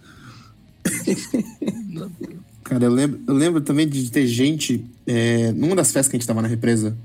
Cara, 2.64 2.84
eu 2.84 2.92
lembro, 2.92 3.20
eu 3.26 3.34
lembro 3.34 3.60
também 3.60 3.88
de 3.88 4.10
ter 4.10 4.26
gente, 4.26 4.84
é, 5.06 5.52
numa 5.52 5.76
das 5.76 5.92
festas 5.92 6.08
que 6.08 6.16
a 6.16 6.18
gente 6.18 6.26
tava 6.26 6.42
na 6.42 6.48
represa, 6.48 6.96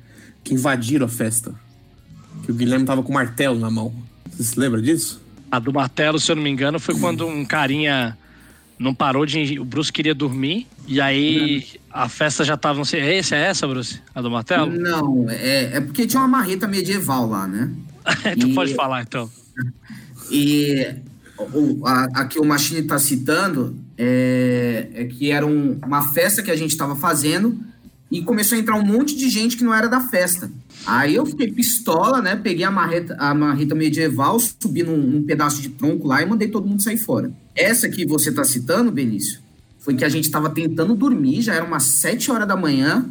que 0.44 0.54
invadiram 0.54 1.06
a 1.06 1.10
festa. 1.10 1.54
Que 2.44 2.52
o 2.52 2.56
Guilherme 2.56 2.86
tava 2.86 3.04
com 3.04 3.12
um 3.12 3.16
martelo 3.16 3.60
na 3.60 3.70
mão. 3.70 3.94
Você 4.32 4.44
se 4.44 4.60
lembra 4.60 4.82
disso? 4.82 5.22
A 5.52 5.60
do 5.60 5.72
martelo, 5.72 6.20
se 6.20 6.32
eu 6.32 6.36
não 6.36 6.44
me 6.44 6.50
engano, 6.50 6.80
foi 6.80 6.98
quando 6.98 7.28
um 7.28 7.46
carinha 7.46 8.18
não 8.80 8.94
parou 8.94 9.26
de. 9.26 9.60
O 9.60 9.66
Bruce 9.66 9.92
queria 9.92 10.14
dormir. 10.16 10.68
E 10.88 11.00
aí 11.00 11.66
a 11.92 12.10
festa 12.10 12.44
já 12.44 12.58
tava. 12.58 12.78
Não 12.78 12.86
sei. 12.86 13.00
É 13.02 13.18
esse? 13.18 13.34
É 13.36 13.40
essa, 13.46 13.68
Bruce? 13.68 14.00
A 14.14 14.22
do 14.22 14.30
martelo? 14.32 14.70
Não, 14.72 15.30
é, 15.30 15.78
é 15.78 15.82
porque 15.82 16.06
tinha 16.08 16.22
uma 16.22 16.28
marreta 16.28 16.68
medieval 16.68 17.28
lá, 17.30 17.48
né? 17.48 17.72
tu 18.40 18.48
E- 18.48 18.54
pode 18.54 18.74
falar 18.76 19.02
então. 19.04 19.30
E 20.32 20.96
o, 21.38 21.86
a, 21.86 22.04
a 22.22 22.26
que 22.26 22.40
o 22.40 22.46
Machine 22.46 22.80
está 22.80 22.98
citando 22.98 23.76
é, 23.98 24.88
é 24.94 25.06
que 25.06 25.30
era 25.32 25.46
um- 25.46 25.78
uma 25.86 26.12
festa 26.14 26.42
que 26.42 26.50
a 26.50 26.56
gente 26.56 26.72
estava 26.72 26.96
fazendo 26.96 27.60
e 28.10 28.22
começou 28.22 28.58
a 28.58 28.62
entrar 28.62 28.76
um 28.78 28.86
monte 28.86 29.16
de 29.16 29.30
gente 29.30 29.58
que 29.58 29.64
não 29.64 29.74
era 29.74 29.88
da 29.88 30.00
festa. 30.00 30.50
Aí 30.86 31.16
eu 31.16 31.26
fiquei 31.26 31.52
pistola, 31.52 32.22
né? 32.22 32.36
Peguei 32.36 32.64
a 32.64 32.72
marreta, 32.72 33.16
a 33.20 33.34
marreta 33.34 33.76
medieval, 33.76 34.40
subi 34.40 34.82
num, 34.84 34.98
num 34.98 35.24
pedaço 35.24 35.62
de 35.62 35.70
tronco 35.70 36.08
lá 36.08 36.22
e 36.22 36.26
mandei 36.26 36.48
todo 36.48 36.68
mundo 36.68 36.82
sair 36.82 36.98
fora. 36.98 37.32
Essa 37.56 37.90
que 37.90 38.06
você 38.06 38.30
está 38.30 38.44
citando, 38.44 38.92
Benício, 38.92 39.40
foi 39.80 39.96
que 39.96 40.06
a 40.06 40.10
gente 40.10 40.26
estava 40.26 40.50
tentando 40.50 40.96
dormir, 40.96 41.42
já 41.42 41.54
era 41.54 41.66
umas 41.66 41.84
7 41.84 42.32
horas 42.32 42.48
da 42.48 42.56
manhã, 42.56 43.06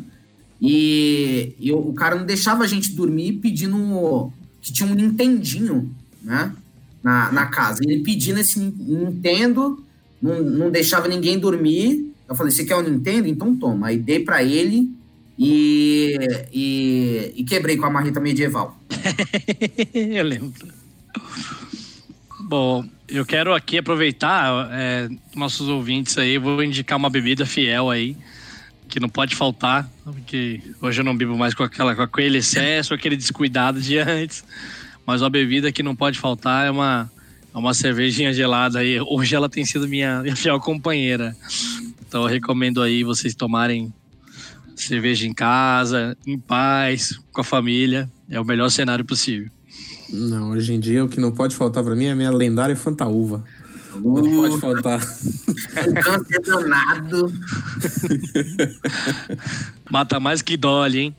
e, 0.60 1.54
e 1.58 1.72
o, 1.72 1.92
cara 1.92 2.14
não 2.14 2.24
deixava 2.24 2.62
a 2.62 2.66
gente 2.66 2.92
dormir 2.92 3.32
pedindo 3.34 4.32
que 4.60 4.72
tinha 4.72 4.88
um 4.88 4.94
Nintendinho, 4.94 5.90
né? 6.22 6.52
Na, 7.02 7.32
na 7.32 7.46
casa. 7.46 7.80
Ele 7.82 8.00
pedindo 8.04 8.38
esse 8.38 8.60
Nin- 8.60 8.74
Nintendo, 8.78 9.84
não, 10.22 10.40
não 10.40 10.70
deixava 10.70 11.08
ninguém 11.08 11.36
dormir. 11.36 12.12
Eu 12.28 12.36
falei, 12.36 12.52
você 12.52 12.64
quer 12.64 12.76
o 12.76 12.82
Nintendo? 12.88 13.26
Então 13.26 13.56
toma. 13.56 13.88
Aí 13.88 13.98
dei 13.98 14.20
pra 14.20 14.44
ele 14.44 14.88
e, 15.36 16.16
e, 16.52 17.32
e 17.36 17.44
quebrei 17.44 17.76
com 17.76 17.86
a 17.86 17.90
marreta 17.90 18.20
medieval. 18.20 18.80
eu 19.92 20.24
lembro. 20.24 20.68
Bom, 22.52 22.84
eu 23.08 23.24
quero 23.24 23.54
aqui 23.54 23.78
aproveitar 23.78 24.68
é, 24.72 25.08
nossos 25.34 25.70
ouvintes 25.70 26.18
aí, 26.18 26.36
vou 26.36 26.62
indicar 26.62 26.98
uma 26.98 27.08
bebida 27.08 27.46
fiel 27.46 27.88
aí, 27.88 28.14
que 28.90 29.00
não 29.00 29.08
pode 29.08 29.34
faltar, 29.34 29.90
porque 30.04 30.60
hoje 30.78 31.00
eu 31.00 31.04
não 31.06 31.16
bebo 31.16 31.34
mais 31.34 31.54
com, 31.54 31.62
aquela, 31.62 31.96
com 31.96 32.02
aquele 32.02 32.36
excesso, 32.36 32.92
aquele 32.92 33.16
descuidado 33.16 33.80
de 33.80 33.96
antes, 33.96 34.44
mas 35.06 35.22
uma 35.22 35.30
bebida 35.30 35.72
que 35.72 35.82
não 35.82 35.96
pode 35.96 36.18
faltar 36.18 36.66
é 36.66 36.70
uma, 36.70 37.10
é 37.54 37.56
uma 37.56 37.72
cervejinha 37.72 38.34
gelada 38.34 38.80
aí. 38.80 39.00
Hoje 39.00 39.34
ela 39.34 39.48
tem 39.48 39.64
sido 39.64 39.88
minha, 39.88 40.20
minha 40.20 40.36
fiel 40.36 40.60
companheira. 40.60 41.34
Então 42.06 42.20
eu 42.20 42.28
recomendo 42.28 42.82
aí 42.82 43.02
vocês 43.02 43.34
tomarem 43.34 43.90
cerveja 44.76 45.26
em 45.26 45.32
casa, 45.32 46.18
em 46.26 46.38
paz, 46.38 47.18
com 47.32 47.40
a 47.40 47.44
família. 47.44 48.10
É 48.28 48.38
o 48.38 48.44
melhor 48.44 48.68
cenário 48.68 49.06
possível. 49.06 49.50
Não, 50.12 50.50
hoje 50.50 50.74
em 50.74 50.80
dia 50.80 51.02
o 51.02 51.08
que 51.08 51.18
não 51.18 51.32
pode 51.32 51.56
faltar 51.56 51.82
pra 51.82 51.96
mim 51.96 52.04
é 52.04 52.12
a 52.12 52.16
minha 52.16 52.30
lendária 52.30 52.76
Fantaúva. 52.76 53.42
Não 53.94 54.22
pode 54.22 54.60
faltar. 54.60 55.00
Câncer 56.02 56.40
danado. 56.42 57.32
Mata 59.90 60.20
mais 60.20 60.42
que 60.42 60.56
Dolly, 60.56 60.98
hein? 61.00 61.16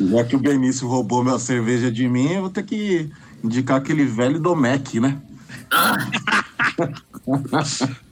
Já 0.00 0.24
que 0.24 0.36
o 0.36 0.40
Benício 0.40 0.86
roubou 0.88 1.24
minha 1.24 1.38
cerveja 1.38 1.90
de 1.90 2.08
mim, 2.08 2.32
eu 2.32 2.42
vou 2.42 2.50
ter 2.50 2.62
que 2.62 3.10
indicar 3.42 3.78
aquele 3.78 4.04
velho 4.04 4.38
Domec, 4.38 5.00
né? 5.00 5.20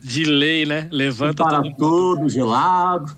De 0.02 0.24
lei, 0.24 0.64
né? 0.64 0.88
Levanta 0.90 1.44
Para 1.44 1.62
todo 1.62 1.76
tudo, 1.76 2.28
gelado. 2.28 3.16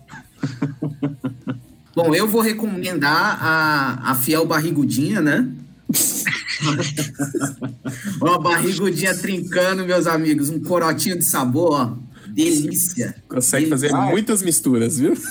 Bom, 1.94 2.14
eu 2.14 2.26
vou 2.26 2.40
recomendar 2.40 3.38
a, 3.40 4.12
a 4.12 4.14
fiel 4.14 4.46
barrigudinha, 4.46 5.20
né? 5.20 5.46
Uma 8.20 8.38
barrigudinha 8.38 9.16
trincando, 9.16 9.84
meus 9.84 10.06
amigos. 10.06 10.48
Um 10.48 10.60
corotinho 10.60 11.18
de 11.18 11.24
sabor, 11.24 11.72
ó. 11.72 11.92
Delícia. 12.28 13.16
Consegue 13.28 13.68
fazer 13.68 13.92
Ai. 13.94 14.10
muitas 14.10 14.42
misturas, 14.42 14.98
viu? 14.98 15.12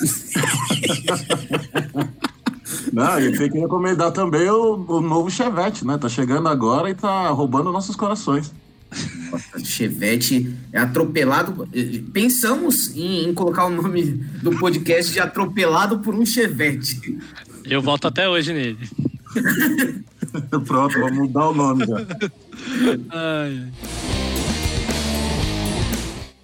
Não, 2.94 3.20
e 3.20 3.38
tem 3.38 3.50
que 3.50 3.58
recomendar 3.58 4.12
também 4.12 4.48
o, 4.50 4.86
o 4.88 5.02
novo 5.02 5.32
Chevette, 5.32 5.86
né? 5.86 5.98
Tá 5.98 6.08
chegando 6.08 6.48
agora 6.48 6.90
e 6.90 6.94
tá 6.94 7.30
roubando 7.30 7.72
nossos 7.72 7.96
corações. 7.96 8.52
Chevette 9.64 10.54
é 10.72 10.80
atropelado. 10.80 11.68
Pensamos 12.12 12.96
em, 12.96 13.30
em 13.30 13.34
colocar 13.34 13.66
o 13.66 13.70
nome 13.70 14.04
do 14.42 14.58
podcast 14.58 15.12
de 15.12 15.20
Atropelado 15.20 16.00
por 16.00 16.14
um 16.14 16.26
Chevette. 16.26 17.18
Eu 17.66 17.82
volto 17.82 18.08
até 18.08 18.28
hoje 18.28 18.54
nele. 18.54 18.90
Pronto, 20.66 21.00
vamos 21.00 21.18
mudar 21.18 21.50
o 21.50 21.54
nome 21.54 21.86
já. 21.86 21.98
Ai, 23.10 23.10
ai. 23.10 23.72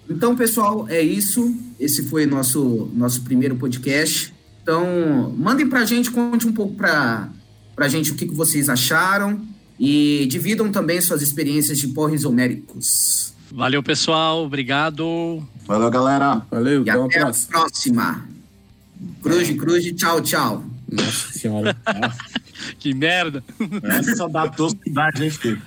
Então, 0.08 0.34
pessoal, 0.34 0.86
é 0.88 1.02
isso. 1.02 1.54
Esse 1.78 2.08
foi 2.08 2.24
nosso 2.24 2.90
nosso 2.94 3.22
primeiro 3.22 3.56
podcast. 3.56 4.32
Então, 4.62 5.34
mandem 5.36 5.68
pra 5.68 5.84
gente, 5.84 6.10
conte 6.10 6.46
um 6.46 6.52
pouco 6.52 6.74
pra, 6.74 7.30
pra 7.76 7.88
gente 7.88 8.12
o 8.12 8.14
que, 8.14 8.26
que 8.26 8.34
vocês 8.34 8.68
acharam 8.68 9.46
e 9.78 10.26
dividam 10.28 10.70
também 10.70 11.00
suas 11.00 11.22
experiências 11.22 11.78
de 11.78 11.88
porres 11.88 12.24
homéricos. 12.24 13.32
Valeu, 13.50 13.82
pessoal. 13.82 14.44
Obrigado. 14.44 15.42
Valeu, 15.66 15.90
galera. 15.90 16.42
Valeu, 16.50 16.84
E 16.84 16.90
até 16.90 17.22
a 17.22 17.32
próxima. 17.48 18.26
Cruz, 19.22 19.50
cruz, 19.52 19.84
tchau, 19.94 20.20
tchau. 20.20 20.64
Nossa 20.90 21.32
senhora. 21.32 21.76
Que 22.78 22.92
merda. 22.92 23.42
Essa 23.84 24.28
da 24.28 24.48
tosquidade, 24.48 25.24
hein, 25.24 25.30
filho? 25.30 25.62